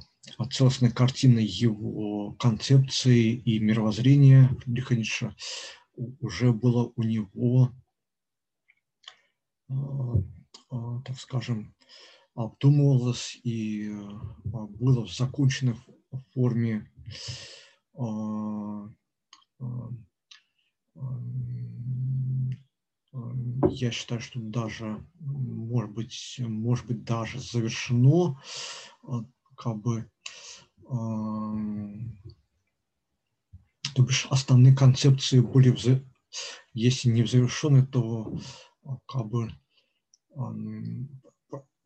[0.51, 5.35] целостная картина его концепции и мировоззрения Фридриха Ницше
[6.21, 7.73] уже была у него
[9.69, 11.75] а, так скажем,
[12.35, 15.77] обдумывалось и а, было в законченной
[16.33, 16.91] форме
[23.69, 28.41] я считаю, что даже, может быть, может быть, даже завершено,
[29.57, 30.11] как бы,
[33.97, 35.75] то бишь основные концепции были,
[36.75, 38.39] если не завершены, то
[39.07, 39.51] как бы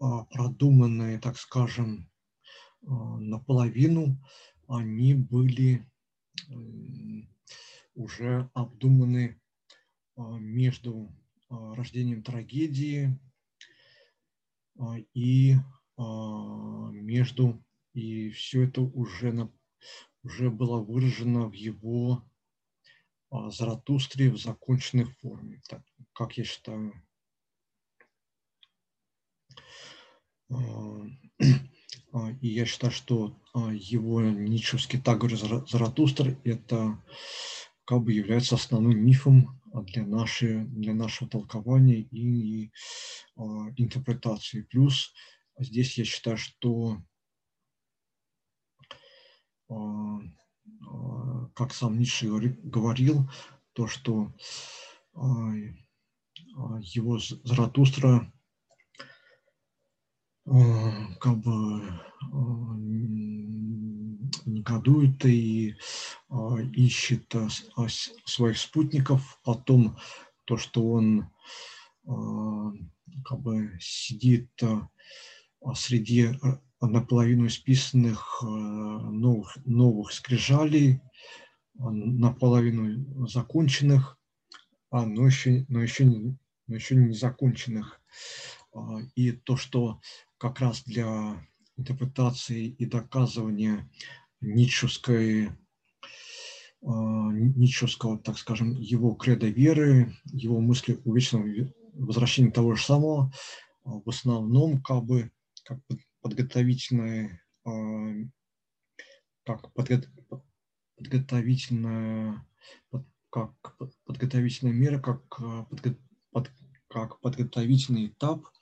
[0.02, 2.10] а, продуманные, так скажем,
[2.86, 4.18] а, наполовину,
[4.66, 5.86] они были
[7.94, 9.40] уже обдуманы
[10.16, 11.14] а, между
[11.48, 13.18] рождением трагедии
[15.12, 15.56] и
[15.98, 19.52] между и все это уже на,
[20.22, 22.24] уже было выражено в его
[23.30, 26.92] Заратустре в законченной форме, так, как я считаю.
[30.48, 31.06] А,
[32.40, 37.00] и я считаю, что а, его ницшевский Тагор Заратустр– это
[37.84, 42.72] как бы является основным мифом для, нашей, для нашего толкования и, и
[43.36, 43.42] а,
[43.76, 44.62] интерпретации.
[44.62, 45.14] Плюс
[45.56, 47.00] здесь я считаю, что
[51.54, 53.30] как сам Ницше говорил,
[53.72, 54.32] то, что
[55.14, 58.30] его Заратустра
[60.44, 62.00] как бы
[64.46, 65.76] негодует и
[66.74, 67.32] ищет
[68.24, 69.96] своих спутников, потом
[70.46, 71.30] то, что он
[72.04, 74.50] как бы сидит
[75.74, 76.30] среди
[76.80, 81.00] наполовину исписанных новых, новых скрижалей,
[81.74, 84.18] наполовину законченных,
[84.90, 88.00] а, но, еще, но, еще, но еще не законченных.
[89.14, 90.00] И то, что
[90.38, 91.46] как раз для
[91.76, 93.88] интерпретации и доказывания
[94.40, 95.50] ницшевской,
[96.82, 103.32] а, ницшевского, так скажем, его кредо веры, его мысли о вечном возвращении того же самого,
[103.84, 105.30] а, в основном как бы
[105.64, 105.78] как
[106.20, 107.70] подготовительная, а,
[109.44, 109.72] как
[110.96, 112.46] подготовительная,
[113.30, 115.36] как подготовительная мера, как,
[115.68, 115.96] подго,
[116.30, 116.50] под,
[116.88, 118.44] как подготовительный этап–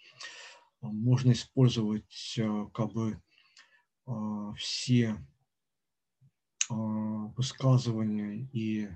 [0.80, 2.38] можно использовать
[2.72, 3.20] как бы
[4.56, 5.16] все
[6.68, 8.88] высказывания и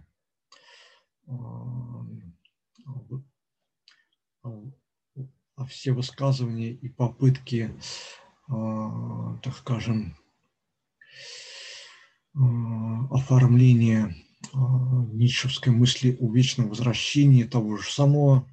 [5.69, 7.75] все высказывания и попытки,
[8.47, 10.17] так скажем,
[13.11, 14.15] оформления
[15.13, 18.49] ницшевской мысли о вечном возвращении того же самого,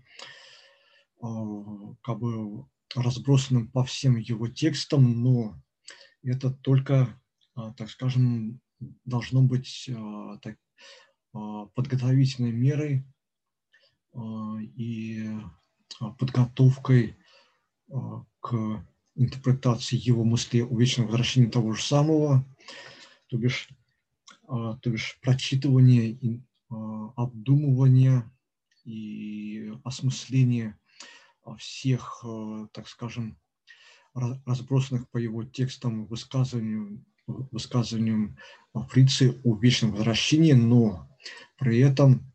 [2.02, 2.66] как бы
[2.96, 5.62] разбросанным по всем его текстам, но
[6.24, 7.20] это только,
[7.78, 8.62] так скажем,
[9.06, 9.90] должно быть
[10.42, 10.58] так,
[11.32, 13.06] подготовительной мерой
[14.76, 15.30] и
[16.18, 17.18] подготовкой
[18.40, 18.86] к
[19.16, 22.46] интерпретации его мысли о вечном возвращении того же самого,
[23.28, 23.70] то бишь,
[24.48, 26.42] то бишь прочитывание,
[27.16, 28.30] обдумывание
[28.86, 30.80] и осмысление
[31.58, 32.24] всех,
[32.72, 33.38] так скажем,
[34.14, 38.38] разбросанных по его текстам высказываниям, высказываниям
[38.90, 41.10] Фрицы о вечном возвращении, но
[41.58, 42.32] при этом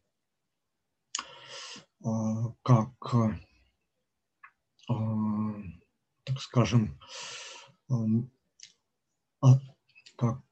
[2.62, 2.92] как,
[4.86, 6.98] так скажем,
[9.40, 9.60] а,
[10.16, 10.42] как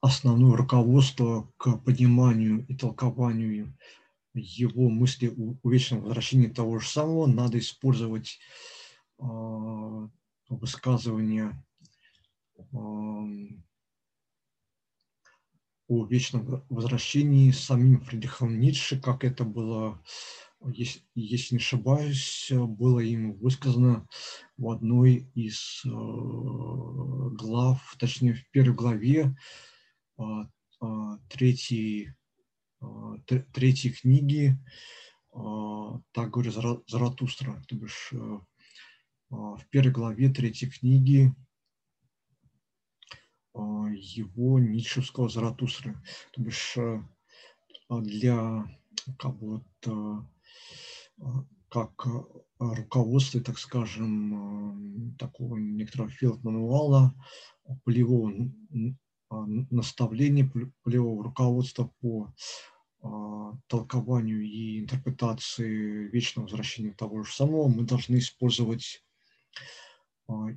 [0.00, 3.76] основное руководство к пониманию и толкованию
[4.34, 8.38] его мысли о вечном возвращении того же самого, надо использовать
[10.48, 11.64] высказывания
[12.72, 13.26] о
[16.06, 20.00] вечном возвращении самим Фридрихом Ницше, как это было,
[20.66, 24.06] если, если не ошибаюсь, было им высказано
[24.56, 29.36] в одной из э, глав, точнее в первой главе
[30.18, 30.22] э,
[30.82, 30.86] э,
[31.28, 32.14] третьей,
[33.52, 34.58] третьей книги
[35.32, 36.54] «Так говорит
[36.88, 38.12] Заратустра», то бишь
[39.28, 41.32] в первой главе третьей книги
[43.54, 45.96] а, его ницшевского Заратустры.
[46.32, 47.02] То бишь э,
[47.88, 48.64] для
[49.18, 50.14] как вот, э,
[51.68, 52.06] как
[52.58, 57.14] руководство, так скажем, такого некоторого филд-мануала,
[57.84, 58.32] полевого
[59.30, 60.50] а, наставления,
[60.82, 62.32] полевого руководства по
[63.02, 69.04] а, толкованию и интерпретации вечного возвращения того же самого, мы должны использовать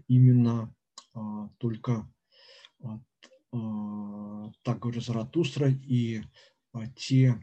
[0.07, 0.73] именно
[1.57, 2.07] только
[3.51, 6.21] так говорит Заратустра, и
[6.95, 7.39] те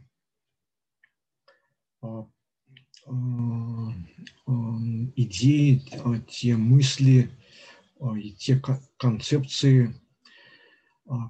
[5.17, 5.83] идеи,
[6.29, 7.31] те мысли
[8.17, 8.61] и те
[8.97, 9.95] концепции,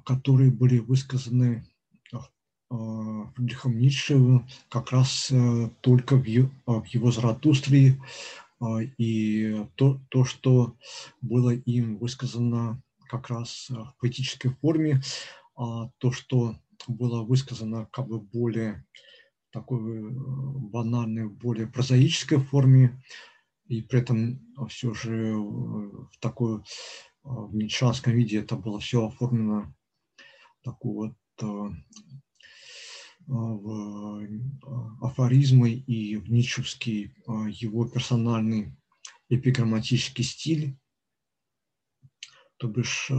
[0.05, 1.65] которые были высказаны
[2.71, 8.01] Фридрихом Ницше как раз э, только в его Заратустре,
[8.99, 10.77] и то, то, что
[11.21, 15.03] было им высказано как раз э, в поэтической форме,
[15.57, 16.57] а то, что
[16.87, 18.85] было высказано как бы более
[19.51, 23.03] такой э, банальной, более прозаической форме,
[23.67, 26.63] и при этом все же э, в такой
[27.23, 29.75] в ницшанском виде это было все оформлено.
[30.63, 31.75] Такой вот
[33.27, 34.27] в
[35.03, 38.75] афоризмы и в ницшевский его персональный
[39.31, 40.77] эпиграмматический стиль.
[42.59, 43.15] То бишь э,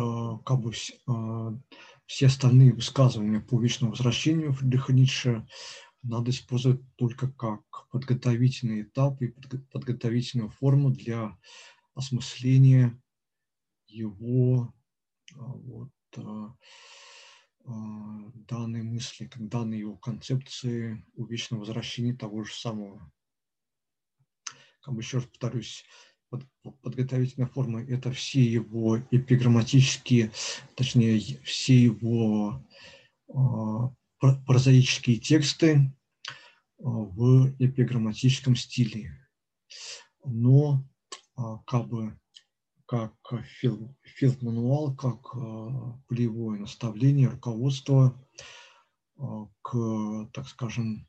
[0.45, 1.57] как бы э,
[2.05, 5.47] все остальные высказывания по вечному возвращению Фридриха Ницше
[6.03, 9.27] надо использовать только как подготовительный этап и
[9.71, 11.37] подготовительную форму для
[11.93, 12.99] осмысления
[13.87, 14.73] его
[15.31, 15.91] э, вот,
[17.63, 23.11] данной мысли, данной его концепции о вечном возвращении того же самого.
[24.81, 25.85] Как бы еще раз повторюсь,
[26.81, 30.31] подготовительная форма– это все его эпиграмматические,
[30.75, 32.65] точнее, все его
[34.45, 35.93] прозаические тексты
[36.79, 39.17] а, в эпиграмматическом стиле.
[40.23, 40.85] Но
[41.37, 42.17] э, как бы
[42.85, 43.13] как
[44.19, 45.31] филд-мануал, как
[46.09, 48.21] полевое наставление, руководство
[49.61, 51.07] к, так скажем,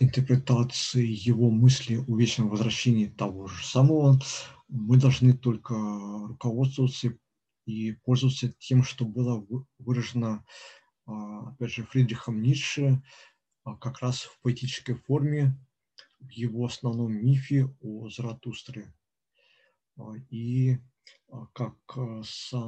[0.00, 4.20] интерпретации его мысли о вечном возвращении того же самого,
[4.68, 7.16] мы должны только руководствоваться
[7.66, 9.46] и пользоваться тем, что было
[9.78, 10.44] выражено,
[11.06, 13.02] а, опять же, Фридрихом Ницше
[13.64, 15.56] а, как раз в поэтической форме
[16.20, 18.92] в его основном мифе о Заратустре.
[19.96, 20.78] А, и
[21.52, 21.76] как
[22.24, 22.62] сам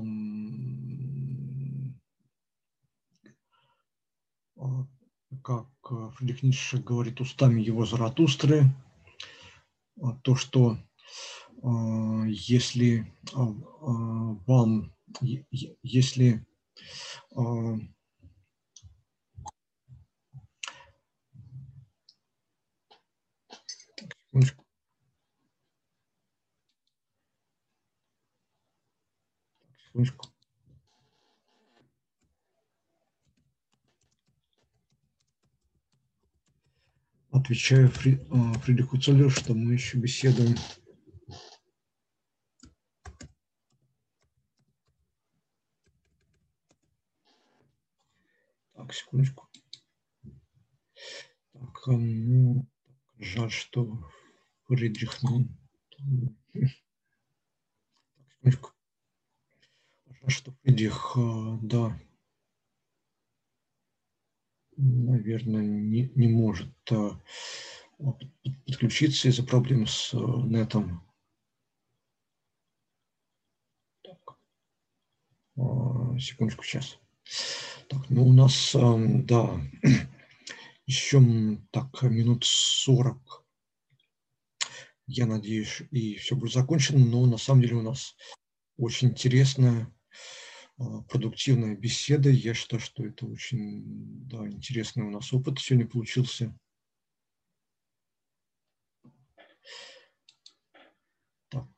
[5.43, 5.69] как
[6.15, 8.73] Фридрих Ницше говорит устами его Заратустры,
[10.23, 10.79] то, что
[11.67, 13.53] а, если а, а,
[14.47, 14.95] вам,
[15.83, 16.47] если.
[37.31, 38.21] Отвечаю Фри,
[38.63, 40.55] Фридриху Цоллеру, что мы еще беседуем
[48.87, 49.49] Так, секундочку.
[51.53, 52.71] Так, ну,
[53.19, 54.13] жаль, что
[54.69, 55.49] Фридрих нам...
[55.91, 56.71] Так,
[58.29, 58.71] секундочку.
[60.07, 62.01] Жаль, что Фридрих, а, да,
[64.77, 67.21] наверное, не, не может а,
[68.67, 71.03] подключиться из-за проблем с а, нетом.
[74.03, 74.39] Так.
[76.21, 77.01] Секундочку, сейчас.
[77.89, 79.61] Так, ну у нас, да,
[80.87, 81.23] еще
[81.71, 83.45] так минут 40,
[85.07, 88.17] я надеюсь, и все будет закончено, но на самом деле у нас
[88.77, 89.89] очень интересная,
[90.79, 92.29] а, продуктивная беседа.
[92.29, 93.85] Я считаю, что это очень
[94.27, 96.59] да, интересный у нас опыт сегодня получился.
[101.49, 101.69] Так,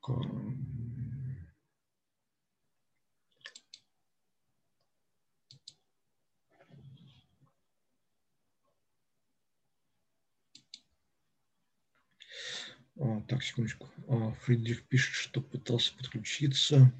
[13.01, 13.89] А, так, секундочку.
[14.09, 16.93] А, Фридрих пишет, что пытался подключиться,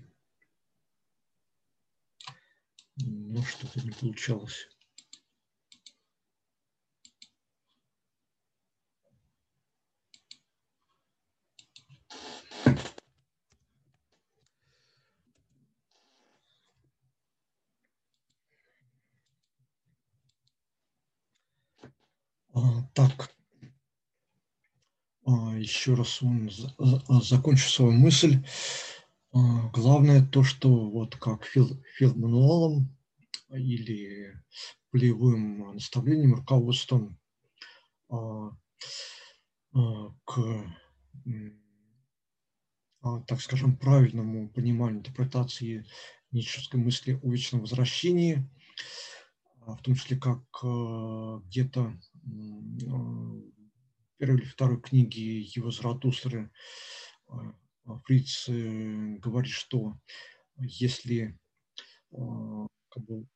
[2.97, 4.69] но что-то не получалось.
[22.55, 23.38] А, так,
[25.59, 26.21] еще раз
[27.25, 28.45] закончу свою мысль.
[29.33, 32.97] А, главное то, что вот как фил, фил-мануалом
[33.51, 34.33] или
[34.91, 37.19] полевым наставлением, руководством
[38.09, 38.51] а,
[40.25, 40.65] к,
[43.27, 45.85] так скажем, правильному пониманию интерпретации
[46.33, 48.49] неческой мысли о вечном возвращении,
[49.61, 50.43] в том числе как
[51.45, 51.97] где-то
[54.19, 56.51] первой или второй книги его Заратустры
[57.29, 57.55] а,
[57.87, 59.97] а, Фриц э, говорит, что
[60.59, 61.39] если
[62.13, 63.27] а, как бы,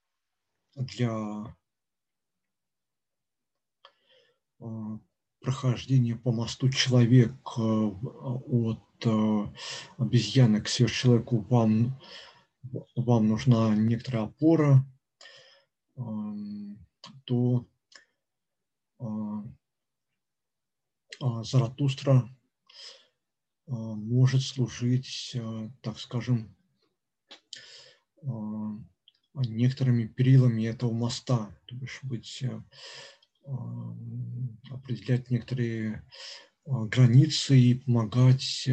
[0.74, 1.56] для
[5.40, 9.06] прохождения по мосту человек от
[9.98, 12.00] обезьяны к сверхчеловеку вам,
[12.94, 14.86] вам нужна некоторая опора,
[17.24, 17.66] то
[21.44, 22.28] Заратустра
[23.68, 26.56] а, может служить, а, так скажем,
[29.34, 32.44] некоторыми перилами этого моста, то есть быть,
[34.70, 36.06] определять некоторые
[36.64, 38.68] границы и помогать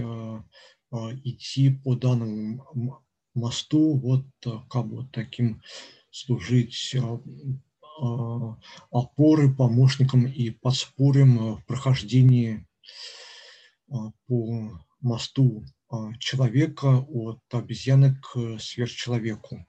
[0.91, 3.03] идти по данному
[3.33, 4.27] мосту, вот
[4.69, 5.63] как бы таким
[6.11, 7.19] служить а,
[8.91, 12.65] опоры, помощником и подспорьем в прохождении
[13.89, 15.65] а, по мосту
[16.19, 19.65] человека от обезьяны к сверхчеловеку.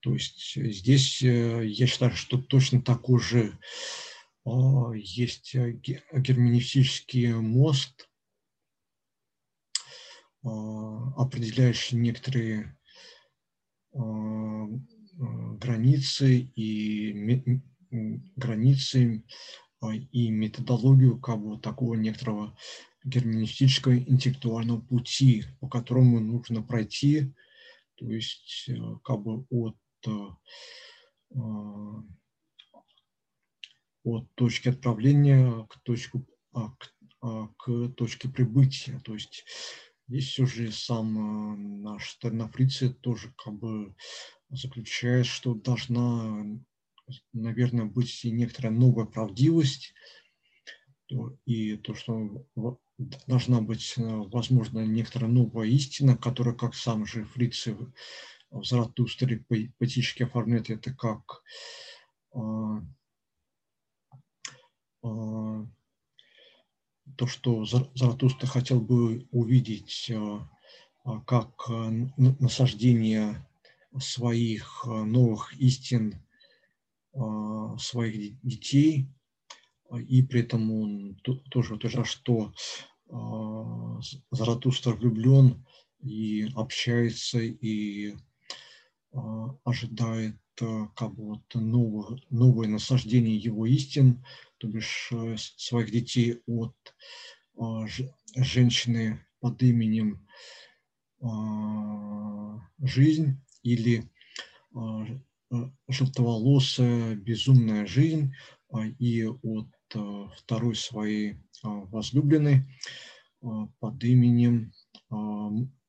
[0.00, 3.58] То есть здесь э, я считаю, что точно такой же
[4.44, 8.08] есть герменевтический мост,
[10.42, 12.76] определяющий некоторые
[13.92, 13.98] Э,
[15.20, 17.42] границы и
[18.36, 19.24] границы
[19.80, 22.56] а, и методологию как бы такого некоторого
[23.04, 27.32] герменевтического интеллектуального пути, по которому нужно пройти,
[27.96, 29.76] то есть э, как бы от,
[30.06, 30.28] э,
[34.04, 36.92] от точки отправления к, точку, а, к,
[37.22, 39.00] а, к точке прибытия.
[39.00, 39.44] То есть
[40.08, 43.94] здесь уже сам наш Тернафрицы тоже как бы
[44.50, 46.44] заключает, что должна,
[47.32, 49.94] наверное, быть и некоторая новая правдивость,
[51.44, 52.46] и то, что
[53.26, 57.66] должна быть, э, возможно, некоторая новая истина, которая, как сам же Фриц
[58.50, 61.42] в Заратустре поэтически оформляет это как
[62.32, 62.82] а,
[65.02, 65.66] а,
[67.16, 71.68] то, что Заратустра хотел бы увидеть а, как
[72.16, 73.46] насаждение
[73.98, 76.22] своих э, новых истин
[77.12, 79.08] а, своих детей,
[80.06, 81.16] и при этом он
[81.50, 82.52] тоже утверждал, что
[84.30, 85.66] Заратустра влюблен
[85.98, 88.14] и общается, и
[89.64, 94.24] ожидает как бы вот новое, насаждение его истин,
[94.58, 95.12] то бишь
[95.56, 96.76] своих детей от
[98.36, 100.24] женщины под именем
[102.78, 104.08] жизнь или
[105.88, 108.32] желтоволосая безумная жизнь
[108.98, 109.68] и от
[110.36, 112.64] второй своей возлюбленной
[113.40, 114.72] под именем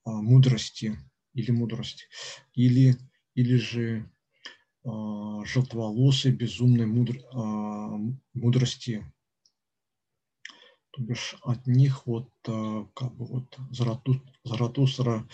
[0.05, 0.97] мудрости
[1.33, 2.05] или мудрости,
[2.53, 2.97] или,
[3.35, 4.09] или же
[4.83, 7.19] желтоволосой безумной мудр,
[8.33, 9.05] мудрости.
[10.91, 15.25] То бишь от них вот э, как бы вот Зарату, Заратустра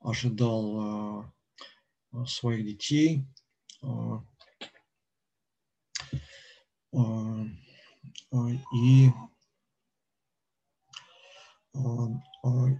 [0.00, 1.30] ожидал э,
[2.26, 3.24] своих детей,
[3.82, 4.18] э,
[8.74, 9.10] и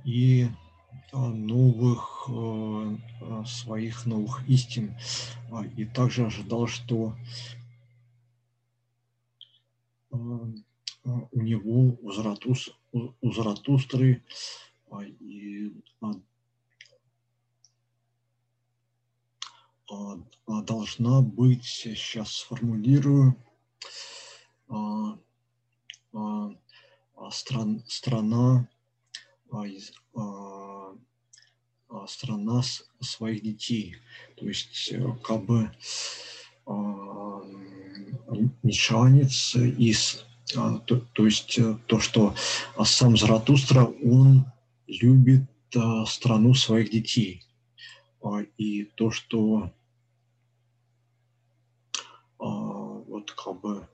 [0.04, 0.48] и
[1.12, 2.28] новых
[3.46, 4.96] своих новых истин.
[5.76, 7.14] И также ожидал, что
[11.32, 12.70] у него, у, Заратус,
[13.22, 14.22] Заратустры
[14.90, 16.12] а, и, а, а,
[20.46, 23.36] должна быть, сейчас сформулирую,
[27.30, 28.68] стран, страна,
[32.06, 32.62] страна
[33.00, 33.96] своих детей.
[34.36, 35.70] То есть э, как бы
[38.62, 40.24] мешанец из
[40.56, 42.34] а, то, то есть э, то, что
[42.76, 44.46] а, сам Заратустра, он
[44.86, 45.44] любит
[45.76, 47.42] а, страну своих детей.
[48.56, 49.70] И то, что
[53.32, 53.88] как бы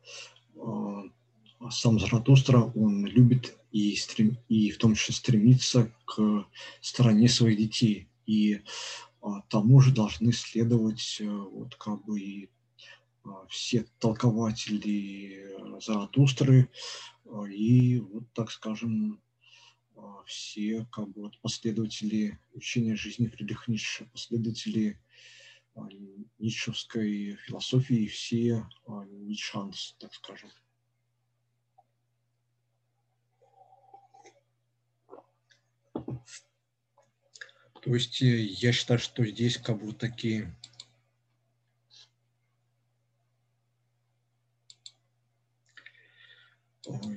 [1.70, 6.46] сам Заратустра, он любит и, стрем, и в том числе стремится к
[6.80, 8.08] стране своих детей.
[8.26, 8.60] И
[9.48, 12.50] тому же должны следовать э, вот как бы и
[13.48, 16.70] все толкователи э, Заратустры
[17.50, 19.22] и, вот так скажем,
[20.26, 24.98] все как бы, вот, последователи учения жизни Фридриха Ницше, последователи
[26.38, 30.50] ницшевской философии, все ницшанс, так скажем.
[37.82, 40.56] То есть э, я считаю, что здесь как бы такие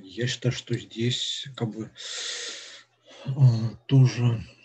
[0.02, 1.92] Я считаю, что здесь как бы
[3.26, 4.57] а, тоже а,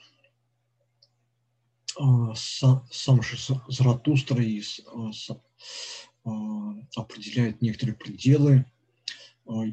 [1.95, 3.37] сам же
[3.67, 4.43] Заратустра
[6.23, 6.31] а,
[6.95, 8.65] определяет некоторые пределы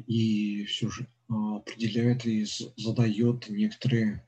[0.07, 2.45] и все же определяет и
[2.75, 4.25] задает некоторые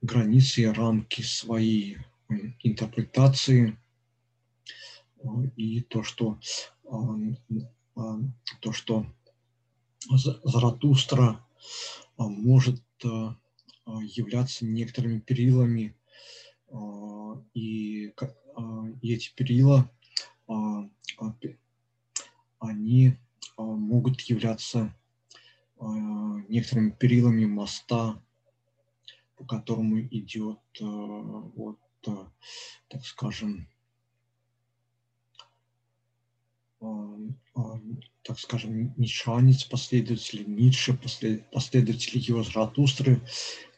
[0.00, 1.98] границы и рамки своей
[2.62, 3.78] интерпретации.
[5.56, 6.38] И то, что
[8.60, 9.06] то, что
[10.44, 11.44] Заратустра
[12.16, 12.82] может
[13.86, 15.94] являться некоторыми перилами,
[17.54, 18.12] и,
[19.02, 19.90] и эти перила,
[22.58, 23.16] они
[23.56, 24.94] могут являться
[25.80, 28.20] некоторыми перилами моста,
[29.36, 33.68] по которому идет, вот, так скажем,
[38.22, 40.94] так скажем, ницшанец, последователи Ницше,
[41.52, 43.20] последователи его Заратустры,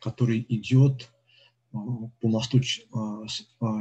[0.01, 1.11] который идет
[1.71, 2.61] по мосту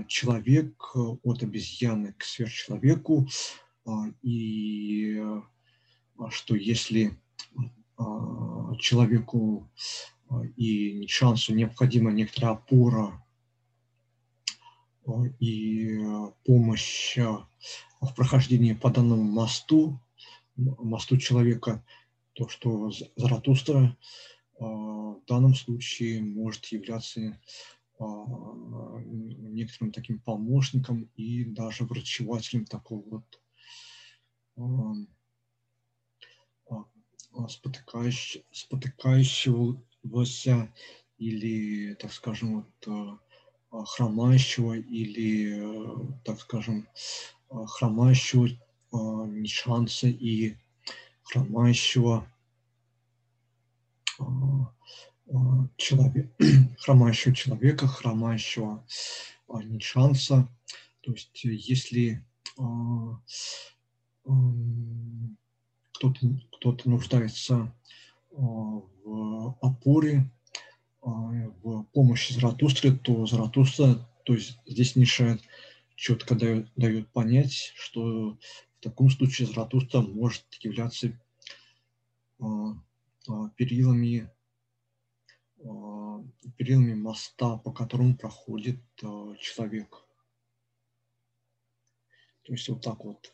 [0.07, 3.27] человек от обезьяны к сверхчеловеку,
[4.22, 5.23] и
[6.30, 7.18] что если
[8.80, 9.69] человеку
[10.57, 13.23] и Ницшансу необходима некоторая опора
[15.39, 15.98] и
[16.44, 19.99] помощь в прохождении по данному мосту,
[20.57, 21.84] мосту человека,
[22.34, 23.95] то, что Заратустра а,
[24.60, 27.40] в данном случае может являться
[28.00, 28.06] а,
[29.06, 33.42] некоторым таким помощником и даже врачевателем такого вот
[36.70, 36.86] а,
[37.50, 40.72] спотыкающего, спотыкающегося
[41.18, 42.68] или, так скажем, вот,
[43.90, 45.60] хромающего или,
[46.24, 46.88] так скажем,
[47.50, 48.50] хромающего
[48.92, 50.56] Нишанса и
[51.24, 52.28] хромающего
[55.77, 56.30] человека,
[56.80, 58.85] хромающего человека, хромающего
[59.48, 60.48] Нишанса.
[61.02, 62.23] То есть если
[64.23, 66.19] кто-то
[66.57, 67.73] кто-то нуждается
[68.31, 70.30] в опоре,
[71.02, 75.39] в помощи Заратустры, то Заратустра, то есть здесь Ниша
[75.95, 81.18] четко дает, дает понять, что в таком случае Заратустра может являться
[83.56, 84.30] перилами,
[86.58, 90.04] перилами моста, по которому проходит человек.
[92.44, 93.34] То есть вот так вот.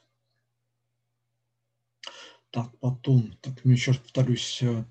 [2.49, 4.83] Так, потом, так, ну еще раз повторюсь, э,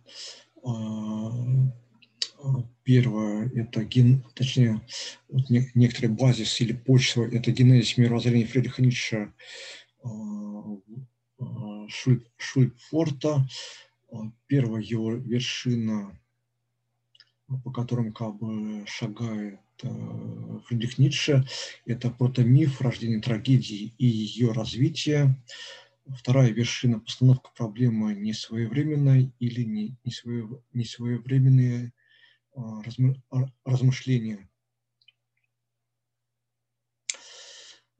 [2.83, 4.81] первое, это ген, точнее,
[5.29, 9.33] вот не, некоторый базис или почва, это генезис мировоззрения Фридриха Ницше
[11.89, 13.47] Шуль, Шульфорта.
[14.47, 16.19] Первая его вершина,
[17.65, 21.45] по которым как бы шагает Э, Фридрих Ницше.
[21.87, 25.43] Это протомиф рождения трагедии и ее развитие.
[26.07, 29.97] Вторая вершина– постановка проблемы несвоевременной или не,
[30.73, 31.93] несвоевременные
[32.55, 32.83] а,
[33.65, 34.49] размышления.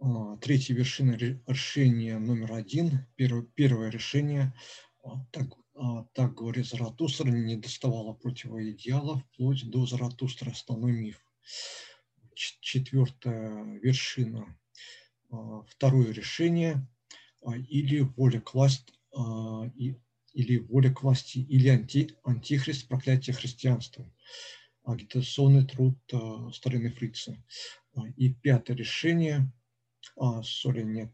[0.01, 3.07] А, третья вершина решения номер один.
[3.17, 4.53] Первое, первое решение,
[5.05, 5.47] а, так,
[6.13, 11.25] так говорит Заратустра, не доставало противоидеала вплоть до Заратустра, основной миф
[12.35, 14.57] четвертая вершина,
[15.31, 16.87] а, второе решение
[17.45, 19.71] а, или воля к власти, а,
[20.33, 24.11] или воля к власти, или анти, антихрист, проклятие христианства.
[24.85, 25.97] Агитационный труд
[26.53, 27.37] старины фрица.
[28.17, 29.53] И пятое решение,
[30.17, 31.13] а, сори, нет,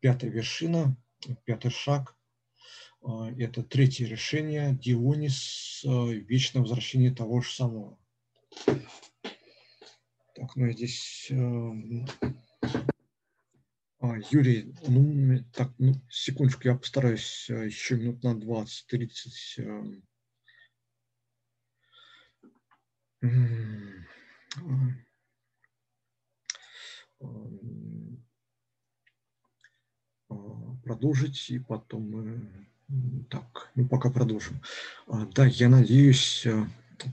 [0.00, 0.96] пятая вершина,
[1.44, 2.15] пятый шаг,
[3.38, 7.98] это третье решение, Дионис, вечное возвращение того же самого.
[10.36, 11.28] Так, ну здесь...
[11.30, 11.72] Э,
[14.00, 19.10] а, Юрий, ну, так, ну, секундочку, я постараюсь еще минут на 20-30.
[19.58, 19.82] Э,
[30.84, 32.66] продолжить и потом мы
[33.30, 34.60] так ну пока продолжим.
[35.06, 36.46] А, да я надеюсь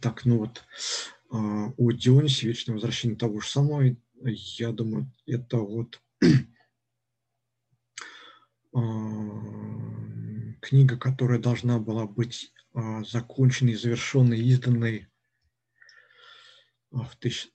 [0.01, 0.63] так ну вот
[1.31, 6.01] а, о Дионисе, вечное возвращение того же самого, я думаю, это вот
[8.73, 8.79] а,
[10.61, 12.53] книга, которая должна была быть
[13.05, 15.07] законченной, завершенной, изданной
[16.89, 17.51] в тысяч,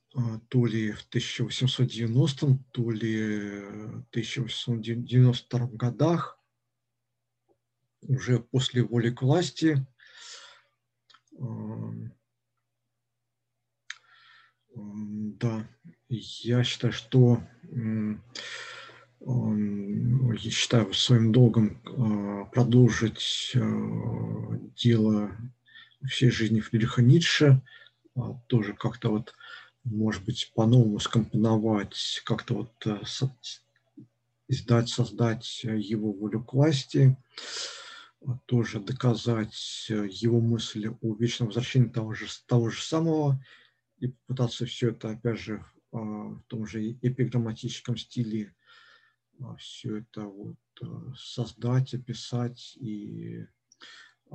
[0.48, 6.38] то ли в 1890, то ли в 1892 годах,
[8.02, 9.86] уже после воли к власти.
[14.74, 15.66] Да,
[16.08, 17.42] я считаю, что
[19.20, 23.60] я считаю своим долгом а, продолжить а,
[24.76, 25.36] дело
[26.06, 27.60] всей жизни Фридриха Ницше,
[28.14, 29.34] а, тоже как-то вот,
[29.84, 32.86] может быть, по-новому скомпоновать, как-то вот
[34.48, 37.16] издать, создать его волю к власти,
[38.47, 43.42] тоже доказать его мысли о вечном возвращении того же, того же самого
[43.98, 48.55] и попытаться все это, опять же, а, в том же эпиграмматическом стиле
[49.40, 53.47] а, все это вот а, создать, описать и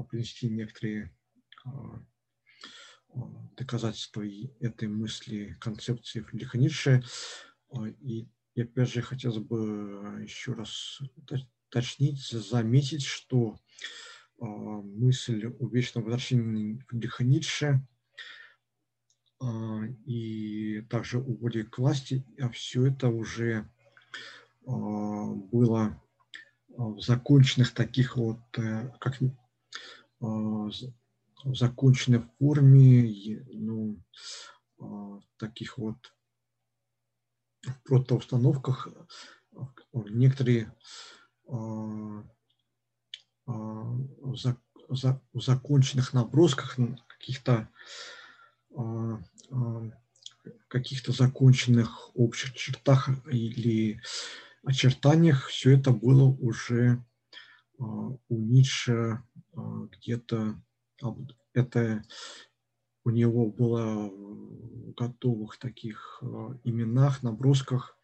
[0.09, 1.15] принести некоторые
[3.55, 4.23] доказательства
[4.59, 7.03] этой мысли, концепции Фридриха Ницше.
[8.01, 13.59] И, и опять же, хотелось бы еще раз уточнить, заметить, что
[14.39, 17.85] мысль о вечном возвращении Фридриха Ницше
[19.39, 23.69] а, и также уводе к власти, а все это уже
[24.65, 26.01] а, было
[26.69, 29.19] в законченных таких вот, э, как
[30.19, 30.71] в
[31.43, 34.03] законченной форме, ну,
[35.37, 35.97] таких вот
[37.83, 38.87] протоустановках,
[39.93, 40.73] некоторые
[43.45, 44.35] в
[45.33, 47.69] законченных набросках, каких-то
[50.67, 54.01] каких-то законченных общих чертах или
[54.63, 57.03] очертаниях все это было уже
[57.77, 59.21] у Ницше
[59.53, 60.59] где-то
[61.53, 62.03] это
[63.05, 66.23] у него было в готовых таких
[66.63, 67.97] именах, набросках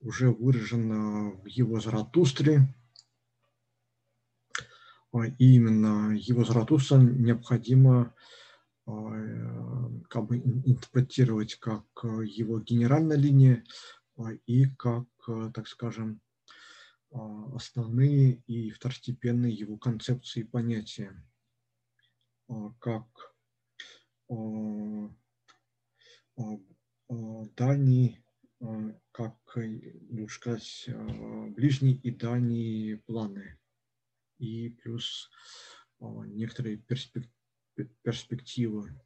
[0.00, 2.74] уже выражено в его Заратустре.
[5.12, 8.14] И именно его Заратустра необходимо
[8.90, 13.64] Э, как бы интерпретировать как э, его генеральная линия
[14.46, 16.20] и как, э, так скажем,
[17.12, 21.12] основные и второстепенные его концепции и понятия,
[22.78, 23.34] как
[27.56, 28.24] дальний,
[29.10, 29.36] как,
[30.08, 30.88] лучше сказать,
[31.56, 33.58] ближние и дальние планы,
[34.40, 35.30] и плюс
[36.00, 36.78] некоторые
[38.02, 38.98] перспективы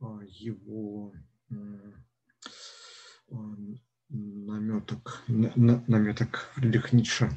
[0.00, 1.14] его
[4.08, 7.30] наметок, наметок Фридрих Ницше.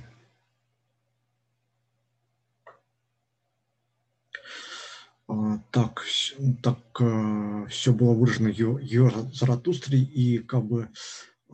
[5.72, 6.04] Так,
[6.62, 7.02] так
[7.70, 10.90] все было выражено ее Заратустре, и как бы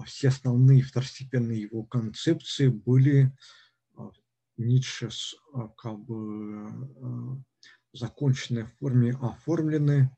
[0.06, 3.36] все основные второстепенные его концепции были
[4.58, 5.10] Ницше
[5.78, 7.44] как бы в
[7.94, 10.10] законченной форме оформлены,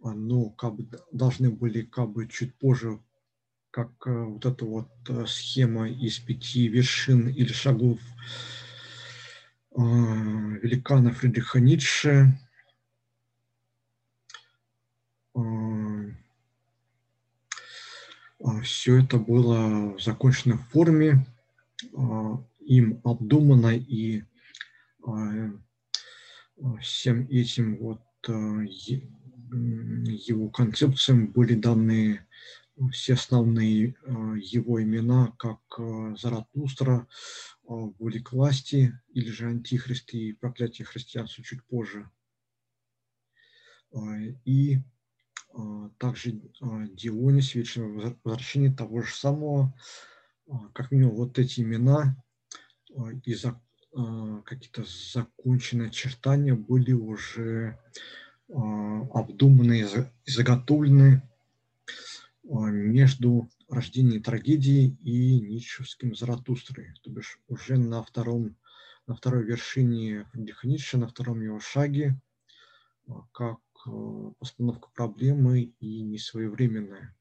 [0.00, 3.00] но как бы должны были как бы чуть позже
[3.70, 7.98] как э, вот эта вот э, схема из пяти вершин или шагов
[9.72, 12.38] э, великана Фридриха Ницше.
[18.64, 21.24] Все это было в законченной форме,
[22.74, 24.22] им обдумано и
[26.80, 28.02] всем этим вот
[29.52, 32.20] его концепциям были даны
[32.92, 37.06] все основные а, его имена, как а, Заратустра,
[37.68, 37.74] а,
[38.32, 42.10] власти, или же Антихрист и проклятие христианства чуть позже.
[44.44, 44.78] И
[45.98, 49.76] также Дионис, вечное возвращение того же самого,
[50.72, 52.22] как минимум вот эти имена
[53.24, 53.34] и
[54.44, 57.78] какие-то законченные очертания были уже
[58.48, 61.22] обдуманы и заготовлены
[62.42, 68.56] между рождением трагедии и ницшевским Заратустрой, то бишь уже на, втором,
[69.06, 72.20] на второй вершине Фридриха Ницше, на втором его шаге,
[73.06, 77.16] а, как а, постановка проблемы и несвоевременная.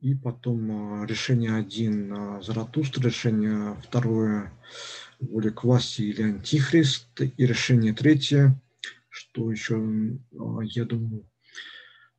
[0.00, 4.52] И потом а, решение один Заратустра, решение второе
[5.18, 8.60] воля власти или антихрист, и решение третье,
[9.08, 10.18] что еще,
[10.62, 11.28] я думаю,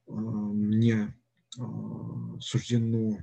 [0.08, 1.16] а, мне
[1.58, 3.18] а, суждено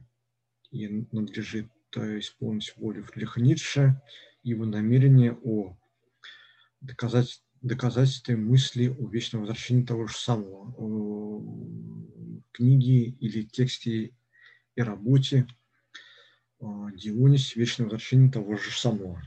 [0.70, 4.00] и надлежит э, исполнить волю Фридриха Ницше,
[4.42, 5.76] его намерение о
[6.80, 11.42] доказать, доказательстве мысли о вечном возвращении того же самого, о
[12.52, 14.12] книге или тексте
[14.76, 15.46] и работе
[16.60, 19.20] Дионис «Вечное возвращение того же самого».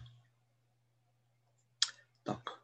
[2.23, 2.59] Так.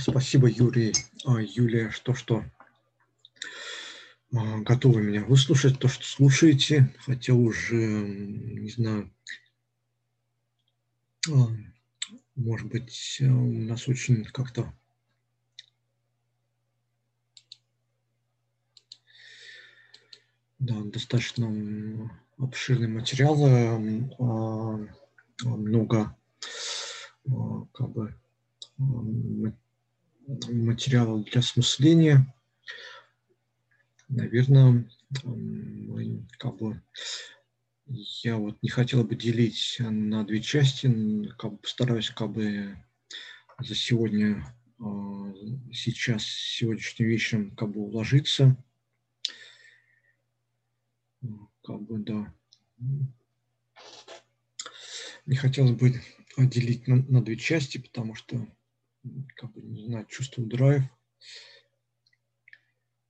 [0.00, 0.94] Спасибо, Юрий,
[1.26, 2.44] а, Юлия, что что
[4.32, 9.14] а, готовы меня выслушать, то, что слушаете, хотя уже, не знаю,
[11.30, 11.48] а,
[12.34, 14.72] может быть, у нас очень как-то
[20.64, 24.10] да, достаточно обширные материалы,
[25.44, 26.16] много
[27.26, 28.14] как бы
[30.48, 32.34] материала для осмысления.
[34.08, 34.88] Наверное,
[36.38, 36.82] как бы
[37.86, 40.90] я вот не хотел бы делить на две части,
[41.38, 42.76] как бы постараюсь как бы
[43.58, 45.32] за сегодня, а,
[45.72, 48.56] сейчас, сегодняшним вечером как бы уложиться.
[51.64, 52.34] Как бы, да.
[55.24, 55.94] Не хотелось бы
[56.36, 58.46] делить на, на две части, потому что
[59.36, 60.82] как бы, не знаю, чувствую драйв.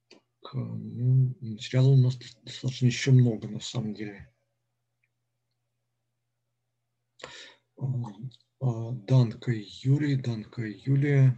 [0.09, 4.33] Так, ну, материала у нас достаточно еще много, на самом деле.
[7.77, 7.85] А,
[8.61, 11.37] а, Данка Юрий, Данка Юлия.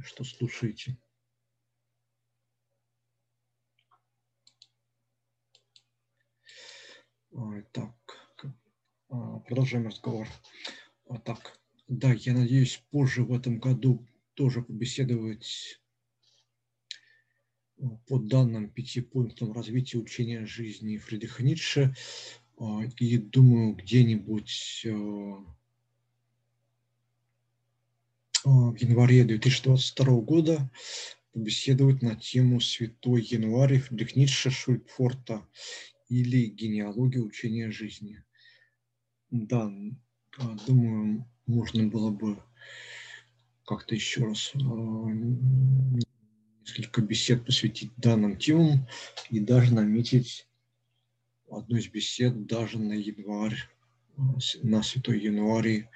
[0.00, 0.96] Что слушаете?
[7.72, 7.94] Так,
[9.46, 10.28] продолжаем разговор.
[11.24, 11.58] Так,
[11.88, 15.80] да, я надеюсь позже в этом году тоже побеседовать
[17.78, 21.94] э, по данным пяти пунктам развития учения жизни Фридриха Ницше.
[22.58, 25.44] А, и думаю, где-нибудь а,
[28.44, 30.70] в январе 2022 года
[31.32, 35.46] побеседовать на тему «Святой январь Фридрих Ницше Шульпфорта»
[36.08, 38.22] или «Генеалогия учения жизни».
[39.30, 39.70] Да,
[40.38, 42.42] а, думаю, можно было бы
[43.66, 44.58] как-то еще раз а,
[46.64, 48.86] несколько бесед посвятить данным темам
[49.30, 50.48] и даже наметить
[51.50, 53.68] одну из бесед даже на январь,
[54.62, 55.90] на Святой Январе,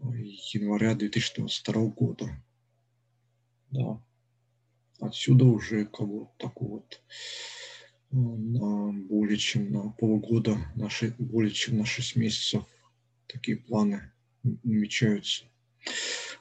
[0.00, 2.42] января 2022 года.
[3.70, 4.02] Да.
[5.00, 7.02] Отсюда уже как бы такой вот
[8.12, 12.64] на более чем на полгода, на 6, более чем на 6 месяцев
[13.26, 15.44] такие планы намечаются.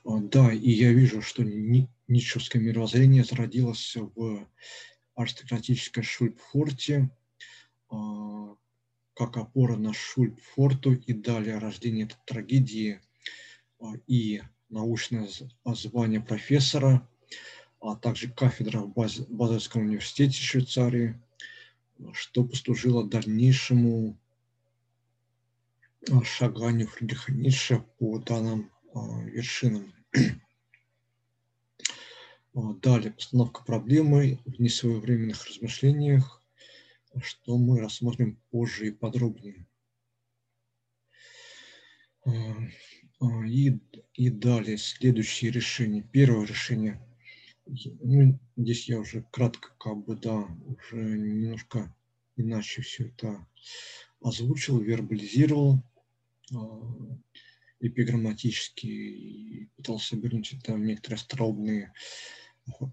[0.03, 4.47] А, да, и я вижу, что Ницшевское мировоззрение зародилось в
[5.15, 7.09] аристократической Шульпфорте,
[7.89, 8.55] а,
[9.13, 12.99] как опора на Шульпфорту и далее рождение этой трагедии
[13.79, 15.27] а, и научное
[15.65, 17.07] звание профессора,
[17.79, 21.15] а также кафедра в Базельском университете Швейцарии–
[22.13, 24.17] что послужило дальнейшему
[26.09, 29.93] а, шаганию Фридриха Ницше по данным а, вершинам.
[32.53, 36.43] А, далее, постановка проблемы в несвоевременных размышлениях,
[37.21, 39.65] что мы рассмотрим позже и подробнее.
[43.47, 43.79] И,
[44.15, 46.03] и далее следующее решение.
[46.03, 47.01] Первое решение–
[48.01, 51.93] ну, здесь я уже кратко, как бы, да, уже немножко
[52.35, 53.45] иначе все это
[54.21, 55.83] озвучил, вербализировал
[56.51, 56.55] э,
[57.79, 61.93] эпиграмматически и пытался обернуть это в некоторые остроумные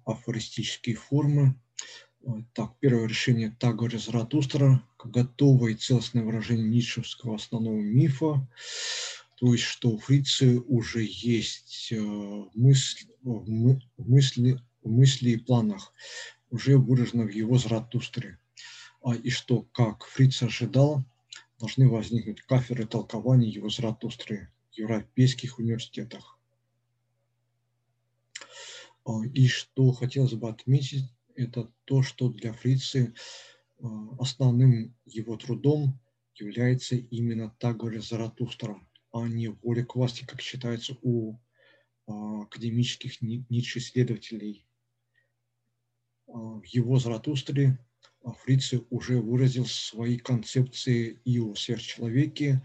[0.05, 1.55] афористические формы.
[2.52, 8.48] Так, первое решение Тагора Заратустра, готовое и целостное выражение ницшевского основного мифа,
[9.36, 12.00] то есть что у фрицы уже есть э,
[12.55, 15.92] мысль, мысли, мысли и планах,
[16.50, 18.39] уже выражено в его Заратустре.
[19.02, 21.05] А, и что, как Фриц ожидал,
[21.58, 26.39] должны возникнуть кафедры толкования его Заратустры в европейских университетах.
[29.05, 33.15] А, и что хотелось бы отметить, это то, что для Фрицы
[33.81, 33.86] а,
[34.18, 36.00] основным его трудом
[36.34, 38.81] является именно Тагор Заратустра,
[39.12, 41.39] а не воля к власти, как считается у
[42.07, 44.67] академических ницше-исследователей.
[46.28, 47.78] В его Заратустре
[48.44, 52.62] Фрице уже выразил свои концепции и о сверхчеловеке,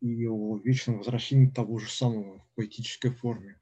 [0.00, 3.58] и о вечном возвращении того же самого в поэтической форме.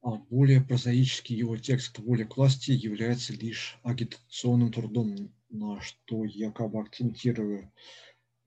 [0.00, 6.80] А более прозаический его текст «Воля к власти» является лишь агитационным трудом, на что якобы
[6.80, 7.72] акцентирую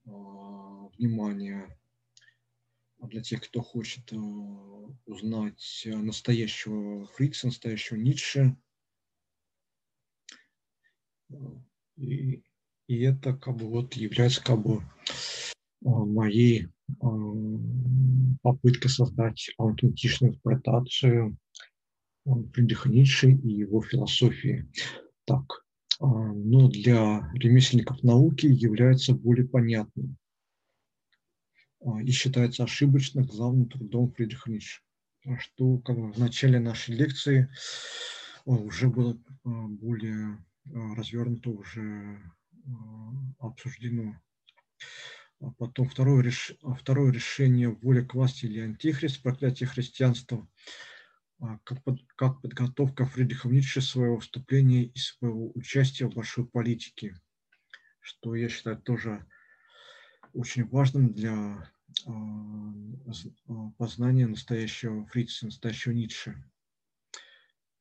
[0.06, 1.78] внимание
[3.08, 4.12] для тех, кто хочет
[5.06, 8.58] узнать настоящего Фрица, настоящего Ницше.
[11.98, 12.44] И,
[12.88, 14.84] и это как бы вот является как бы
[15.82, 16.68] моей
[18.42, 21.38] попыткой создать аутентичную интерпретацию
[22.26, 24.70] Фридриха Ницше и его философии.
[25.26, 25.66] Так,
[26.00, 30.18] но для ремесленников науки является более понятным
[32.04, 34.82] и считается ошибочно главным трудом Фридриха Ницше,
[35.40, 37.50] что как бы, в начале нашей лекции
[38.46, 42.20] уже было более развернуто, уже
[43.40, 44.20] обсуждено.
[45.42, 46.54] А потом второе, реш...
[46.80, 50.48] второе решение воля к власти или антихрист, проклятие христианства,
[51.64, 52.02] как, под...
[52.16, 57.20] как подготовка Фридриха Ницше своего вступления и своего участия в большой политике,
[58.00, 59.28] что я считаю тоже
[60.34, 61.75] очень важным для а, а,
[63.78, 66.44] познания настоящего Фрица, настоящего Ницше.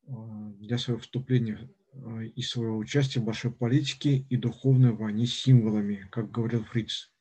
[0.07, 1.69] А, для своего вступления
[2.35, 7.11] и своего участия в большой политике и духовной войне с символами, как говорил Фриц.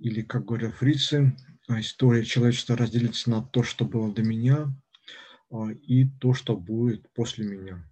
[0.00, 1.36] Или, как говорят фрицы,
[1.68, 4.74] история человечества разделится на то, что было до меня,
[5.82, 7.88] и то, что будет после меня.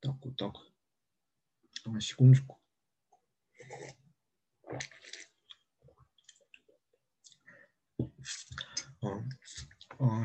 [0.00, 0.54] Так, вот так.
[2.00, 2.60] Секундочку.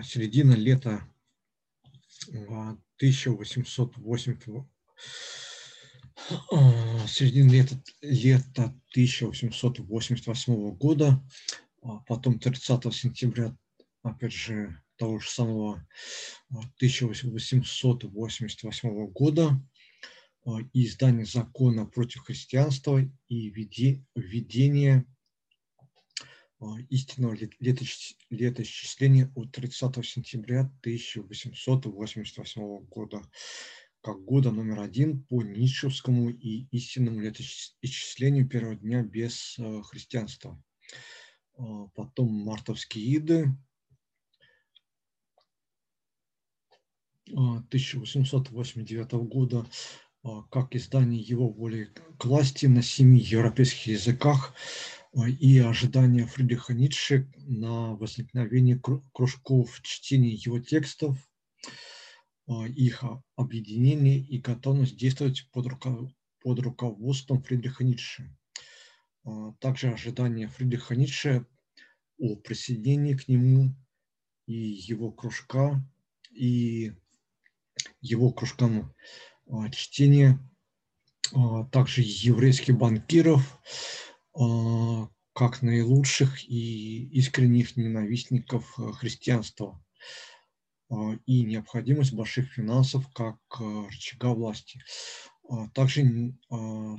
[0.03, 1.03] Середина лета
[2.32, 4.48] 1880
[7.08, 11.24] середина лета, лета 1888 года,
[11.82, 13.56] а потом 30 сентября,
[14.03, 15.88] опять же, того же самого
[16.50, 19.61] 1888 года, а,
[20.74, 25.06] и издание закона против христианства и введение
[26.59, 27.38] а, истинного
[28.30, 33.22] летоисчисления от 30 сентября 1888 года
[34.01, 40.64] как года номер один по Ницшевскому и истинному летоисчислению первого дня без а, христианства.
[41.95, 43.51] Потом мартовские иды,
[47.34, 49.66] 1889 года
[50.50, 54.54] как издание его воли к власти на семи европейских языках
[55.40, 58.82] и ожидания Фридриха Ницше на возникновение
[59.14, 61.18] кружков чтения его текстов,
[62.48, 63.04] их
[63.36, 66.10] объединение и готовность действовать под, руко
[66.42, 68.36] под руководством Фридриха Ницше.
[69.60, 71.46] Также ожидания Фридриха Ницше
[72.20, 73.76] о присоединении к нему
[74.46, 75.84] и его кружка,
[76.32, 76.94] и
[78.02, 78.94] его кружкам
[79.50, 80.40] а, чтения,
[81.34, 83.59] а, также еврейских банкиров,
[84.34, 89.80] а, как наилучших и искренних ненавистников христианства
[91.27, 94.82] и необходимость больших финансов как рычага власти.
[95.76, 96.34] Также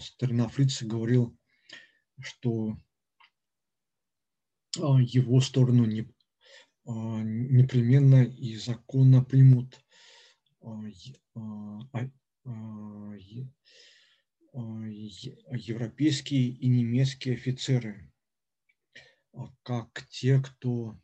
[0.01, 1.37] старина Фрица говорил,
[2.21, 2.77] что
[4.77, 6.09] его сторону не,
[6.85, 9.81] непременно и законно примут
[15.53, 18.13] европейские и немецкие офицеры,
[19.33, 20.99] а, как те, кто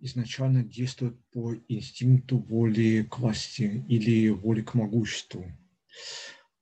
[0.00, 5.44] изначально действует по инстинкту воли к власти или воли к могуществу,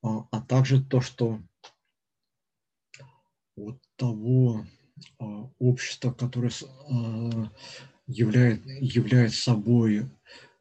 [0.03, 1.41] а также то, что
[3.55, 4.67] от того
[5.61, 6.51] общества, которое
[8.09, 10.11] являет, является собой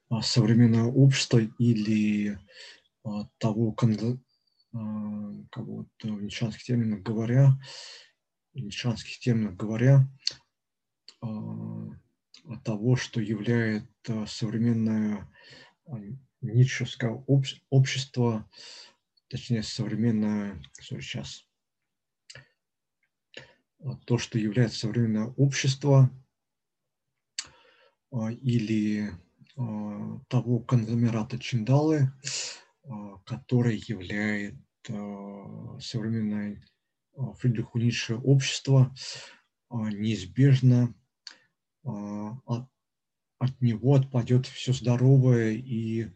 [0.09, 2.39] а, современное общество или
[3.03, 3.73] а, того,
[4.73, 4.77] а,
[5.51, 7.59] как вот в нишанских терминах говоря,
[8.53, 10.07] нишанских терминах говоря,
[12.63, 15.29] того, что является современное
[16.41, 17.11] ницшевское
[17.69, 18.49] общество,
[19.27, 21.45] точнее современное, сейчас,
[24.05, 26.09] то, что является современное общество
[28.41, 29.28] или а,
[30.29, 32.11] того конгломерата Чиндалы,
[32.83, 34.57] а, который является
[34.89, 36.63] а, современное
[37.39, 38.95] Фридриху Ницше общество,
[39.69, 40.95] неизбежно
[41.83, 46.07] от него отпадет все здоровое и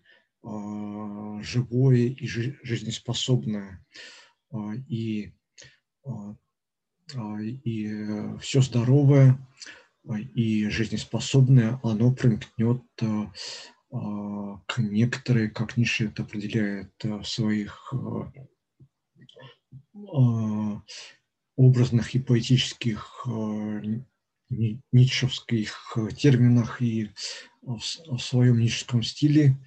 [1.41, 3.85] живое и жизнеспособное.
[4.87, 5.33] И,
[7.65, 9.37] и э, все здоровое
[10.05, 13.05] и жизнеспособное, оно примкнет э,
[13.91, 18.31] а, к некоторой, как Ниша это определяет э, своих э,
[21.55, 23.27] образных и поэтических
[24.91, 27.11] ницшевских терминах и
[27.61, 29.57] в своем ницшевском стиле.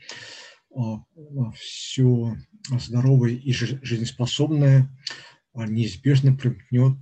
[1.55, 2.36] Все
[2.78, 4.90] здоровое и жизнеспособное
[5.55, 6.98] неизбежно примкнет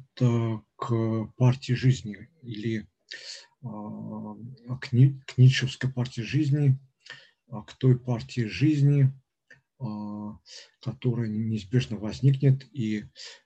[0.76, 2.86] к партии жизни или
[3.62, 4.34] а,
[4.80, 6.78] к, к Ницшевской партии жизни,
[7.48, 9.12] а, к той партии жизни,
[9.78, 10.38] а,
[10.80, 13.04] которая неизбежно возникнет и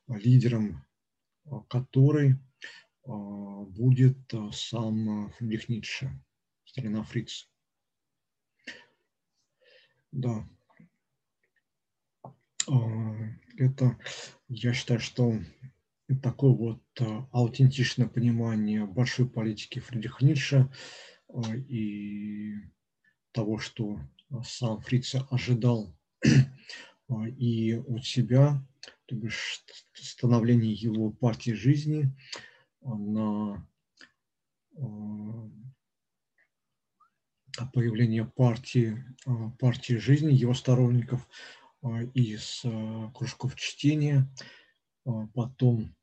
[0.08, 0.84] лидером
[1.68, 2.36] которой
[3.06, 4.18] будет
[4.52, 6.22] сам Фридрих Ницше,
[6.66, 7.48] старина Фриц.
[10.12, 10.47] Да.
[13.56, 13.98] Это,
[14.48, 15.40] я считаю, что
[16.15, 20.70] такое вот э, аутентичное понимание большой политики Фридриха Ницше
[21.28, 22.55] э, и
[23.33, 24.01] того, что
[24.43, 26.31] сам Фриц ожидал э,
[27.37, 28.65] и от себя,
[29.07, 29.62] то бишь
[29.95, 32.15] становление его партии жизни
[32.83, 33.67] на
[37.73, 39.05] появление партии,
[39.59, 41.28] партии жизни, его сторонников
[42.15, 42.65] из
[43.15, 44.33] кружков чтения,
[45.35, 45.97] потом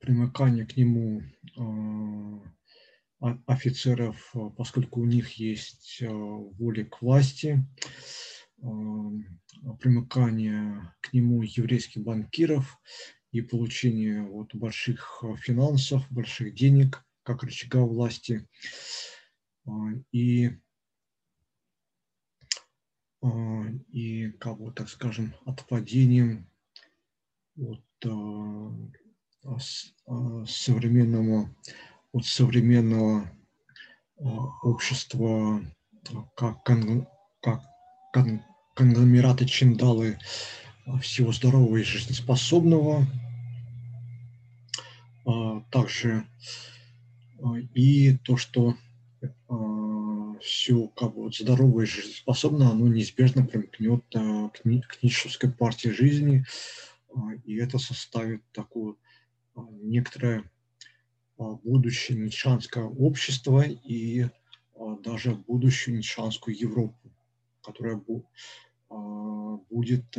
[0.00, 1.22] примыкание к нему
[3.20, 7.64] а, офицеров, а, поскольку у них есть воля к власти,
[9.80, 12.78] примыкание к нему еврейских банкиров
[13.30, 18.48] и получение вот больших финансов, больших денег как рычага власти.
[20.12, 20.50] И,
[23.92, 26.48] и как бы, так скажем, отпадением
[27.56, 27.84] от
[30.46, 31.54] современному,
[32.12, 33.30] от современного
[34.62, 35.60] общества,
[36.36, 37.62] как, как
[38.74, 40.18] конгломераты чиндалы
[41.00, 43.06] всего здорового и жизнеспособного,
[45.70, 46.26] также
[47.74, 48.74] и то, что
[50.42, 56.44] все как бы здоровое и жизнеспособное, оно неизбежно примкнет к, Ницшевской партии жизни,
[57.44, 58.98] и это составит такую
[59.56, 60.50] некоторое
[61.38, 64.26] а, будущее нишанское общество и
[65.02, 67.10] даже будущую нишанскую Европу,
[67.62, 67.96] которая
[69.70, 70.16] будет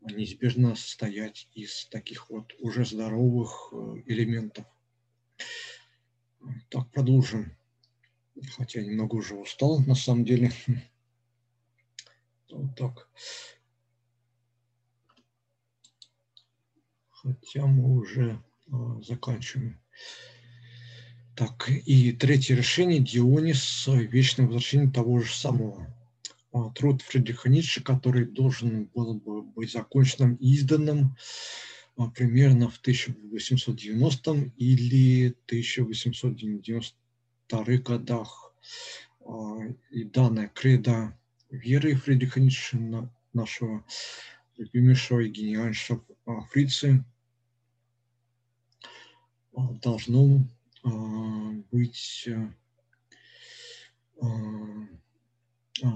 [0.00, 3.72] неизбежно состоять из таких вот уже здоровых
[4.06, 4.64] элементов.
[6.70, 7.54] Так, продолжим.
[8.56, 10.52] Хотя немного уже устал, на самом деле.
[12.50, 13.08] Вот так.
[17.22, 18.42] Хотя мы уже
[18.72, 19.78] а, заканчиваем.
[21.36, 25.94] Так, и третье решение Дионис «Вечное возвращение того же самого».
[26.52, 31.14] А, труд Фридриха Ницше, который должен был бы быть законченным и изданным
[31.96, 38.54] а, примерно в 1890 или 1892 годах.
[39.90, 41.14] И данная кредо
[41.50, 42.78] веры Фридриха Ницше,
[43.32, 43.84] нашего
[44.60, 46.04] любимейшего и гениальнейшего
[46.50, 47.04] фрица,
[49.52, 50.46] должно
[51.72, 52.28] быть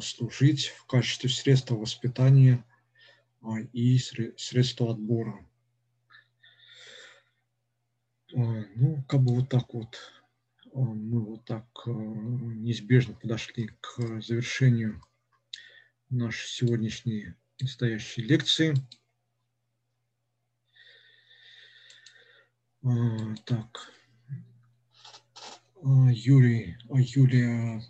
[0.01, 2.65] служить в качестве средства воспитания
[3.73, 5.47] и средства отбора.
[8.33, 9.99] Ну, как бы вот так вот
[10.73, 15.01] мы вот так неизбежно подошли к завершению
[16.09, 18.75] нашей сегодняшней настоящей лекции.
[23.47, 23.93] Так.
[25.83, 27.83] Юрий, Юлия,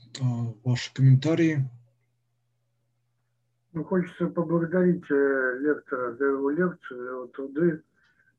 [0.65, 1.69] ваши комментарии?
[3.73, 7.83] Ну, хочется поблагодарить э, лектора за его лекцию, за его труды.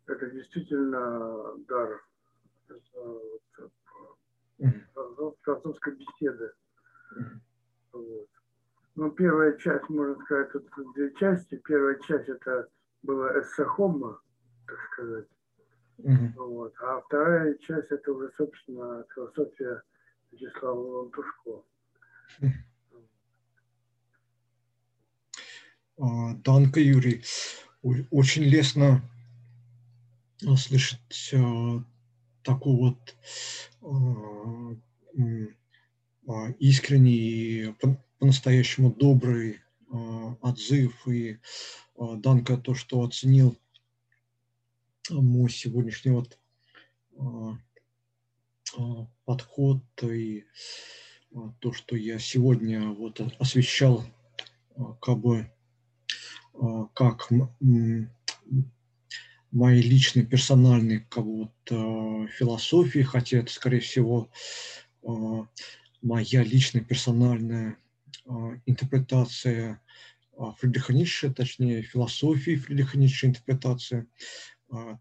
[0.08, 2.02] Это действительно дар
[5.44, 6.52] философской беседы.
[7.92, 8.30] Вот.
[8.96, 11.62] Ну, первая часть, можно сказать, тут две части.
[11.66, 12.68] Первая часть это
[13.04, 14.20] была эссе Хомма,
[14.68, 15.26] так сказать.
[16.00, 16.34] Mm-hmm.
[16.38, 16.74] Вот.
[16.82, 19.82] А вторая часть это уже, собственно, философия
[20.32, 21.64] Вячеслава Лантушко.
[25.98, 27.24] А, Данка Юрий,
[28.12, 29.02] очень лестно
[30.58, 31.82] слышать а,
[32.44, 33.16] такой вот
[36.28, 37.74] а, искренний,
[38.20, 39.62] по-настоящему добрый
[40.42, 41.38] отзыв и
[41.98, 43.58] Данка то, что оценил
[45.10, 46.38] мой сегодняшний вот
[47.18, 47.58] а,
[48.78, 50.46] а, подход и
[51.34, 54.04] а, то, что я сегодня вот освещал
[55.02, 55.50] как бы
[56.94, 57.30] как
[59.52, 64.30] мои личные персональные как вот философии, хотя это, скорее всего,
[66.02, 67.78] моя личная персональная
[68.66, 69.82] интерпретация
[70.58, 74.08] Фридриха Ницше, точнее, философии Фридриха Ницше интерпретация,
[74.70, 75.00] а,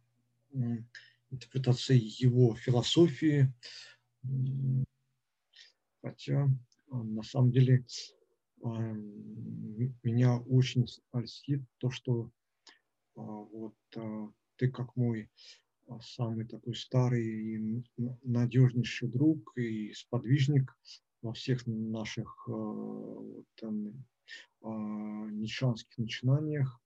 [1.31, 3.53] интерпретации его философии.
[6.03, 6.49] Хотя
[6.91, 7.85] на самом деле
[8.63, 12.31] меня очень льстит то, что
[13.15, 13.75] вот
[14.57, 15.29] ты как мой
[16.01, 17.85] самый такой старый и
[18.23, 20.75] надежнейший друг и сподвижник
[21.25, 24.05] во всех наших вот, там,
[24.63, 26.81] нишанских начинаниях,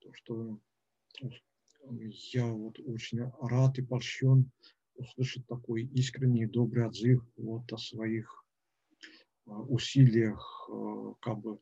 [0.00, 0.60] то, что
[2.32, 4.50] я вот очень рад и польщен
[4.98, 8.44] услышать такой искренний добрый отзыв вот о своих
[9.46, 11.60] а, усилиях а, как бы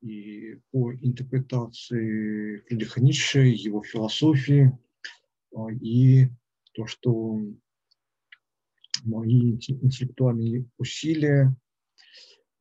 [0.00, 4.76] и по интерпретации Фридриха Ницше, его философии,
[5.54, 6.28] а, и
[6.72, 7.40] то, что
[9.04, 11.54] мои интеллектуальные усилия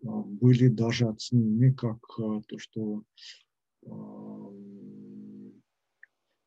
[0.02, 2.00] были даже оценены как
[2.48, 3.04] то, что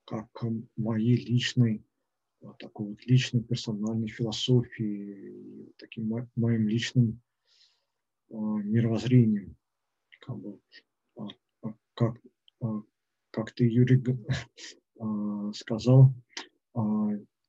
[0.06, 0.28] как
[0.76, 1.84] моей личной,
[2.58, 7.20] такой вот личной персональной философии, таким моим личным
[8.30, 9.56] а, мировоззрением.
[10.20, 10.60] Как, бы,
[11.16, 11.26] а,
[11.62, 12.20] а, как,
[13.30, 14.02] как ты, Юрий,
[15.54, 16.14] сказал,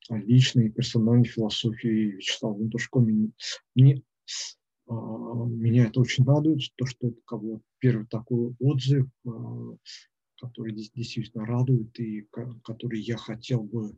[0.09, 2.99] личной персональной философии Вячеслава Лентушко.
[2.99, 3.31] Мне,
[3.75, 9.07] меня это очень радует, то, что это как бы первый такой отзыв
[10.39, 12.27] который действительно радует и
[12.63, 13.97] который я хотел бы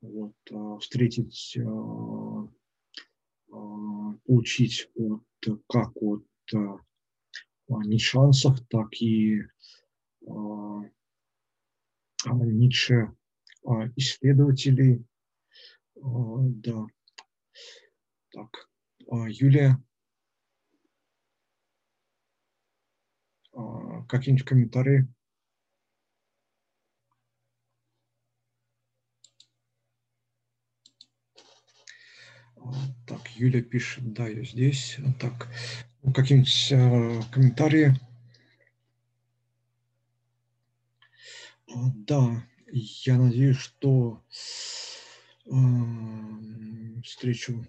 [0.00, 2.48] вот, а, встретить, а,
[3.52, 5.24] а, получить от,
[5.68, 6.24] как от
[7.68, 9.42] Нишансах, так и
[12.24, 13.14] Ницше
[13.96, 15.04] исследователей.
[15.94, 16.86] Да.
[18.32, 18.68] Так,
[19.28, 19.82] Юлия,
[24.08, 25.08] какие-нибудь комментарии?
[33.06, 34.98] Так, Юля пишет, да, я здесь.
[35.18, 35.48] Так,
[36.02, 37.94] ну, какие-нибудь э, комментарии?
[41.94, 44.22] Да, я надеюсь, что
[45.46, 45.50] э,
[47.02, 47.66] встречу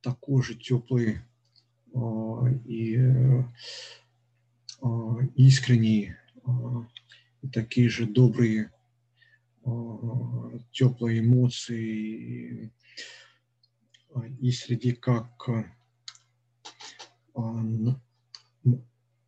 [0.00, 1.20] такой же теплый
[1.94, 1.98] э,
[2.64, 3.44] и э,
[5.36, 6.14] искренний,
[7.42, 8.72] и такие же добрые,
[10.72, 12.72] теплые эмоции
[14.40, 15.48] и среди как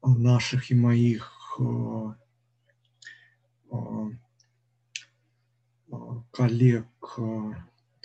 [0.03, 1.59] наших и моих
[6.31, 6.87] коллег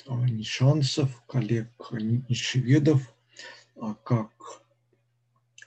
[0.08, 3.14] нишанцев, коллег нишеведов,
[4.04, 4.32] как,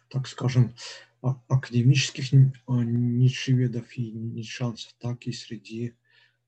[0.09, 0.75] так скажем,
[1.21, 5.95] академических нишеведов и нишанцев, так и среди,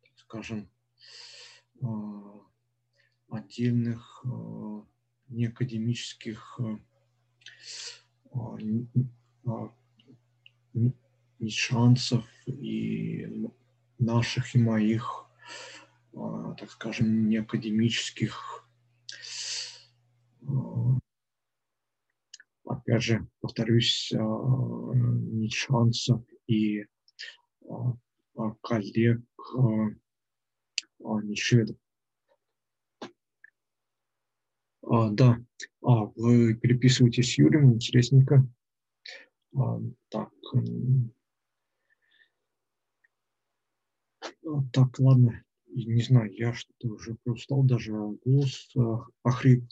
[0.03, 0.69] так скажем,
[3.29, 4.25] отдельных
[5.29, 6.61] неакадемических
[11.39, 13.49] нишанцев и
[13.99, 15.34] наших и моих, а,
[16.13, 18.69] так скажем, неакадемических,
[20.47, 20.99] а,
[22.65, 24.19] опять же, повторюсь, а,
[24.95, 26.85] нишанцев и
[28.61, 29.23] коллег
[31.01, 31.77] нишведов.
[34.87, 35.39] А, да,
[35.83, 38.47] а, вы переписываетесь с Юрием, интересненько.
[39.57, 40.31] А, так,
[44.73, 48.81] Так, ладно, не знаю, я что-то уже устал, даже голос э,
[49.23, 49.65] охрип.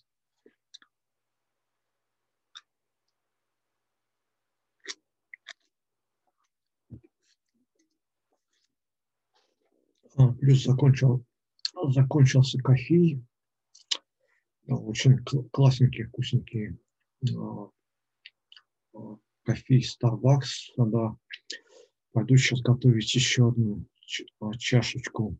[10.16, 11.24] А, плюс закончил,
[11.88, 13.20] закончился кофе.
[14.66, 15.18] Да, очень
[15.50, 16.78] классненькие, вкусненькие
[17.36, 17.70] а,
[18.94, 20.74] а, кофе Starbucks.
[20.76, 21.16] Надо
[22.12, 23.91] пойду сейчас готовить еще одну а,
[24.58, 25.38] чашечку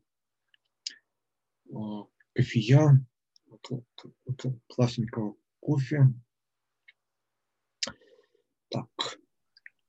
[1.75, 3.05] а, кофея,
[4.69, 6.13] классненького кофе.
[8.71, 8.89] Так.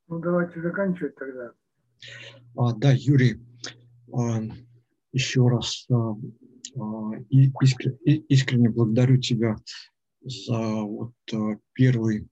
[0.07, 1.53] Ну, давайте заканчивать тогда.
[2.55, 3.39] А, да, Юрий,
[4.13, 4.41] а,
[5.11, 6.15] еще раз а,
[6.75, 9.55] а искренне, искренне благодарю тебя
[10.21, 12.27] за вот а, первый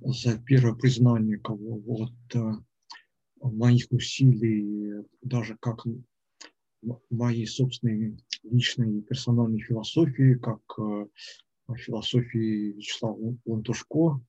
[0.00, 2.12] за первое признание кого вот
[3.40, 5.84] моих усилий, даже как
[7.10, 11.06] моей собственной личной персональной философии, как э,
[11.76, 14.20] философии Вячеслава Лантушко,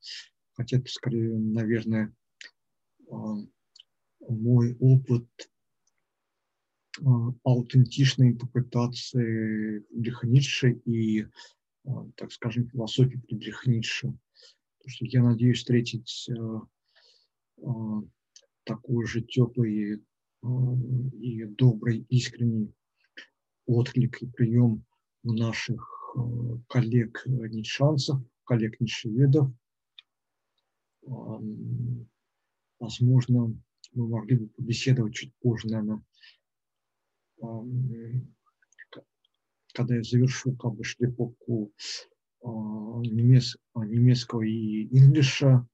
[0.54, 2.14] хотя это скорее, наверное,
[3.08, 3.14] э,
[4.28, 5.28] мой опыт
[7.00, 7.04] э,
[7.44, 11.28] аутентичной интерпретации Фридриха Ницше и,
[12.16, 14.14] так скажем, философии Фридриха Ницше.
[14.78, 16.30] Потому что я надеюсь встретить
[18.70, 19.98] такой же теплый э,
[21.20, 22.72] и добрый, искренний
[23.66, 24.86] отклик и прием
[25.24, 26.20] у наших э,
[26.68, 29.50] коллег нишанцев, коллег нишеведов.
[32.80, 33.60] Возможно,
[33.94, 36.04] мы могли бы побеседовать чуть позже, наверное,
[39.74, 41.74] когда я завершу как бы шлифовку
[42.44, 45.68] немецкого и инглиша,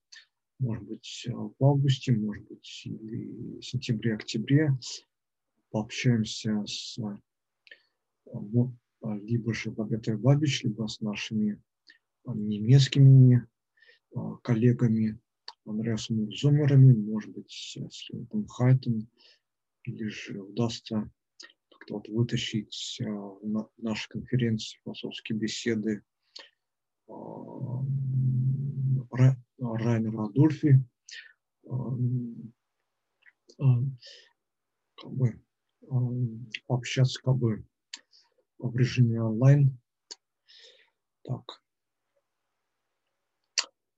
[0.59, 4.77] может быть, в августе, может быть, или сентябре-октябре.
[5.71, 7.19] Пообщаемся с а,
[9.17, 11.61] либо же Богатырь Бабич, либо с нашими
[12.25, 13.47] немецкими
[14.15, 15.19] а, коллегами
[15.65, 19.09] Андреасом Зомерами, может быть, с Леонидом Хайтом,
[19.83, 21.11] или же удастся
[21.69, 26.03] как-то вот вытащить на нашей конференции философские беседы
[29.59, 30.83] Райнер Адольфи,
[34.95, 35.39] как бы,
[36.67, 37.65] общаться как бы
[38.57, 39.77] в режиме онлайн.
[41.23, 41.61] Так.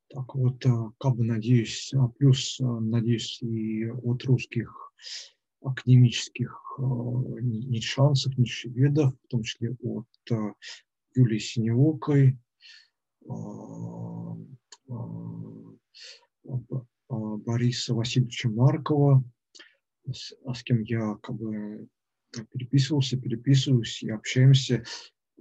[0.09, 0.63] Так вот,
[0.97, 4.93] как бы надеюсь, плюс, надеюсь, и от русских
[5.61, 10.07] академических ни шансов, ни шведов, в том числе от
[11.15, 12.37] Юлии Синевокой,
[17.09, 19.23] Бориса Васильевича Маркова,
[20.11, 21.87] с, а с кем я как бы
[22.51, 24.83] переписывался, переписываюсь и общаемся,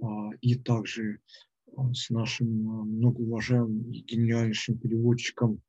[0.01, 1.19] а, и также
[1.75, 5.61] а, с нашим многоуважаемым и гениальнейшим переводчиком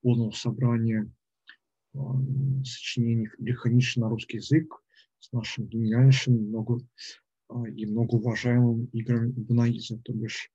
[0.00, 1.12] полного собрания
[2.64, 4.82] сочинений Ницше на русский язык,
[5.18, 6.80] с нашим гениальнейшим, много
[7.74, 10.50] и многоуважаемым Игорем Бунаидзе, то бишь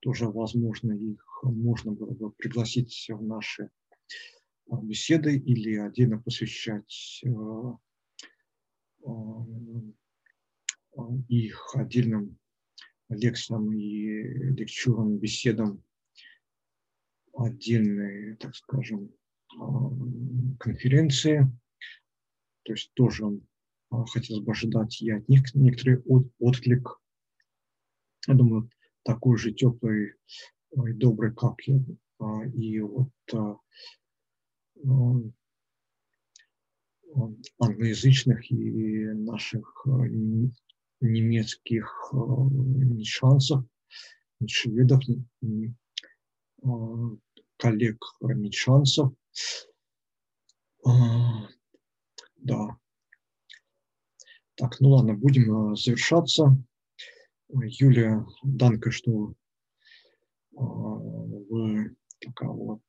[0.00, 3.70] тоже возможно их можно было бы пригласить в наши
[4.82, 7.22] беседы или отдельно посвящать
[11.28, 12.38] их отдельным
[13.08, 14.06] лекциям и
[14.52, 15.82] лекчурам, беседам
[17.32, 19.10] отдельные, так скажем,
[20.58, 21.46] конференции.
[22.64, 23.24] То есть тоже
[24.08, 26.02] хотелось бы ожидать и от них некоторый
[26.38, 27.00] отклик.
[28.26, 28.70] Я думаю,
[29.04, 30.14] такой же теплый
[30.72, 31.80] и добрый, как я.
[32.54, 33.10] И вот
[37.60, 39.86] англоязычных и наших
[41.00, 42.12] немецких
[43.04, 43.64] шансов,
[44.46, 45.02] шведов,
[47.56, 48.04] коллег
[48.52, 49.12] шансов.
[52.36, 52.76] Да.
[54.54, 56.56] Так, ну ладно, будем завершаться.
[57.50, 59.34] Юлия, данка, что
[60.52, 62.82] вы такая вот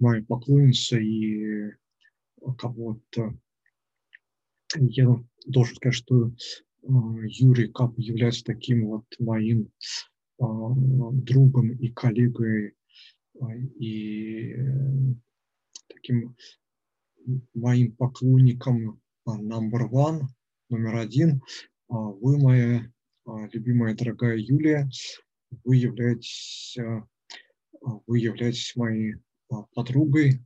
[0.00, 1.70] моя поклонница и
[2.58, 3.38] кого-то
[4.76, 6.32] я должен сказать, что
[6.82, 9.70] Юрий Кап является таким вот моим
[10.38, 12.74] другом и коллегой
[13.78, 14.56] и
[15.88, 16.36] таким
[17.54, 20.22] моим поклонником number one,
[20.68, 21.40] номер один.
[21.88, 22.92] Вы моя
[23.24, 24.90] любимая дорогая Юлия,
[25.64, 26.76] вы являетесь,
[27.80, 29.14] вы являетесь моей
[29.74, 30.44] подругой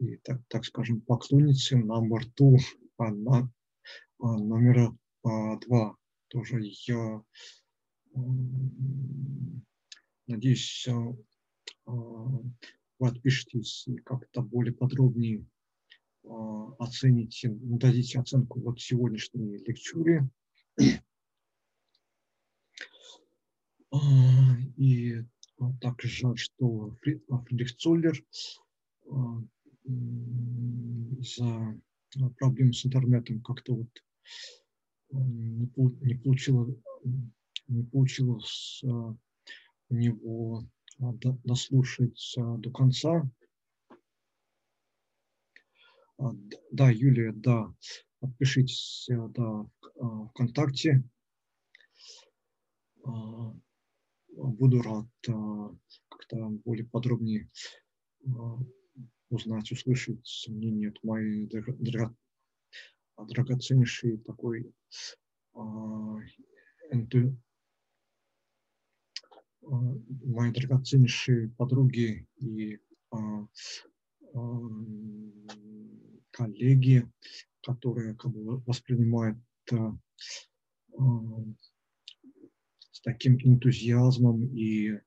[0.00, 2.56] и, так, так скажем, поклонницей number two,
[2.98, 3.52] на,
[4.18, 4.92] номер
[5.22, 5.94] два.
[6.28, 7.22] Тоже я
[10.26, 10.88] надеюсь,
[11.84, 12.54] вы
[12.98, 15.44] отпишитесь и как-то более подробнее
[16.78, 20.26] оцените, дадите оценку вот сегодняшней лекчуре.
[24.76, 25.24] И
[25.80, 28.24] также жаль, что Фридрих Цоллер
[29.84, 31.80] из-за
[32.36, 33.88] проблем с интернетом как-то вот
[35.10, 36.76] не получилось,
[37.66, 40.64] не получилось у него
[41.44, 43.28] дослушать до конца.
[46.70, 47.72] Да, Юлия, да,
[48.20, 49.66] подпишитесь да,
[50.30, 51.02] ВКонтакте.
[54.36, 55.06] Буду рад
[56.08, 57.50] как-то более подробнее
[59.30, 62.16] узнать, услышать мнение от моей драго,
[63.16, 64.72] драгоценнейшей такой
[66.90, 67.36] энту,
[69.60, 72.78] моей драгоценнейшей подруги и
[76.30, 77.10] коллеги,
[77.62, 79.38] которые как бы воспринимают
[82.90, 84.98] с таким энтузиазмом и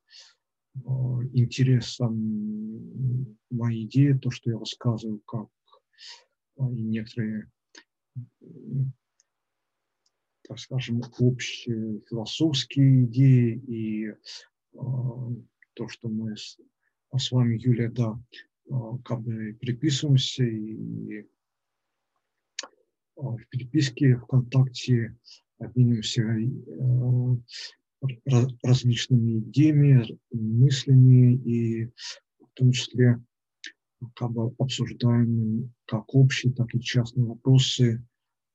[1.33, 5.49] интересом мои идеи, то, что я рассказываю, как
[6.57, 7.51] и некоторые,
[10.47, 14.13] так скажем, общие философские идеи и
[14.71, 16.57] то, что мы с,
[17.17, 18.17] с вами, Юлия, да,
[19.03, 21.27] как бы переписываемся и
[23.21, 25.15] в переписке ВКонтакте
[25.59, 26.23] обмениваемся
[28.63, 31.85] различными идеями, мыслями и
[32.39, 33.21] в том числе
[34.15, 38.03] как бы обсуждаем как общие, так и частные вопросы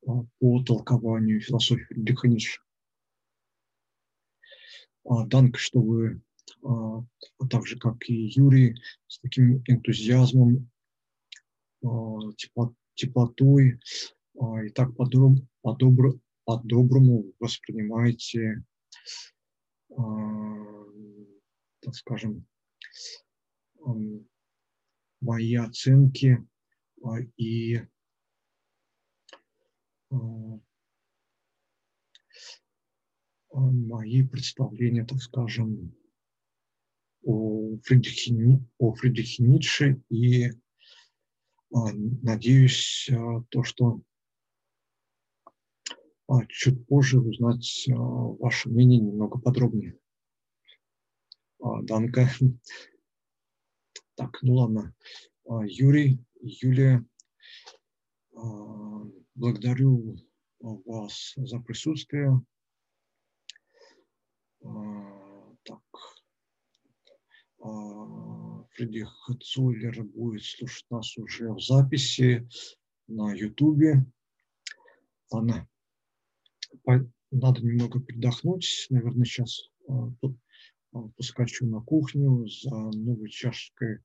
[0.07, 2.61] а, по толкованию философии Фридриха Ницше.
[5.05, 6.21] А, Данк, что вы,
[6.65, 7.05] а,
[7.49, 8.75] так же как и Юрий,
[9.07, 10.69] с таким энтузиазмом,
[12.97, 13.79] теплотой
[14.65, 15.49] и так по-доброму
[17.39, 18.65] воспринимаете
[21.81, 22.47] так скажем,
[25.21, 26.45] мои оценки
[27.37, 27.81] и
[33.51, 35.95] мои представления, так скажем,
[37.23, 40.03] о Фридрихе, о Фридрихе Ницше.
[40.09, 40.51] И
[41.71, 43.09] надеюсь,
[43.51, 44.01] то, что
[46.49, 49.99] чуть позже узнать ваше мнение немного подробнее.
[51.59, 52.29] Данка.
[54.15, 54.95] Так, ну ладно.
[55.65, 57.05] Юрий, Юлия,
[59.35, 60.17] благодарю
[60.61, 62.41] вас за присутствие.
[64.61, 65.83] Так.
[68.71, 69.07] Фредди
[69.43, 72.49] Цойлер будет слушать нас уже в записи
[73.07, 74.05] на Ютубе.
[75.31, 75.69] Ладно.
[77.31, 78.87] Надо немного передохнуть.
[78.91, 79.71] Наверное, сейчас
[81.17, 84.01] поскочу на кухню за новой чашкой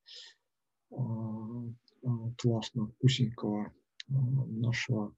[2.38, 3.74] классно вкусненького
[4.08, 5.16] нашего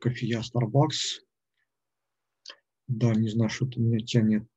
[0.00, 1.22] кофея Starbucks.
[2.88, 4.48] Да, не знаю, что-то меня тянет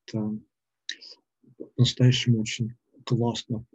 [1.76, 3.66] по-настоящему очень классно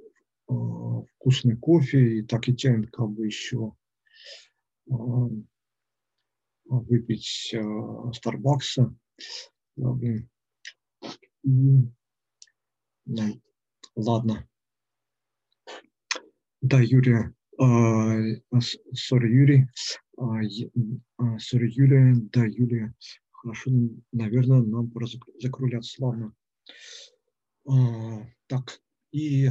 [0.47, 3.75] вкусный кофе, и так и тянет как бы еще
[6.65, 7.55] выпить
[8.13, 8.95] Старбакса.
[13.97, 14.49] Ладно.
[16.61, 19.69] Да, Юрия, сори, Юрий,
[21.39, 22.95] сори, Юлия, да, Юлия,
[23.31, 23.71] хорошо,
[24.13, 25.07] наверное, нам пора
[25.39, 26.35] закругляться, ладно.
[28.47, 28.81] Так,
[29.13, 29.51] и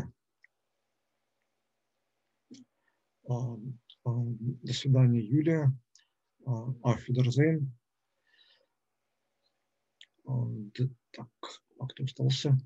[3.26, 5.72] до свидания, Юлия.
[6.46, 7.74] Wiedersehen.
[11.12, 11.30] Так,
[11.80, 12.58] а кто остался?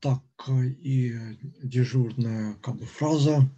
[0.00, 1.12] Так, и
[1.62, 3.50] дежурная как бы фраза.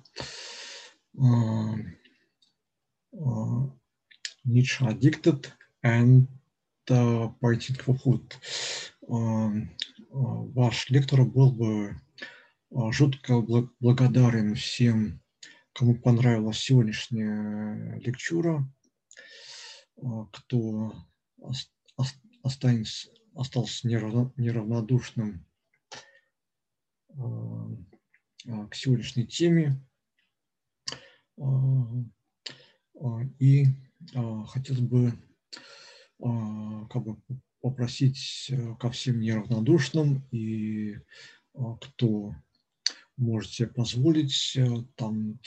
[4.45, 5.53] Nietzsche addicted
[5.85, 6.27] and
[6.91, 8.35] uh, poetic for food.
[10.15, 11.99] Ваш лектор был бы
[12.71, 13.41] жутко
[13.81, 15.23] благодарен всем,
[15.73, 18.71] кому понравилась сегодняшняя лекчура,
[19.97, 20.93] кто
[22.43, 25.47] останется, остался неравнодушным
[27.09, 29.83] к сегодняшней теме.
[33.39, 33.65] И
[34.47, 35.15] хотелось бы
[36.19, 37.17] как бы
[37.63, 40.99] попросить э, ко всем неравнодушным и
[41.81, 42.35] кто
[43.17, 44.67] может себе позволить э,
[44.97, 45.39] там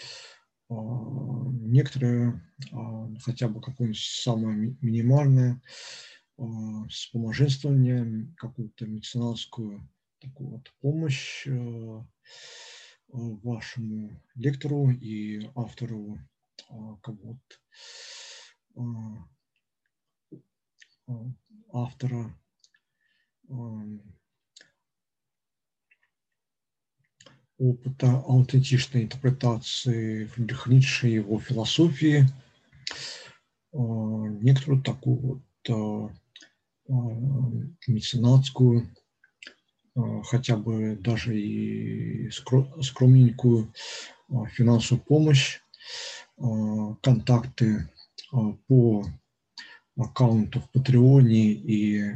[0.68, 2.42] некоторые
[3.24, 5.62] хотя бы какое-нибудь самое минимальное
[6.90, 9.88] вспоможенствование, какую-то меценатскую
[10.20, 12.02] такую вот помощь э,
[13.10, 16.18] вашему лектору и автору
[17.04, 17.38] как вот
[21.76, 22.34] автора.
[27.58, 32.26] Опыта аутентичной интерпретации Фридриха Ницше и его философии,
[33.72, 36.12] некоторую такую вот
[37.88, 38.90] меценатскую,
[40.24, 43.74] хотя бы даже и скромненькую
[44.52, 45.62] финансовую помощь,
[47.02, 47.90] контакты
[48.68, 49.06] по
[49.98, 52.16] аккаунту в Патреоне и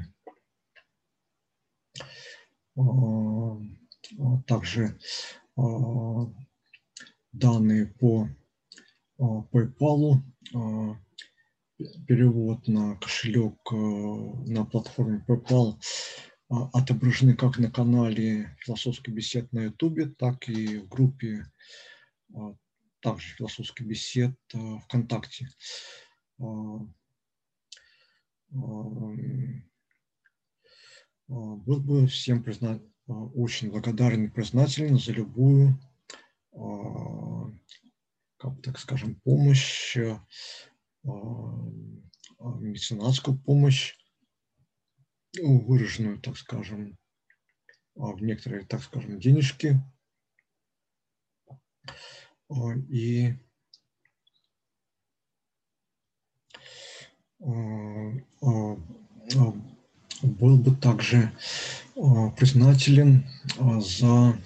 [4.47, 4.97] также
[7.31, 8.29] данные по
[9.19, 10.21] PayPal,
[12.07, 15.79] перевод на кошелек на платформе PayPal
[16.49, 21.45] отображены как на канале «Философский бесед» на YouTube, так и в группе
[23.01, 24.35] также «Философский бесед»
[24.85, 25.47] ВКонтакте.
[31.27, 32.79] Был бы всем призна...
[33.07, 35.79] очень благодарен и признателен за любую,
[38.37, 39.97] как так скажем, помощь,
[42.39, 43.95] меценатскую помощь,
[45.41, 46.97] выраженную, так скажем,
[47.95, 49.81] в некоторые, так скажем, денежки.
[52.89, 53.33] И
[60.21, 61.31] был бы также
[61.95, 63.25] признателен
[63.79, 64.37] за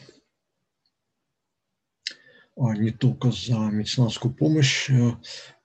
[2.55, 4.89] не только за меценатскую помощь,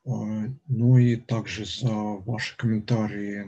[0.05, 3.45] но и также за ваши комментарии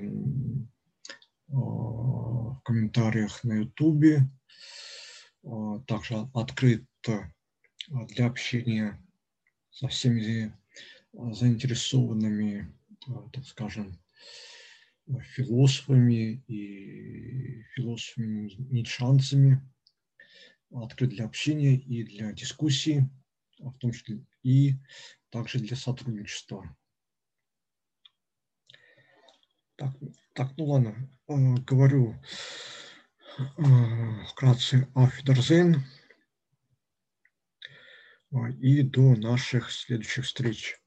[1.48, 4.20] в комментариях на YouTube.
[5.86, 6.84] Также открыт
[7.88, 9.02] для общения
[9.70, 10.52] со всеми
[11.14, 12.70] заинтересованными
[13.32, 13.98] так скажем,
[15.34, 19.62] философами и философами нитшанцами,
[20.72, 23.10] открыт для общения и для дискуссии,
[23.58, 24.74] в том числе и
[25.30, 26.76] также для сотрудничества.
[29.76, 29.94] Так,
[30.34, 32.20] так ну ладно, э, говорю
[33.38, 35.82] э, вкратце о Фидерзен
[38.60, 40.79] и до наших следующих встреч.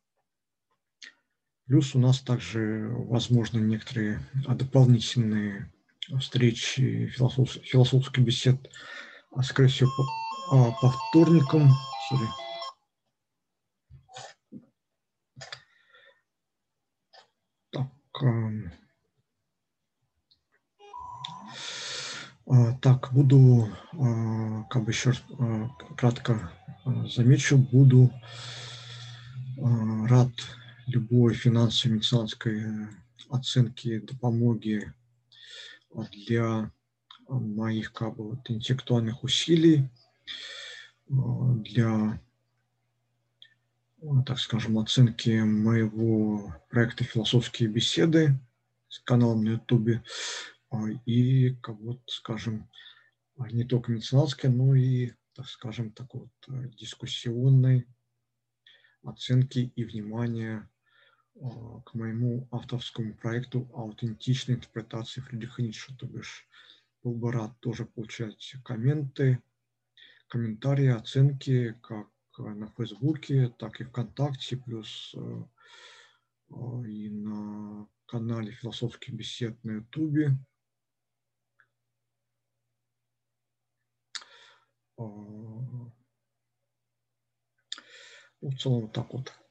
[1.66, 5.72] Плюс у нас также возможны некоторые дополнительные
[6.20, 8.70] встречи, философ, философских бесед,
[9.32, 9.90] а, скорее всего,
[10.52, 11.72] а, по вторникам,
[12.12, 12.28] sorry.
[17.72, 18.24] Так,
[22.46, 26.52] а, так, буду, а, как бы еще раз а, кратко
[27.06, 28.12] замечу, буду
[29.56, 30.30] рад
[30.88, 32.64] любой финансовой медицинской
[33.30, 34.94] оценки допомоги
[36.12, 36.72] для
[37.28, 39.90] моих как бы, вот, интеллектуальных усилий,
[41.08, 42.22] для,
[44.26, 48.40] так скажем, оценки моего проекта «Философские беседы»
[48.90, 50.04] с каналом на Ютубе
[51.06, 52.70] и, как вот, скажем,
[53.52, 57.88] не только меценатской, но и, так скажем, такой вот дискуссионной
[59.04, 60.70] оценки и внимания
[61.36, 65.96] к моему авторскому проекту аутентичной интерпретации Фридриха Ницше.
[65.98, 66.48] То бишь,
[67.04, 69.42] был бы рад тоже получать комменты,
[70.28, 75.44] комментарии, оценки, как на Фейсбуке, так и ВКонтакте, плюс э,
[76.50, 80.38] э, и на канале «Философских бесед» на Ютубе.
[84.98, 85.92] Э, ну,
[88.42, 89.43] в целом вот так вот.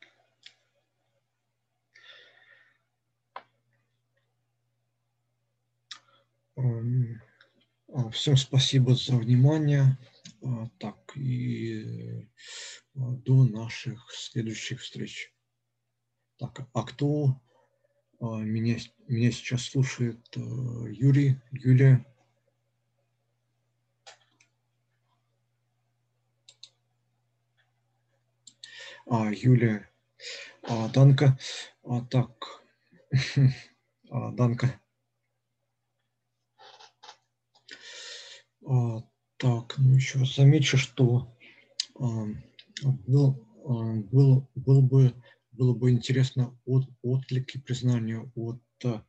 [8.13, 9.99] Всем спасибо за внимание.
[10.45, 12.29] А, так, и
[12.95, 15.33] а, до наших следующих встреч.
[16.39, 17.41] Так, а кто
[18.21, 20.21] меня, меня сейчас слушает?
[20.37, 22.05] Юрий, Юлия.
[29.07, 29.91] А, Юлия.
[30.63, 31.39] А, Данка.
[31.85, 32.63] А, так.
[34.15, 34.67] А, Данка.
[34.67, 34.83] А,
[39.43, 41.37] так, ну еще замечу, что
[41.99, 42.27] а,
[42.85, 45.15] был, а, был, был бы,
[45.51, 49.05] было бы интересно от, отклики признания от а,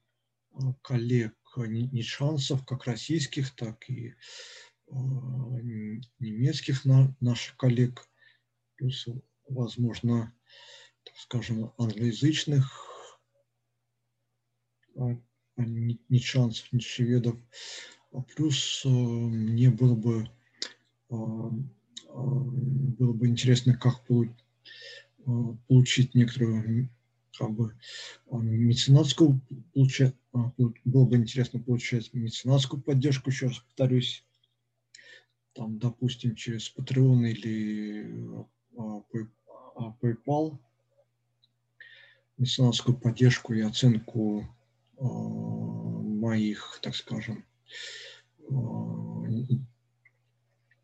[0.82, 1.36] коллег.
[1.56, 4.16] Нишансов, как российских, так и
[4.90, 4.96] а,
[6.18, 8.10] немецких на, наших коллег,
[8.76, 9.08] плюс,
[9.48, 10.34] возможно,
[11.04, 12.66] так скажем, англоязычных
[14.98, 15.16] а,
[15.58, 16.00] ни
[18.14, 20.30] А плюс э, мне было бы,
[21.09, 24.06] э, э, было бы интересно, как
[25.67, 26.90] получить некоторую
[27.38, 27.74] как бы
[28.30, 29.42] меценатскую
[29.74, 34.25] получать, было бы интересно получать меценатскую поддержку, еще раз повторюсь,
[35.53, 40.59] там, допустим, через Patreon или PayPal,
[42.38, 44.45] меценатскую поддержку и оценку
[45.00, 47.45] моих, так скажем,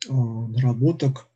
[0.08, 1.30] наработок.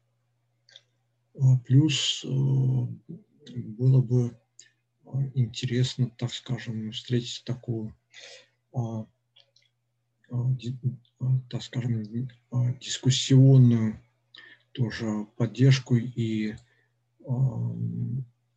[1.66, 4.38] Плюс было бы
[5.34, 7.94] интересно, так скажем, встретить такую,
[11.50, 12.04] так скажем,
[12.80, 14.00] дискуссионную
[14.72, 16.56] тоже поддержку и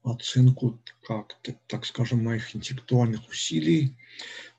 [0.03, 3.97] оценку, как, так скажем, моих интеллектуальных усилий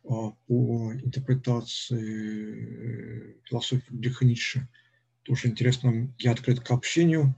[0.07, 4.67] по интерпретации философии Фридриха Ницше.
[5.23, 7.35] Тоже интересно, я открыт к общению,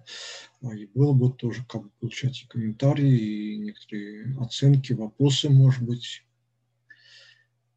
[0.62, 5.82] а, и было бы тоже как бы получать и комментарии, и некоторые оценки, вопросы, может
[5.82, 6.24] быть.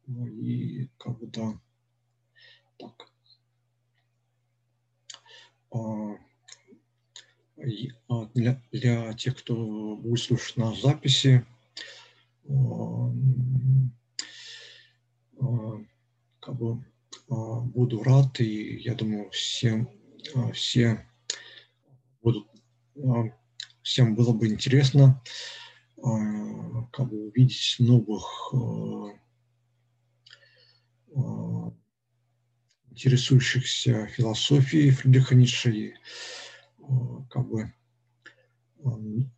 [0.05, 1.59] Ну, и как бы да,
[2.77, 3.09] так.
[5.71, 6.19] А,
[8.35, 11.43] для, для тех, кто будет слушать на записи,
[16.39, 16.83] как бы
[17.29, 19.89] буду рад, и я думаю, всем,
[20.53, 21.07] все
[22.21, 22.47] будут,
[23.81, 25.21] всем было бы интересно
[26.91, 28.53] как бы увидеть новых
[32.91, 35.93] интересующихся философией Фридриха Ницше и
[37.29, 37.73] как бы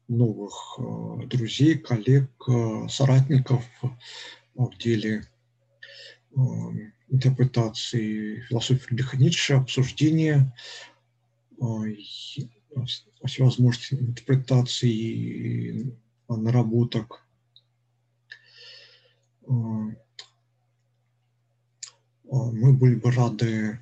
[0.07, 0.79] новых
[1.27, 2.31] друзей, коллег,
[2.89, 3.63] соратников
[4.55, 5.23] в деле
[7.09, 10.53] интерпретации философии Фридриха Ницше, обсуждения
[13.23, 15.95] всевозможных интерпретаций
[16.27, 17.25] наработок.
[19.47, 19.95] Мы
[22.73, 23.79] были бы рады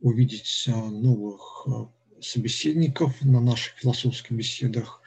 [0.00, 1.66] увидеть новых
[2.20, 5.00] собеседников на наших философских беседах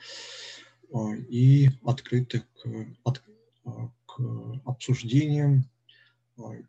[1.30, 2.66] и открыты к,
[3.04, 3.22] от,
[4.16, 4.20] к
[4.66, 5.70] обсуждениям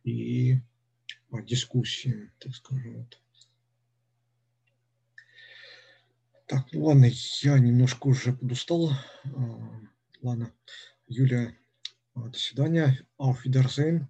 [0.05, 0.61] и
[1.45, 3.09] дискуссиям, так скажем.
[6.47, 7.07] Так, ну ладно,
[7.41, 8.91] я немножко уже подустал.
[10.21, 10.53] Ладно,
[11.07, 11.57] Юлия,
[12.15, 13.07] а, до свидания.
[13.19, 14.07] Auf Wiedersehen.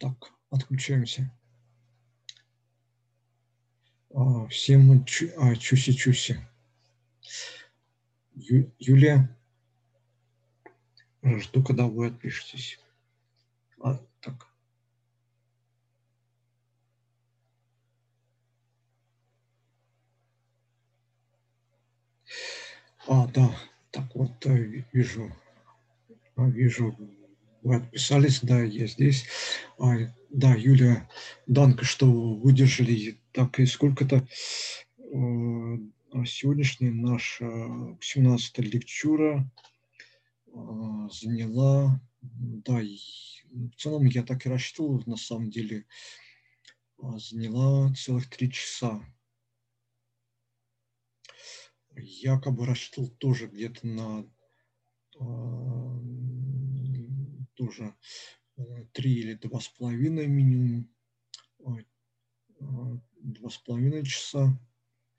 [0.00, 1.32] Так, отключаемся.
[4.50, 6.40] Всем чуси-чуси.
[8.34, 9.37] Ю, Юлия,
[11.22, 12.78] жду, когда вы отпишетесь.
[13.80, 14.46] А, так.
[23.06, 23.56] А, да,
[23.90, 25.32] так вот, э, вижу,
[26.36, 26.94] а, вижу,
[27.62, 29.26] вы отписались, да, я здесь.
[29.78, 29.94] А,
[30.30, 31.08] да, Юлия,
[31.46, 34.26] Данка, что выдержали так и сколько-то
[34.98, 39.50] э, сегодняшняя наша 17 лектура
[41.10, 45.86] заняла, да, в целом я так и рассчитывал, на самом деле,
[46.98, 49.02] заняла целых три часа
[52.00, 54.26] якобы рассчитывал тоже где-то на
[55.18, 55.24] э,
[57.54, 57.94] тоже
[58.92, 60.88] три или два с половиной минимум,
[62.58, 64.58] два с половиной часа,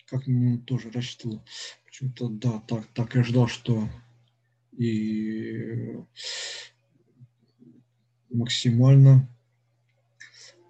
[0.05, 1.43] как минимум тоже рассчитывал.
[1.85, 3.87] Почему-то, да, так, так и ждал, что
[4.79, 5.97] и
[8.29, 9.29] максимально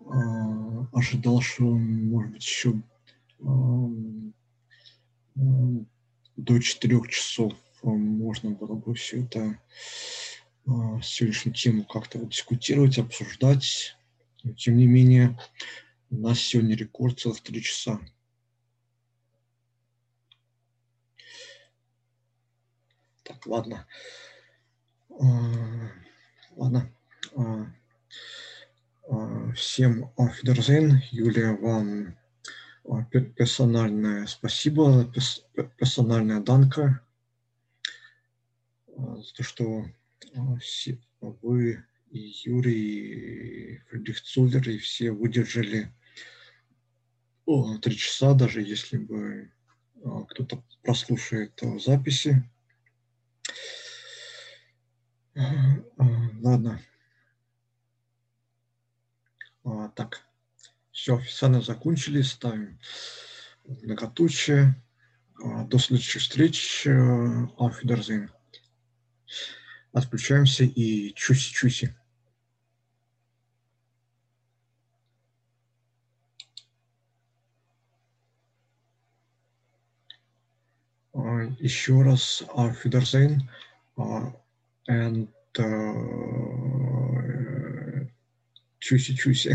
[0.02, 0.06] э,
[0.92, 2.82] ожидал, что, может быть, еще
[3.40, 3.46] э,
[6.36, 9.60] до 4 часов можно было бы все это,
[10.66, 13.96] а, сегодняшнюю тему как-то дискутировать, обсуждать.
[14.44, 15.40] Но, тем не менее,
[16.10, 18.00] у нас сегодня рекорд целых 3 часа.
[23.30, 23.86] Так, ладно.
[25.12, 25.24] А,
[26.56, 26.92] ладно.
[27.36, 27.68] А,
[29.56, 31.00] всем Фидерзейн.
[31.12, 32.18] Юлия, вам
[33.36, 35.14] персональное спасибо,
[35.78, 37.06] персональная данка
[38.88, 39.86] за то, что
[41.22, 45.94] вы и Юрий, и Фридрих Цулер, и все выдержали
[47.84, 49.52] три часа, даже если бы
[50.30, 52.44] кто-то прослушает записи.
[55.36, 56.80] Ладно.
[59.96, 60.26] Так.
[60.92, 62.80] Все, официально закончили, ставим
[63.66, 64.76] многоточие.
[65.42, 66.86] А, до следующих встреч.
[66.88, 68.30] Auf Wiedersehen.
[69.94, 71.96] Отключаемся и чуси-чуси.
[81.14, 82.86] А, еще раз Auf
[84.90, 84.90] Wiedersehen.
[84.90, 85.28] Uh, and
[85.60, 85.64] uh,
[88.82, 89.50] чуси-чуси.